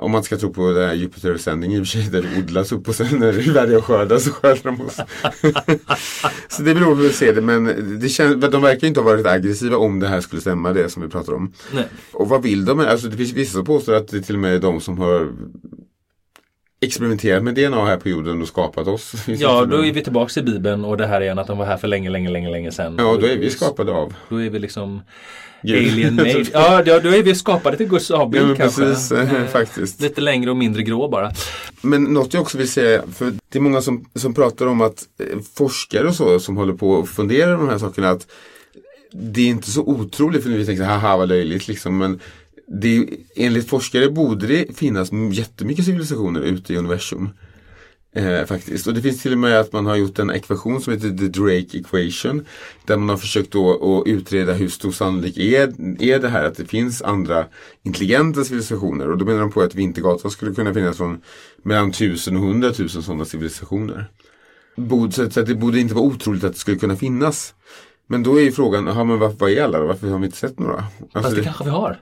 Om 0.00 0.10
man 0.10 0.22
ska 0.22 0.36
tro 0.36 0.52
på 0.52 0.70
den 0.70 0.88
här 0.88 0.94
Jupiter-sändningen 0.94 1.80
i 1.80 1.82
och 1.82 1.86
för 1.86 1.98
sig 1.98 2.10
där 2.10 2.22
det 2.22 2.38
odlas 2.38 2.72
upp 2.72 2.88
och 2.88 2.94
sen 2.94 3.18
när 3.18 3.32
det 3.32 3.42
är 3.42 3.52
värre 3.52 3.76
att 3.76 3.84
skörda 3.84 4.18
så 4.18 4.30
skördar 4.30 4.62
de 4.62 4.80
oss. 4.80 4.96
så 6.48 6.62
det 6.62 6.74
beror 6.74 6.94
på 6.94 7.00
hur 7.00 7.08
vi 7.08 7.12
ser 7.12 7.34
det 7.34 7.40
men 7.40 7.98
det 8.00 8.08
känns, 8.08 8.40
de 8.50 8.62
verkar 8.62 8.86
inte 8.86 9.00
ha 9.00 9.04
varit 9.04 9.26
aggressiva 9.26 9.76
om 9.76 10.00
det 10.00 10.08
här 10.08 10.20
skulle 10.20 10.40
stämma 10.40 10.72
det 10.72 10.88
som 10.88 11.02
vi 11.02 11.08
pratar 11.08 11.32
om. 11.32 11.52
Nej. 11.72 11.88
Och 12.12 12.28
vad 12.28 12.42
vill 12.42 12.64
de? 12.64 12.80
Alltså 12.80 13.08
det 13.08 13.16
finns 13.16 13.32
vissa 13.32 13.52
som 13.52 13.64
påstår 13.64 13.94
att 13.94 14.08
det 14.08 14.22
till 14.22 14.34
och 14.34 14.40
med 14.40 14.54
är 14.54 14.58
de 14.58 14.80
som 14.80 14.98
har 14.98 15.32
experimenterat 16.82 17.42
med 17.42 17.54
DNA 17.54 17.86
här 17.86 17.96
på 17.96 18.08
jorden 18.08 18.42
och 18.42 18.48
skapat 18.48 18.88
oss. 18.88 19.12
Ja, 19.26 19.64
då 19.64 19.84
är 19.84 19.92
vi 19.92 20.02
tillbaks 20.04 20.36
i 20.36 20.42
Bibeln 20.42 20.84
och 20.84 20.96
det 20.96 21.06
här 21.06 21.20
igen 21.20 21.38
att 21.38 21.46
de 21.46 21.58
var 21.58 21.66
här 21.66 21.76
för 21.76 21.88
länge, 21.88 22.10
länge, 22.10 22.30
länge, 22.30 22.50
länge 22.50 22.72
sedan. 22.72 22.94
Ja, 22.98 23.18
då 23.20 23.26
är 23.26 23.36
vi 23.36 23.50
skapade 23.50 23.92
av. 23.92 24.14
Då 24.28 24.42
är 24.42 24.50
vi 24.50 24.58
liksom 24.58 25.00
Gud. 25.62 25.92
alien 25.92 26.14
made. 26.14 26.44
Ja, 26.52 26.82
då, 26.82 26.92
är 27.08 27.22
vi 27.22 27.34
skapade 27.34 27.76
till 27.76 27.88
Guds 27.88 28.10
Ja, 28.10 28.16
avbild 28.16 28.46
men 28.46 28.56
kanske. 28.56 28.82
precis, 28.82 29.12
eh, 29.12 29.34
Eh, 29.34 29.46
faktiskt. 29.46 30.00
Lite 30.00 30.20
längre 30.20 30.50
och 30.50 30.56
mindre 30.56 30.82
grå 30.82 31.08
bara. 31.08 31.32
Men 31.82 32.04
något 32.04 32.34
jag 32.34 32.40
också 32.40 32.58
vill 32.58 32.68
säga, 32.70 33.02
för 33.14 33.32
det 33.48 33.58
är 33.58 33.60
många 33.62 33.82
som, 33.82 34.04
som 34.14 34.34
pratar 34.34 34.66
om 34.66 34.80
att 34.80 35.04
eh, 35.20 35.38
forskare 35.56 36.08
och 36.08 36.14
så 36.14 36.40
som 36.40 36.56
håller 36.56 36.74
på 36.74 36.90
och 36.90 37.08
funderar 37.08 37.56
på 37.56 37.62
de 37.62 37.70
här 37.70 37.78
sakerna 37.78 38.10
att 38.10 38.26
det 39.12 39.40
är 39.40 39.46
inte 39.48 39.70
så 39.70 39.82
otroligt 39.82 40.42
för 40.42 40.50
nu 40.50 40.58
vi 40.58 40.66
tänker 40.66 40.84
haha 40.84 41.16
vad 41.16 41.28
löjligt 41.28 41.68
liksom 41.68 41.98
men 41.98 42.20
det 42.66 43.08
enligt 43.36 43.68
forskare 43.68 44.10
borde 44.10 44.46
det 44.46 44.76
finnas 44.76 45.10
jättemycket 45.32 45.84
civilisationer 45.84 46.40
ute 46.40 46.72
i 46.72 46.76
universum. 46.76 47.28
Eh, 48.14 48.44
faktiskt. 48.46 48.86
Och 48.86 48.94
det 48.94 49.02
finns 49.02 49.22
till 49.22 49.32
och 49.32 49.38
med 49.38 49.60
att 49.60 49.72
man 49.72 49.86
har 49.86 49.96
gjort 49.96 50.18
en 50.18 50.30
ekvation 50.30 50.80
som 50.80 50.92
heter 50.92 51.08
the 51.08 51.40
Drake 51.40 51.78
equation. 51.78 52.46
Där 52.86 52.96
man 52.96 53.08
har 53.08 53.16
försökt 53.16 53.52
då 53.52 54.00
att 54.00 54.06
utreda 54.06 54.52
hur 54.52 54.68
stor 54.68 54.92
sannolik 54.92 55.38
är, 55.38 55.62
är 56.02 56.18
det 56.18 56.28
här 56.28 56.44
att 56.44 56.56
det 56.56 56.64
finns 56.64 57.02
andra 57.02 57.46
intelligenta 57.82 58.44
civilisationer. 58.44 59.10
Och 59.10 59.18
då 59.18 59.24
menar 59.24 59.40
de 59.40 59.52
på 59.52 59.60
att 59.60 59.74
Vintergatan 59.74 60.30
skulle 60.30 60.54
kunna 60.54 60.74
finnas 60.74 60.96
från 60.96 61.20
mellan 61.62 61.90
1000 61.90 62.36
och 62.36 62.42
100 62.42 62.72
000 62.78 62.88
sådana 62.88 63.24
civilisationer. 63.24 64.10
Så 65.10 65.22
att 65.22 65.46
det 65.46 65.54
borde 65.54 65.80
inte 65.80 65.94
vara 65.94 66.04
otroligt 66.04 66.44
att 66.44 66.52
det 66.52 66.58
skulle 66.58 66.78
kunna 66.78 66.96
finnas. 66.96 67.54
Men 68.06 68.22
då 68.22 68.40
är 68.40 68.42
ju 68.42 68.52
frågan, 68.52 68.88
aha, 68.88 69.04
men 69.04 69.18
varför, 69.18 69.36
vad 69.38 69.50
är 69.50 69.62
alla 69.62 69.78
då? 69.78 69.86
Varför 69.86 70.08
har 70.08 70.18
vi 70.18 70.26
inte 70.26 70.38
sett 70.38 70.58
några? 70.58 70.76
Alltså 70.76 71.20
Fast 71.22 71.36
det, 71.36 71.44
kanske 71.44 71.64
vi 71.64 71.70
har. 71.70 71.98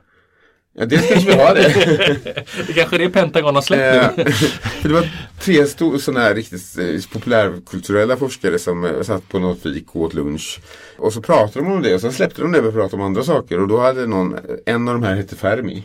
Ja, 0.73 0.87
dels 0.87 1.09
kanske 1.09 1.31
vi 1.31 1.43
har 1.43 1.55
det. 1.55 2.17
Det 2.67 2.73
kanske 2.73 2.97
är 2.97 2.99
det 2.99 3.11
Pentagon 3.11 3.55
har 3.55 3.63
släppt 3.63 4.17
nu. 4.17 4.23
Eh, 4.23 4.33
för 4.81 4.89
det 4.89 4.95
var 4.95 5.09
tre 5.41 5.67
sådana 6.01 6.21
här 6.21 6.35
riktigt 6.35 6.79
eh, 6.79 7.13
populärkulturella 7.13 8.17
forskare 8.17 8.59
som 8.59 8.85
eh, 8.85 9.03
satt 9.03 9.29
på 9.29 9.39
något 9.39 9.63
fik 9.63 9.87
och 9.89 10.03
åt 10.03 10.15
lunch. 10.15 10.61
Och 10.97 11.13
så 11.13 11.23
pratade 11.23 11.65
de 11.65 11.73
om 11.73 11.83
det 11.83 11.95
och 11.95 12.01
sen 12.01 12.13
släppte 12.13 12.43
de 12.43 12.53
det 12.53 12.61
och 12.61 12.75
pratade 12.75 13.03
om 13.03 13.07
andra 13.07 13.23
saker. 13.23 13.61
Och 13.61 13.69
då 13.69 13.81
hade 13.81 14.07
någon, 14.07 14.37
en 14.67 14.89
av 14.89 14.95
de 14.95 15.03
här 15.03 15.17
hette 15.17 15.37
Fermi. 15.37 15.85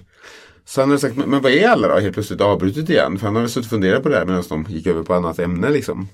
Så 0.65 0.81
han 0.81 0.89
hade 0.89 0.99
sagt, 0.99 1.15
men, 1.15 1.29
men 1.29 1.41
vad 1.41 1.51
är 1.51 1.69
alla 1.69 1.87
då? 1.87 1.99
Helt 1.99 2.13
plötsligt 2.13 2.41
avbrutit 2.41 2.89
igen. 2.89 3.19
För 3.19 3.25
han 3.25 3.35
hade 3.35 3.49
suttit 3.49 3.65
och 3.65 3.69
funderat 3.69 4.03
på 4.03 4.09
det 4.09 4.17
här 4.17 4.25
medan 4.25 4.43
de 4.49 4.65
gick 4.69 4.87
över 4.87 5.03
på 5.03 5.13
annat 5.13 5.39
ämne 5.39 5.69
liksom. 5.69 6.07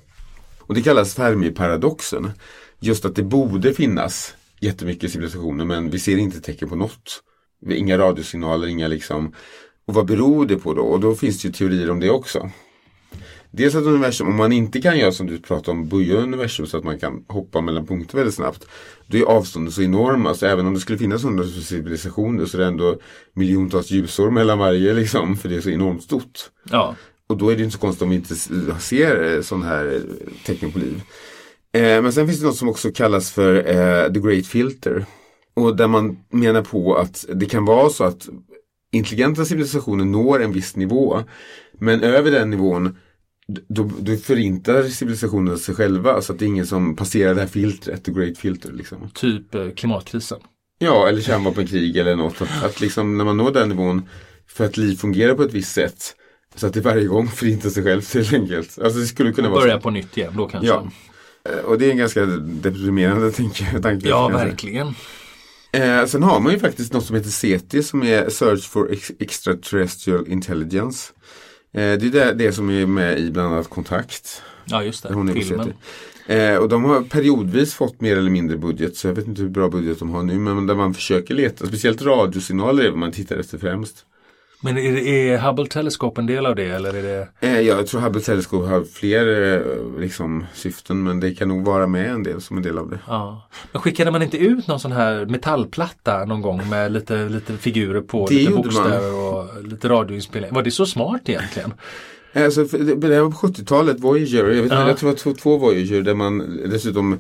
Och 0.60 0.76
det 0.76 0.82
kallas 0.82 1.16
Fermi-paradoxen. 1.16 2.32
Just 2.80 3.06
att 3.06 3.16
det 3.16 3.24
borde 3.24 3.74
finnas 3.74 4.36
jättemycket 4.60 5.12
civilisationer 5.12 5.66
men 5.66 5.90
vi 5.90 6.00
ser 6.00 6.18
inte 6.18 6.42
tecken 6.42 6.70
på 6.70 6.76
något. 6.76 7.24
Inga 7.70 7.98
radiosignaler, 7.98 8.68
inga 8.68 8.88
liksom. 8.88 9.34
Och 9.86 9.94
vad 9.94 10.06
beror 10.06 10.46
det 10.46 10.58
på 10.58 10.74
då? 10.74 10.82
Och 10.82 11.00
då 11.00 11.16
finns 11.16 11.42
det 11.42 11.48
ju 11.48 11.54
teorier 11.54 11.92
om 11.92 12.00
det 12.00 12.10
också. 12.10 12.50
Dels 13.54 13.76
att 13.76 13.84
universum, 13.84 14.28
om 14.28 14.36
man 14.36 14.52
inte 14.52 14.82
kan 14.82 15.00
göra 15.00 15.12
som 15.12 15.28
du 15.28 15.40
pratar 15.40 15.72
om, 15.72 15.88
böja 15.88 16.16
universum 16.16 16.68
så 16.68 16.78
att 16.78 16.84
man 16.84 17.00
kan 17.00 17.26
hoppa 17.28 17.62
mellan 17.62 17.86
punkter 17.86 18.18
väldigt 18.18 18.36
snabbt. 18.36 18.68
Då 19.08 19.18
är 19.18 19.24
avstånden 19.24 19.72
så 19.72 19.82
enorma, 19.82 20.34
så 20.34 20.46
även 20.46 20.68
om 20.68 20.74
det 20.74 20.80
skulle 20.80 20.98
finnas 20.98 21.24
hundratusen 21.24 21.64
civilisationer 21.64 22.46
så 22.46 22.58
är 22.58 22.62
det 22.62 22.68
ändå 22.68 23.00
miljontals 23.34 23.92
ljusår 23.92 24.32
mellan 24.32 24.60
varje 24.60 24.94
liksom, 24.94 25.38
för 25.38 25.50
det 25.50 25.56
är 25.56 25.62
så 25.62 25.70
enormt 25.70 26.04
stort. 26.04 26.40
Ja. 26.70 26.96
Och 27.28 27.38
då 27.38 27.50
är 27.50 27.56
det 27.56 27.64
inte 27.64 27.74
så 27.74 27.80
konstigt 27.80 28.02
om 28.02 28.10
vi 28.10 28.16
inte 28.16 28.36
ser 28.80 29.36
eh, 29.36 29.42
sån 29.42 29.64
här 29.64 29.94
eh, 29.96 30.02
tecken 30.46 30.72
på 30.72 30.80
liv. 30.80 31.02
Eh, 31.74 32.02
men 32.02 32.14
sen 32.14 32.28
finns 32.28 32.40
det 32.40 32.46
något 32.46 32.58
som 32.58 32.70
också 32.70 32.92
kallas 32.92 33.32
för 33.32 33.56
eh, 33.56 34.14
the 34.14 34.20
great 34.20 34.48
filter. 34.48 35.06
Och 35.54 35.76
där 35.76 35.88
man 35.88 36.18
menar 36.30 36.62
på 36.62 36.96
att 36.96 37.26
det 37.34 37.46
kan 37.46 37.66
vara 37.66 37.90
så 37.90 38.04
att 38.04 38.30
intelligenta 38.92 39.46
civilisationer 39.46 40.06
når 40.06 40.42
en 40.44 40.52
viss 40.52 40.76
nivå. 40.76 41.24
Men 41.74 42.02
över 42.04 42.32
den 42.32 42.50
nivån 42.50 42.98
då, 43.70 43.90
då 44.00 44.16
förintar 44.18 44.84
civilisationen 44.84 45.58
sig 45.58 45.76
själva 45.76 46.22
så 46.22 46.34
att 46.34 46.40
det 46.40 46.46
är 46.46 46.48
ingen 46.48 46.68
som 46.68 46.96
passerar 46.96 47.34
det 47.36 47.42
här 47.42 47.48
filtret, 47.48 48.04
the 48.04 48.12
great 48.12 48.38
filter. 48.38 48.72
Liksom. 48.72 49.10
Typ 49.14 49.56
eh, 49.56 49.70
klimatkrisen. 49.70 50.40
Ja, 50.80 51.08
eller 51.08 51.22
kärnvapenkrig 51.22 51.98
eller 51.98 52.16
något. 52.16 52.42
Att, 52.42 52.64
att 52.64 52.82
liksom 52.82 53.18
när 53.18 53.26
man 53.26 53.38
når 53.38 53.52
den 53.52 53.70
nivån 53.70 54.02
för 54.48 54.66
att 54.66 54.78
liv 54.78 54.96
fungerar 54.96 55.34
på 55.36 55.44
ett 55.44 55.54
visst 55.54 55.74
sätt 55.74 56.16
så 56.56 56.68
att 56.68 56.74
det 56.74 56.82
varje 56.82 57.06
gång 57.08 57.28
förintar 57.28 57.70
sig 57.70 57.84
själv 57.84 58.14
helt 58.14 58.34
enkelt. 58.34 58.80
Alltså 58.80 59.00
det 59.00 59.06
skulle 59.06 59.32
kunna 59.34 59.50
vara 59.50 59.62
Börja 59.62 59.80
på 59.80 59.90
nytt 59.90 60.18
igen 60.18 60.34
då 60.38 60.48
kanske. 60.48 60.68
Ja. 60.68 60.88
Eh, 61.50 61.58
Och 61.66 61.78
det 61.78 61.86
är 61.86 61.92
en 61.92 61.98
ganska 61.98 62.26
deprimerande 62.26 63.32
tanke. 63.32 63.80
tanke 63.82 64.08
Ja, 64.10 64.26
kan 64.28 64.32
jag 64.32 64.40
säga. 64.40 64.50
verkligen. 64.50 64.96
Eh, 65.72 66.06
sen 66.06 66.24
har 66.24 66.40
man 66.40 66.54
ju 66.54 66.60
faktiskt 66.60 66.94
något 66.94 67.06
som 67.06 67.16
heter 67.16 67.30
SETI 67.30 67.84
som 67.84 68.04
är 68.04 68.30
Search 68.30 68.70
for 68.70 68.92
Ex- 68.92 69.12
Extraterrestrial 69.20 70.28
Intelligence. 70.28 71.14
Eh, 71.74 71.80
det 71.80 71.82
är 72.08 72.12
det, 72.12 72.34
det 72.34 72.54
som 72.54 72.70
är 72.70 72.86
med 72.86 73.20
i 73.20 73.32
bland 73.32 73.54
annat 73.54 73.70
Kontakt. 73.70 74.42
Ja, 74.66 74.84
just 74.84 75.06
hon 75.10 75.26
det. 75.26 75.34
på 75.34 75.42
Filmen. 75.42 75.74
Eh, 76.28 76.56
och 76.56 76.70
de 76.70 76.84
har 76.84 77.02
periodvis 77.02 77.74
fått 77.74 78.02
mer 78.02 78.18
eller 78.18 78.30
mindre 78.30 78.58
budget 78.58 78.96
så 78.96 79.08
jag 79.08 79.14
vet 79.14 79.28
inte 79.28 79.42
hur 79.42 79.50
bra 79.50 79.70
budget 79.70 80.00
de 80.00 80.10
har 80.10 80.24
nu 80.24 80.40
men 80.40 80.68
där 80.68 80.76
man 80.76 80.94
försöker 80.94 81.34
leta, 81.34 81.68
speciellt 81.68 82.02
radiosignaler 82.02 82.84
är 82.84 82.90
vad 82.90 83.00
man 83.00 83.12
tittar 83.12 83.38
efter 83.38 83.58
främst. 83.58 84.06
Men 84.64 84.78
är, 84.78 84.98
är 84.98 85.38
Hubble 85.38 85.68
Telescope 85.68 86.22
en 86.22 86.28
del 86.28 86.46
av 86.46 86.56
det 86.56 86.66
eller 86.66 86.94
är 86.94 87.04
det? 87.04 87.28
Eh, 87.48 87.60
jag 87.60 87.88
tror 87.88 88.02
Hubble 88.02 88.22
Telescope 88.22 88.68
har 88.68 88.84
fler 88.84 89.54
eh, 89.54 90.00
liksom, 90.00 90.46
syften 90.54 91.04
men 91.04 91.20
det 91.20 91.34
kan 91.36 91.48
nog 91.48 91.66
vara 91.66 91.88
med 91.88 92.12
en 92.12 92.24
del 92.24 92.42
som 92.42 92.58
en 92.58 92.64
del 92.64 92.78
av 92.78 92.90
det. 92.90 93.00
Ja. 93.08 93.50
Men 93.72 93.82
skickade 93.82 94.12
man 94.12 94.22
inte 94.22 94.38
ut 94.38 94.68
någon 94.68 94.80
sån 94.80 94.92
här 94.92 95.26
metallplatta 95.26 96.26
någon 96.26 96.42
gång 96.42 96.70
med 96.70 96.92
lite, 96.92 97.30
lite 97.30 97.58
figurer 97.58 98.02
på, 98.02 98.28
Det 98.28 98.36
lite 98.36 98.52
bokstäver 98.52 99.14
och 99.14 99.64
lite 99.64 99.90
radioinspelning? 99.90 100.54
Var 100.54 100.64
det 100.64 100.72
så 100.72 100.86
smart 100.86 101.22
egentligen? 101.26 101.74
Alltså, 102.34 102.64
det, 102.64 103.22
var 103.22 103.32
på 103.32 103.48
70-talet, 103.48 104.00
Voyager, 104.00 104.50
jag, 104.52 104.64
vet, 104.64 104.72
Ja. 104.72 104.88
jag 104.88 104.98
tror 104.98 105.10
det 105.10 105.14
var 105.16 105.34
två, 105.34 105.34
två 105.34 105.58
Voyager 105.58 106.02
där 106.02 106.14
man 106.14 106.60
dessutom 106.70 107.20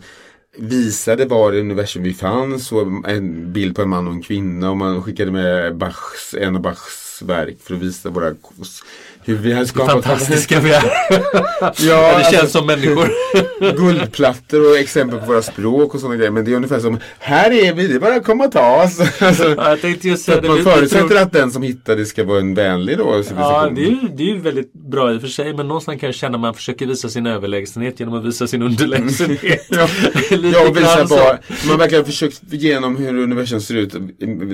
visade 0.58 1.26
var 1.26 1.54
i 1.54 1.60
universum 1.60 2.04
vi 2.04 2.14
fanns 2.14 2.72
och 2.72 3.10
en 3.10 3.54
bild 3.54 3.76
på 3.76 3.82
en 3.82 3.90
man 3.90 4.08
och 4.08 4.14
en 4.14 4.22
kvinna 4.22 4.70
och 4.70 4.78
man 4.78 5.04
skickade 5.04 5.32
med 5.32 5.78
Bachs, 5.78 6.36
en 6.40 6.56
av 6.56 6.62
Bachs 6.62 7.01
verk 7.22 7.58
för 7.60 7.76
att 7.76 7.82
visa 7.82 8.10
våra 8.10 8.36
hur 9.24 9.36
vi 9.36 9.54
hade 9.54 9.66
skapat 9.68 9.92
Fantastiska 9.92 10.60
vi 10.60 10.72
är. 10.72 10.84
Ja, 11.62 11.72
det 11.80 12.16
alltså, 12.16 12.32
känns 12.32 12.52
som 12.52 12.66
människor. 12.68 13.10
guldplattor 13.78 14.70
och 14.72 14.78
exempel 14.78 15.20
på 15.20 15.26
våra 15.26 15.42
språk 15.42 15.94
och 15.96 16.00
sådana 16.00 16.16
grejer. 16.16 16.32
Men 16.32 16.46
det 16.46 16.52
är 16.52 16.56
ungefär 16.56 16.80
som, 16.80 17.00
här 17.20 17.52
är 17.52 17.74
vi, 17.74 17.88
det 17.88 17.96
är 17.96 18.00
bara 18.00 18.16
att 18.16 18.26
komma 18.26 18.44
och 18.46 18.52
ta 18.52 18.84
oss. 18.84 19.00
Alltså, 19.22 19.44
Ja, 19.58 19.70
jag 19.70 19.82
tänkte 19.82 20.08
just 20.08 20.26
säga 20.26 20.42
man 20.42 20.64
förutsätter 20.64 21.08
tror- 21.08 21.18
att 21.22 21.32
den 21.32 21.52
som 21.52 21.64
hittar 21.64 21.96
det 21.96 22.06
ska 22.06 22.24
vara 22.24 22.40
en 22.40 22.54
vänlig 22.54 22.98
då. 22.98 23.24
Ja, 23.36 23.70
det 23.76 23.82
är, 23.82 23.86
ju, 23.86 23.98
det 24.16 24.24
är 24.24 24.28
ju 24.28 24.40
väldigt 24.40 24.74
bra 24.74 25.14
i 25.14 25.18
och 25.18 25.22
för 25.22 25.28
sig 25.28 25.54
men 25.54 25.68
någonstans 25.68 26.00
kan 26.00 26.08
jag 26.08 26.16
känna 26.16 26.36
att 26.36 26.42
man 26.42 26.54
försöker 26.54 26.86
visa 26.86 27.10
sin 27.10 27.26
överlägsenhet 27.28 28.00
genom 28.00 28.16
att 28.16 28.26
visa 28.26 28.48
sin 28.48 28.62
underlägsenhet. 28.62 29.66
Ja, 29.70 29.88
Lite 30.30 30.48
ja 30.60 30.70
och 30.70 30.78
visa 30.78 30.96
grann 30.98 31.08
så. 31.08 31.16
var, 31.16 31.40
man 31.68 31.78
verkar 31.78 31.98
ha 31.98 32.04
försökt 32.06 32.42
genom 32.50 32.98
hur 32.98 33.18
universum 33.20 33.62
ser 33.62 33.76
ut, 33.76 33.92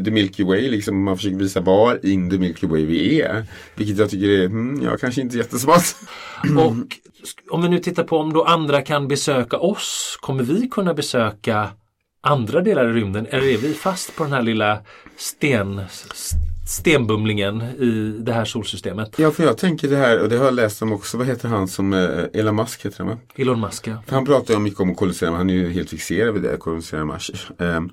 the 0.06 0.12
Milky 0.12 0.44
Way, 0.44 0.70
liksom, 0.70 1.04
man 1.04 1.18
försöker 1.18 1.36
visa 1.36 1.60
var 1.62 2.06
in 2.06 2.30
the 2.30 2.38
Milky 2.38 2.68
Way 2.68 2.86
vi 2.86 3.22
är. 3.22 3.46
Vilket 3.76 3.98
jag 3.98 4.10
tycker 4.10 4.30
är, 4.30 4.50
mm, 4.60 4.84
ja 4.84 4.98
kanske 4.98 5.22
inte 5.22 5.38
jättesmart. 5.38 5.96
Och 6.58 6.74
sk- 6.74 7.50
om 7.50 7.62
vi 7.62 7.70
nu 7.70 7.80
tittar 7.80 8.04
på 8.04 8.18
om 8.18 8.34
då 8.34 8.44
andra 8.44 8.82
kan 8.82 9.08
besöka 9.08 9.58
oss, 9.58 10.18
kommer 10.22 10.44
vi 10.44 10.68
kunna 10.68 10.94
besöka 10.94 11.70
andra 12.22 12.62
delar 12.62 12.90
i 12.90 12.94
rymden 12.94 13.28
eller 13.30 13.48
är 13.48 13.58
vi 13.58 13.74
fast 13.74 14.16
på 14.16 14.24
den 14.24 14.34
här 14.34 14.42
lilla 14.42 14.80
sten, 15.18 15.82
stenbumlingen 16.68 17.62
i 17.62 18.18
det 18.20 18.34
här 18.34 18.46
solsystemet? 18.46 19.20
Ja, 19.20 19.32
för 19.32 19.44
jag 19.44 19.58
tänker 19.58 19.88
det 19.88 19.96
här, 19.98 20.20
och 20.22 20.30
det 20.30 20.38
har 20.38 20.46
jag 20.46 20.54
läst 20.54 20.82
om 20.82 20.92
också, 20.94 21.18
vad 21.18 21.28
heter 21.28 21.50
han 21.50 21.68
som, 21.68 21.94
eh, 21.94 22.24
Elon 22.34 22.56
Musk 22.56 22.86
heter 22.86 22.98
han 22.98 23.08
va? 23.08 23.18
Elon 23.36 23.60
Musk 23.60 23.88
ja. 23.88 24.04
Han 24.10 24.26
pratar 24.26 24.54
ju 24.54 24.60
mycket 24.60 24.80
om 24.80 24.92
att 24.92 24.98
kolonisera, 24.98 25.32
han 25.32 25.50
är 25.50 25.54
ju 25.54 25.70
helt 25.70 25.90
fixerad 25.90 26.34
vid 26.34 26.44
det, 26.44 26.58
kolonisera 26.58 27.06
Mars. 27.06 27.52
Ehm, 27.60 27.90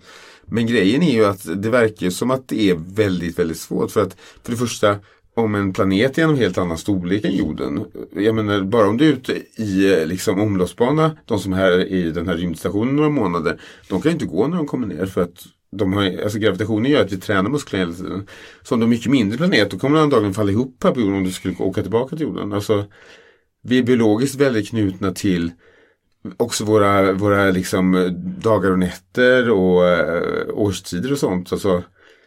Men 0.47 0.67
grejen 0.67 1.03
är 1.03 1.13
ju 1.13 1.25
att 1.25 1.63
det 1.63 1.71
verkar 1.71 2.11
som 2.11 2.31
att 2.31 2.49
det 2.49 2.71
är 2.71 2.75
väldigt, 2.95 3.39
väldigt 3.39 3.61
svårt. 3.61 3.91
För 3.91 4.03
att 4.03 4.17
för 4.43 4.51
det 4.53 4.57
första, 4.59 4.97
om 5.35 5.55
en 5.55 5.73
planet 5.73 6.19
är 6.19 6.23
en 6.23 6.37
helt 6.37 6.59
annan 6.59 6.79
storlek 6.79 7.25
än 7.25 7.37
jorden. 7.37 7.85
Jag 8.13 8.35
menar, 8.35 8.63
bara 8.63 8.89
om 8.89 8.97
du 8.97 9.09
är 9.09 9.13
ute 9.13 9.43
i 9.57 9.93
eh, 9.93 10.07
liksom, 10.07 10.41
omloppsbana, 10.41 11.17
de 11.25 11.39
som 11.39 11.53
är 11.53 11.57
här 11.57 11.85
i 11.85 12.11
den 12.11 12.29
här 12.29 12.37
rymdstationen 12.37 12.97
några 12.97 13.11
månader, 13.11 13.61
de 13.89 14.01
kan 14.01 14.11
ju 14.11 14.13
inte 14.13 14.27
gå 14.27 14.47
när 14.47 14.57
de 14.57 14.67
kommer 14.67 14.87
ner 14.87 15.07
för 15.07 15.23
att 15.23 15.45
de 15.77 15.93
har, 15.93 16.23
alltså 16.23 16.39
gravitationen 16.39 16.91
gör 16.91 17.05
att 17.05 17.13
vi 17.13 17.17
tränar 17.17 17.51
musklerna 17.51 17.85
hela 17.85 17.97
tiden. 17.97 18.27
Så 18.63 18.75
om 18.75 18.81
du 18.81 18.87
har 18.87 18.91
mycket 18.91 19.11
mindre 19.11 19.39
planet, 19.39 19.71
då 19.71 19.79
kommer 19.79 19.97
du 19.97 20.03
antagligen 20.03 20.35
falla 20.35 20.53
ihop 20.53 20.85
här 20.85 20.91
på 20.91 21.01
jorden 21.01 21.17
om 21.17 21.25
du 21.25 21.33
skulle 21.33 21.55
åka 21.59 21.83
tillbaka 21.83 22.17
till 22.17 22.27
jorden. 22.27 22.53
Alltså, 22.53 22.85
vi 23.63 23.79
är 23.79 23.83
biologiskt 23.83 24.35
väldigt 24.35 24.69
knutna 24.69 25.13
till 25.13 25.53
också 26.37 26.65
våra, 26.65 27.13
våra 27.13 27.51
liksom 27.51 28.11
dagar 28.43 28.71
och 28.71 28.79
nätter 28.79 29.51
och 29.51 29.87
eh, 29.87 30.49
årstider 30.53 31.13
och 31.13 31.19
sånt. 31.19 31.53
Alltså, 31.53 31.83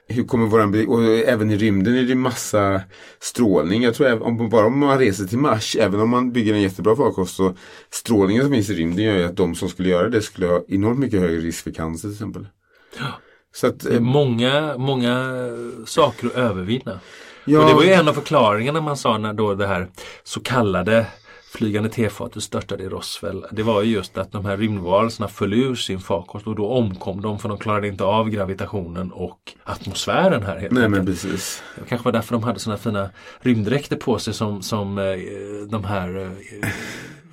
hur 0.08 0.24
kommer 0.24 0.48
våran, 0.48 0.88
och 0.88 1.04
även 1.04 1.52
i 1.52 1.58
rymden 1.58 1.98
är 1.98 2.04
det 2.04 2.16
massa 2.16 2.82
strålning. 3.20 3.84
Jag 3.84 3.96
tror 3.96 4.24
om, 4.24 4.50
bara 4.50 4.66
om 4.66 4.80
man 4.80 5.00
reser 5.00 5.26
till 5.26 5.38
Mars, 5.38 5.76
även 5.80 6.00
om 6.00 6.10
man 6.10 6.32
bygger 6.32 6.54
en 6.54 6.62
jättebra 6.62 6.96
farkost 6.96 7.36
så 7.36 7.56
strålningen 7.90 8.44
som 8.44 8.52
finns 8.52 8.70
i 8.70 8.74
rymden 8.74 9.06
gör 9.06 9.18
ju 9.18 9.24
att 9.24 9.36
de 9.36 9.56
som 9.56 9.70
skulle 9.70 9.90
göra 9.90 10.10
det 10.10 10.22
skulle 10.22 10.48
ha 10.48 10.64
enormt 10.68 11.00
mycket 11.00 11.20
högre 11.20 11.40
risk 11.40 11.64
för 11.64 11.72
cancer 11.72 12.08
till 12.08 12.16
exempel. 12.16 12.48
Så 13.56 13.68
att, 13.68 13.86
eh, 13.86 14.00
många, 14.00 14.78
många 14.78 15.34
saker 15.86 16.28
att 16.28 16.36
övervinna. 16.36 17.00
ja, 17.46 17.62
Och 17.62 17.68
det 17.68 17.74
var 17.74 17.84
ju 17.84 17.92
en 17.92 18.08
av 18.08 18.14
förklaringarna 18.14 18.82
man 18.82 18.98
sa 18.98 19.18
när 19.18 19.34
då 19.34 19.54
det 19.56 19.68
här 19.68 19.88
så 20.24 20.40
kallade 20.40 21.06
flygande 21.58 21.90
tefatet 21.90 22.44
störtade 22.44 22.84
i 22.84 22.90
Roswell. 22.90 23.46
Det 23.52 23.64
var 23.64 23.82
ju 23.82 23.92
just 23.94 24.18
att 24.18 24.32
de 24.32 24.46
här 24.46 24.58
rymdvarelserna 24.58 25.28
föll 25.28 25.54
ur 25.54 25.76
sin 25.76 26.00
farkost 26.00 26.48
och 26.48 26.56
då 26.56 26.68
omkom 26.68 27.22
de 27.22 27.40
för 27.40 27.50
de 27.50 27.58
klarade 27.58 27.88
inte 27.88 28.04
av 28.04 28.30
gravitationen 28.30 29.12
och 29.12 29.54
atmosfären 29.64 30.44
här 30.44 30.58
helt 30.58 30.74
Nej 30.74 30.90
men 30.90 31.06
precis. 31.06 31.64
Det 31.76 31.90
kanske 31.90 32.06
var 32.06 32.12
därför 32.12 32.34
de 32.34 32.44
hade 32.44 32.60
sådana 32.60 32.78
fina 32.78 33.10
rymddräkter 33.40 33.96
på 33.96 34.20
sig 34.20 34.34
som, 34.34 34.62
som 34.62 34.98
eh, 34.98 35.04
de 35.70 35.84
här 35.84 36.18
eh, 36.22 36.70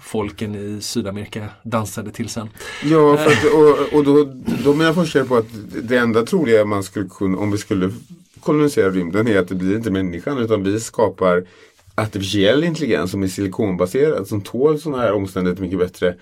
folken 0.01 0.55
i 0.55 0.81
Sydamerika 0.81 1.49
dansade 1.63 2.11
till 2.11 2.29
sen. 2.29 2.49
Ja, 2.85 3.17
för 3.17 3.31
att, 3.31 3.45
och, 3.45 3.99
och 3.99 4.05
då, 4.05 4.33
då 4.65 4.75
menar 4.75 4.93
forskare 4.93 5.25
på 5.25 5.37
att 5.37 5.49
det 5.83 5.97
enda 5.97 6.23
troliga 6.23 6.65
man 6.65 6.85
skulle 6.85 7.09
kunna, 7.09 7.39
om 7.39 7.51
vi 7.51 7.59
skulle 7.59 7.91
kolonisera 8.41 8.91
rymden 8.91 9.29
är 9.29 9.39
att 9.39 9.49
det 9.49 9.55
blir 9.55 9.77
inte 9.77 9.91
människan 9.91 10.39
utan 10.39 10.63
vi 10.63 10.81
skapar 10.81 11.45
artificiell 11.97 12.65
intelligens 12.65 13.11
som 13.11 13.23
är 13.23 13.29
silikonbaserad 13.29 14.27
som 14.29 14.41
tål 14.41 14.81
sådana 14.81 15.03
här 15.03 15.13
omständigheter 15.13 15.63
mycket 15.63 15.79
bättre. 15.79 16.15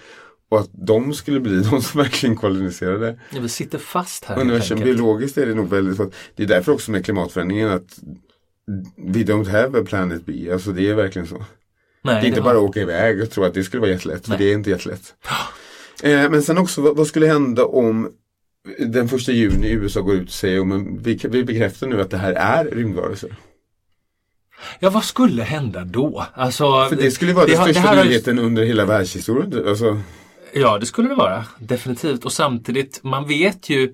Och 0.49 0.61
att 0.61 0.70
de 0.73 1.14
skulle 1.14 1.41
bli 1.41 1.57
de 1.70 1.83
som 1.83 2.01
verkligen 2.01 2.37
koloniserade 2.37 3.18
Ja, 3.31 3.41
vi 3.41 3.49
sitter 3.49 3.79
fast 3.79 4.25
här 4.25 4.41
universum. 4.41 4.81
Biologiskt 4.81 5.39
är 5.39 5.47
det 5.47 5.55
nog 5.55 5.68
väldigt 5.68 6.01
att 6.01 6.14
Det 6.37 6.43
är 6.43 6.47
därför 6.47 6.73
också 6.73 6.91
med 6.91 7.05
klimatförändringen 7.05 7.70
att 7.70 7.99
we 8.97 9.18
don't 9.18 9.49
have 9.51 9.81
a 9.81 9.85
planet 9.87 10.27
B. 10.27 10.49
Alltså 10.53 10.73
det 10.73 10.91
är 10.91 10.95
verkligen 10.95 11.29
så. 11.29 11.45
Nej, 12.05 12.14
Det 12.20 12.27
är 12.27 12.29
inte 12.29 12.41
har- 12.41 12.45
bara 12.45 12.59
att 12.59 12.68
åka 12.68 12.81
iväg 12.81 13.23
och 13.23 13.31
tro 13.31 13.45
att 13.45 13.55
det 13.55 13.64
skulle 13.64 13.81
vara 13.81 13.91
jättelätt. 13.91 14.27
För 14.27 14.39
det 14.39 14.45
är 14.45 14.55
inte 14.55 14.70
jättelätt. 14.70 15.14
Eh, 16.03 16.31
men 16.31 16.43
sen 16.43 16.59
också, 16.59 16.81
vad, 16.83 16.97
vad 16.97 17.07
skulle 17.07 17.27
hända 17.27 17.64
om 17.64 18.11
den 18.79 19.09
första 19.09 19.33
juni 19.33 19.70
USA 19.70 20.01
går 20.01 20.14
ut 20.14 20.29
och 20.29 20.35
säger 20.35 20.61
om 20.61 20.99
vi, 21.03 21.20
vi 21.31 21.45
bekräftar 21.45 21.87
nu 21.87 22.01
att 22.01 22.11
det 22.11 22.16
här 22.16 22.33
är 22.33 22.64
rymdvarelser. 22.64 23.37
Ja, 24.81 24.91
vad 24.91 25.05
skulle 25.05 25.43
hända 25.43 25.85
då? 25.85 26.27
Alltså, 26.35 26.87
För 26.89 26.97
det 26.97 27.11
skulle 27.11 27.33
vara 27.33 27.47
den 27.47 27.57
har- 27.59 27.73
största 27.73 27.97
ju- 28.03 28.09
nyheten 28.09 28.39
under 28.39 28.63
hela 28.65 28.85
världshistorien. 28.85 29.69
Alltså, 29.69 30.01
Ja, 30.55 30.79
det 30.79 30.87
skulle 30.87 31.09
det 31.09 31.15
vara. 31.15 31.45
Definitivt. 31.59 32.25
Och 32.25 32.33
samtidigt, 32.33 33.01
man 33.03 33.29
vet 33.29 33.71
ju, 33.71 33.93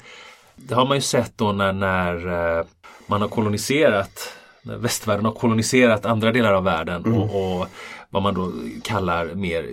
det 0.56 0.74
har 0.74 0.86
man 0.86 0.96
ju 0.96 1.00
sett 1.00 1.32
då 1.36 1.52
när, 1.52 1.72
när 1.72 2.14
eh, 2.58 2.64
man 3.06 3.20
har 3.20 3.28
koloniserat, 3.28 4.32
när 4.62 4.76
västvärlden 4.76 5.24
har 5.24 5.32
koloniserat 5.32 6.06
andra 6.06 6.32
delar 6.32 6.52
av 6.52 6.64
världen 6.64 7.04
och, 7.14 7.60
och 7.60 7.66
vad 8.10 8.22
man 8.22 8.34
då 8.34 8.52
kallar 8.84 9.26
mer 9.34 9.66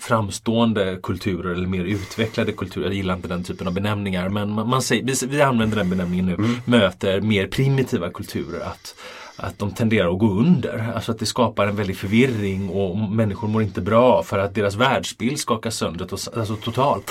framstående 0.00 0.98
kulturer 1.02 1.52
eller 1.54 1.66
mer 1.66 1.84
utvecklade 1.84 2.52
kulturer. 2.52 2.84
Jag 2.86 2.94
gillar 2.94 3.14
inte 3.14 3.28
den 3.28 3.44
typen 3.44 3.66
av 3.66 3.72
benämningar 3.74 4.28
men 4.28 4.50
man, 4.50 4.68
man 4.68 4.82
säger, 4.82 5.04
vi, 5.04 5.14
vi 5.36 5.42
använder 5.42 5.76
den 5.76 5.90
benämningen 5.90 6.26
nu. 6.26 6.56
Möter 6.64 7.20
mer 7.20 7.46
primitiva 7.46 8.10
kulturer. 8.10 8.60
Att, 8.60 8.94
att 9.42 9.58
de 9.58 9.70
tenderar 9.70 10.12
att 10.12 10.18
gå 10.18 10.30
under. 10.30 10.92
Alltså 10.94 11.12
att 11.12 11.18
det 11.18 11.26
skapar 11.26 11.66
en 11.66 11.76
väldig 11.76 11.96
förvirring 11.96 12.68
och 12.68 12.96
människor 12.96 13.48
mår 13.48 13.62
inte 13.62 13.80
bra 13.80 14.22
för 14.22 14.38
att 14.38 14.54
deras 14.54 14.74
världsbild 14.74 15.38
skakas 15.38 15.76
sönder 15.76 16.08
alltså 16.12 16.56
totalt. 16.56 17.10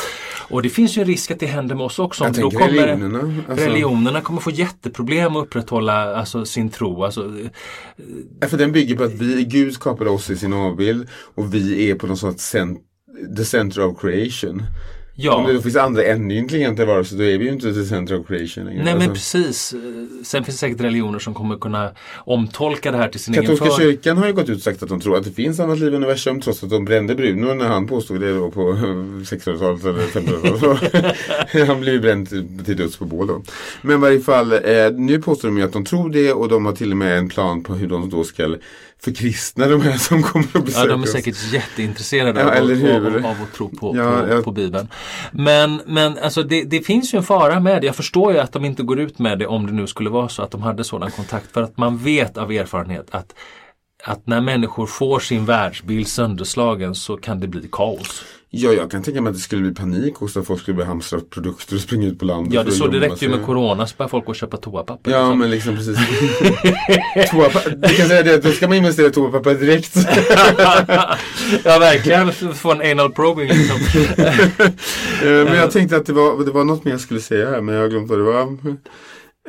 Och 0.49 0.61
det 0.61 0.69
finns 0.69 0.97
ju 0.97 1.01
en 1.01 1.07
risk 1.07 1.32
att 1.32 1.39
det 1.39 1.45
händer 1.45 1.75
med 1.75 1.86
oss 1.86 1.99
också. 1.99 2.23
Jag 2.23 2.34
Då 2.34 2.51
kommer, 2.51 2.67
religionerna, 2.67 3.43
alltså- 3.49 3.65
religionerna 3.65 4.21
kommer 4.21 4.41
få 4.41 4.51
jätteproblem 4.51 5.36
att 5.36 5.43
upprätthålla 5.43 6.15
alltså, 6.15 6.45
sin 6.45 6.69
tro. 6.69 7.03
Alltså, 7.03 7.34
För 8.41 8.57
den 8.57 8.71
bygger 8.71 8.95
på 8.95 9.03
att 9.03 9.13
vi, 9.13 9.43
Gud 9.43 9.73
skapade 9.73 10.09
oss 10.09 10.30
i 10.30 10.38
sin 10.38 10.53
avbild 10.53 11.07
och 11.36 11.53
vi 11.53 11.89
är 11.89 11.95
på 11.95 12.07
något 12.07 12.19
sorts 12.19 12.43
cent, 12.43 12.80
the 13.38 13.45
center 13.45 13.86
of 13.86 14.01
creation. 14.01 14.63
Ja. 15.22 15.36
Om 15.36 15.47
det 15.47 15.53
då 15.53 15.61
finns 15.61 15.76
andra 15.76 16.03
ännu 16.03 16.36
intelligenta 16.36 16.86
varelser 16.86 17.17
då 17.17 17.24
är 17.24 17.38
vi 17.38 17.45
ju 17.45 17.51
inte 17.51 17.74
the 17.74 17.86
center 17.86 18.20
of 18.20 18.28
creation 18.28 18.65
längre. 18.65 18.84
Nej 18.84 18.93
men 18.93 19.09
Alltså, 19.09 19.38
precis. 19.38 19.76
Sen 20.24 20.43
finns 20.43 20.57
det 20.57 20.59
säkert 20.59 20.82
religioner 20.82 21.20
som 21.20 21.34
kommer 21.34 21.55
kunna 21.57 21.91
omtolka 22.17 22.91
det 22.91 22.97
här 22.97 23.07
till 23.07 23.20
sin 23.20 23.34
egen 23.34 23.43
Katolska 23.43 23.65
för. 23.65 23.84
kyrkan 23.84 24.17
har 24.17 24.28
ju 24.28 24.34
gått 24.34 24.49
ut 24.49 24.57
och 24.57 24.63
sagt 24.63 24.84
att 24.84 24.89
de 24.89 24.99
tror 25.01 25.17
att 25.17 25.24
det 25.24 25.32
finns 25.32 25.59
annat 25.59 25.80
liv 25.80 25.93
i 25.93 25.95
universum 25.95 26.41
trots 26.41 26.63
att 26.63 26.70
de 26.70 26.86
brände 26.86 27.15
Bruno 27.15 27.53
när 27.53 27.67
han 27.67 27.88
påstod 27.88 28.22
det 28.22 28.34
då 28.34 28.51
på 28.51 28.61
1600-talet 28.72 29.86
eller 29.86 30.01
1500-talet. 30.01 31.15
han 31.67 31.82
blev 31.82 31.93
ju 31.93 31.99
bränd 32.01 32.30
till, 32.30 32.65
till 32.65 32.78
döds 32.78 32.97
på 32.97 33.05
bål 33.05 33.28
då. 33.28 33.41
Men 33.82 33.95
i 33.95 33.99
varje 33.99 34.20
fall, 34.20 34.51
eh, 34.51 34.59
nu 34.93 35.22
påstår 35.22 35.47
de 35.47 35.57
ju 35.57 35.63
att 35.63 35.74
de 35.74 35.86
tror 35.86 36.09
det 36.09 36.34
och 36.34 36.49
de 36.49 36.65
har 36.65 36.74
till 36.74 36.91
och 36.91 36.97
med 36.97 37.17
en 37.17 37.30
plan 37.30 37.63
på 37.63 37.74
hur 37.74 37.88
de 37.88 38.09
då 38.09 38.24
ska 38.24 38.55
förkristna 39.04 39.68
de 39.68 39.82
här 39.82 39.97
som 39.97 40.24
kommer 40.24 40.47
att 40.54 40.66
besöka 40.66 40.80
Ja, 40.86 40.88
de 40.91 41.02
är 41.02 41.06
oss. 41.06 41.12
säkert 41.12 41.54
jätteintresserade 41.54 42.39
Ja, 42.41 42.47
av, 42.47 43.06
av, 43.16 43.26
av 43.26 43.36
att 43.43 43.54
tro 43.54 43.70
på, 43.70 43.97
Ja, 43.97 44.22
på, 44.22 44.28
jag- 44.34 44.43
på 44.43 44.52
Bibeln. 44.52 44.88
Men, 45.32 45.82
men 45.86 46.18
alltså 46.18 46.43
det, 46.43 46.64
det 46.64 46.82
finns 46.82 47.14
ju 47.14 47.18
en 47.18 47.24
fara 47.24 47.60
med 47.60 47.82
det. 47.82 47.86
Jag 47.86 47.95
förstår 47.95 48.34
ju 48.34 48.39
att 48.39 48.52
de 48.52 48.66
inte 48.66 48.84
går 48.84 49.00
ut 49.00 49.20
med 49.20 49.39
det 49.39 49.47
om 49.47 49.66
det 49.68 49.74
nu 49.74 49.88
skulle 49.88 50.10
vara 50.10 50.30
så 50.30 50.41
att 50.41 50.52
de 50.52 50.62
hade 50.62 50.84
sådan 50.84 51.12
kontakt. 51.12 51.52
För 51.52 51.62
att 51.64 51.78
man 51.78 51.97
vet 51.97 52.38
av 52.38 52.52
erfarenhet 52.52 53.08
att, 53.12 53.34
att 54.04 54.28
när 54.28 54.41
människor 54.41 54.86
får 54.86 55.20
sin 55.20 55.45
världsbild 55.45 56.08
sönderslagen 56.08 56.95
så 56.95 57.18
kan 57.18 57.39
det 57.39 57.47
bli 57.47 57.70
kaos. 57.72 58.24
Ja, 58.52 58.74
jag 58.74 58.91
kan 58.91 59.04
tänka 59.04 59.22
mig 59.22 59.30
att 59.30 59.36
det 59.36 59.41
skulle 59.41 59.62
bli 59.62 59.74
panik 59.74 60.22
också 60.22 60.39
att 60.39 60.47
folk 60.47 60.62
skulle 60.62 60.76
börja 60.76 60.88
hamstra 60.88 61.20
produkter 61.20 61.76
och 61.76 61.82
springa 61.82 62.08
ut 62.08 62.20
på 62.20 62.26
landet. 62.26 62.54
Ja, 62.54 62.64
det 62.64 62.70
att 62.70 62.76
så 62.76 62.86
gömma 62.86 62.97
räckte 62.97 63.26
ju 63.26 63.32
med 63.32 63.45
Corona 63.45 63.88
så 63.88 63.95
började 63.97 64.12
folk 64.12 64.26
gå 64.26 64.30
och 64.30 64.36
köpa 64.36 64.58
toapapper. 64.58 65.12
Ja, 65.12 65.18
liksom. 65.18 65.39
men 65.39 65.52
liksom 65.52 65.76
precis. 65.76 65.97
Toapa- 67.32 67.76
du 67.88 67.95
kan 67.95 68.08
säga 68.08 68.24
det, 68.24 68.38
då 68.38 68.52
ska 68.52 68.68
man 68.68 68.78
investera 68.78 69.08
i 69.08 69.12
toapapper 69.12 69.56
direkt. 69.56 69.95
ja, 71.64 71.80
verkligen. 71.80 72.32
Få 72.54 72.72
en 72.72 72.91
anal 72.91 73.12
probing 73.12 73.47
liksom. 73.47 73.78
Eh, 75.24 75.26
men 75.26 75.56
jag 75.56 75.72
tänkte 75.72 75.97
att 75.97 76.06
det 76.06 76.14
var, 76.14 76.45
det 76.45 76.52
var 76.52 76.64
något 76.64 76.86
mer 76.86 76.91
jag 76.91 77.02
skulle 77.02 77.20
säga 77.20 77.50
här, 77.50 77.62
men 77.62 77.76
jag 77.76 77.82
har 77.82 77.89
glömt 77.89 78.10
vad 78.10 78.20
det 78.20 78.24
var. 78.24 78.41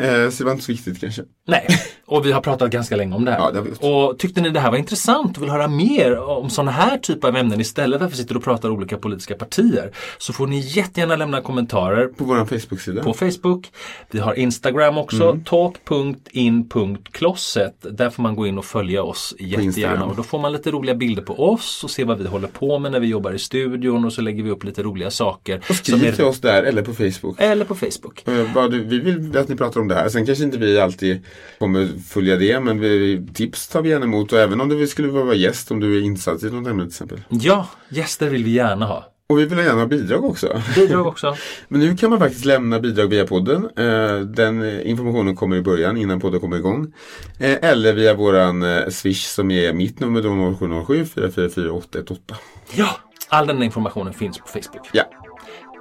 Eh, 0.00 0.30
så 0.30 0.38
det 0.38 0.44
var 0.44 0.52
inte 0.52 0.64
så 0.64 0.72
viktigt 0.72 1.00
kanske. 1.00 1.22
Nej, 1.48 1.66
och 2.10 2.26
vi 2.26 2.32
har 2.32 2.40
pratat 2.40 2.70
ganska 2.70 2.96
länge 2.96 3.14
om 3.14 3.24
det 3.24 3.30
här. 3.30 3.38
Ja, 3.38 3.50
det 3.50 3.60
och 3.88 4.18
tyckte 4.18 4.40
ni 4.40 4.50
det 4.50 4.60
här 4.60 4.70
var 4.70 4.78
intressant 4.78 5.36
och 5.36 5.42
vill 5.42 5.50
höra 5.50 5.68
mer 5.68 6.18
om 6.18 6.50
sådana 6.50 6.70
här 6.70 6.98
typer 6.98 7.28
av 7.28 7.36
ämnen 7.36 7.60
istället 7.60 7.98
för 7.98 8.06
att 8.06 8.12
vi 8.12 8.16
sitter 8.16 8.36
och 8.36 8.44
pratar 8.44 8.70
olika 8.70 8.96
politiska 8.96 9.34
partier 9.34 9.90
så 10.18 10.32
får 10.32 10.46
ni 10.46 10.58
jättegärna 10.58 11.16
lämna 11.16 11.40
kommentarer 11.40 12.06
På 12.06 12.24
vår 12.24 12.44
Facebook-sida. 12.44 13.02
på 13.02 13.14
Facebook. 13.14 13.70
Vi 14.10 14.18
har 14.18 14.34
Instagram 14.38 14.98
också, 14.98 15.24
Mm. 15.30 15.44
talk.in.closet. 15.44 17.74
Där 17.90 18.10
får 18.10 18.22
man 18.22 18.36
gå 18.36 18.46
in 18.46 18.58
och 18.58 18.64
följa 18.64 19.02
oss 19.02 19.34
jättegärna 19.38 20.04
och 20.04 20.16
då 20.16 20.22
får 20.22 20.38
man 20.38 20.52
lite 20.52 20.70
roliga 20.70 20.94
bilder 20.94 21.22
på 21.22 21.50
oss 21.52 21.84
och 21.84 21.90
se 21.90 22.04
vad 22.04 22.18
vi 22.18 22.26
håller 22.26 22.48
på 22.48 22.78
med 22.78 22.92
när 22.92 23.00
vi 23.00 23.06
jobbar 23.06 23.32
i 23.32 23.38
studion 23.38 24.04
och 24.04 24.12
så 24.12 24.22
lägger 24.22 24.42
vi 24.42 24.50
upp 24.50 24.64
lite 24.64 24.82
roliga 24.82 25.10
saker. 25.10 25.60
Och 25.70 25.76
skriv 25.76 26.14
till 26.14 26.24
oss 26.24 26.40
där 26.40 26.62
eller 26.62 26.82
på 26.82 26.92
Facebook. 26.94 27.40
Eller 27.40 27.64
på 27.64 27.74
Facebook. 27.74 28.28
Eh, 28.28 28.54
vad 28.54 28.70
du, 28.70 28.84
vi 28.84 28.98
vill 28.98 29.36
att 29.38 29.48
ni 29.48 29.56
pratar 29.56 29.80
om 29.80 29.88
det 29.88 29.94
här. 29.94 30.08
Sen 30.08 30.26
kanske 30.26 30.44
inte 30.44 30.58
vi 30.58 30.80
alltid 30.80 31.20
kommer 31.58 31.88
följa 32.08 32.36
det, 32.36 32.60
men 32.60 32.80
vi, 32.80 33.26
tips 33.34 33.68
tar 33.68 33.82
vi 33.82 33.88
gärna 33.88 34.04
emot. 34.04 34.32
Och 34.32 34.38
även 34.38 34.60
om 34.60 34.68
du 34.68 34.86
skulle 34.86 35.08
vara 35.08 35.34
gäst, 35.34 35.70
om 35.70 35.80
du 35.80 35.96
är 35.98 36.02
insatt 36.02 36.42
i 36.42 36.50
något 36.50 36.66
ämne 36.68 36.82
till 36.82 36.88
exempel. 36.88 37.20
Ja, 37.28 37.68
gäster 37.88 38.28
vill 38.30 38.44
vi 38.44 38.50
gärna 38.50 38.86
ha. 38.86 39.06
Och 39.28 39.38
vi 39.38 39.44
vill 39.44 39.58
gärna 39.58 39.78
ha 39.80 39.86
bidrag 39.86 40.24
också. 40.24 40.62
Bidrag 40.74 41.06
också. 41.06 41.36
Men 41.68 41.80
nu 41.80 41.96
kan 41.96 42.10
man 42.10 42.18
faktiskt 42.18 42.44
lämna 42.44 42.80
bidrag 42.80 43.06
via 43.06 43.26
podden. 43.26 43.68
Eh, 43.76 44.20
Den 44.20 44.80
informationen 44.80 45.36
kommer 45.36 45.56
i 45.56 45.62
början 45.62 45.96
innan 45.96 46.20
podden 46.20 46.40
kommer 46.40 46.56
igång. 46.56 46.92
Eh, 47.38 47.58
Eller 47.62 47.92
via 47.92 48.14
våran 48.14 48.62
eh, 48.62 48.88
Swish 48.88 49.24
som 49.26 49.50
är 49.50 49.72
mitt 49.72 50.00
nummer 50.00 50.22
då 50.22 50.56
0707 50.58 51.04
444 51.14 51.72
818. 51.72 52.36
Ja, 52.74 52.96
all 53.28 53.46
den 53.46 53.62
informationen 53.62 54.12
finns 54.12 54.38
på 54.38 54.46
Facebook. 54.46 54.88
Ja, 54.92 55.04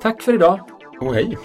Tack 0.01 0.22
för 0.22 0.34
idag. 0.34 0.59
och 1.01 1.13
hej! 1.13 1.38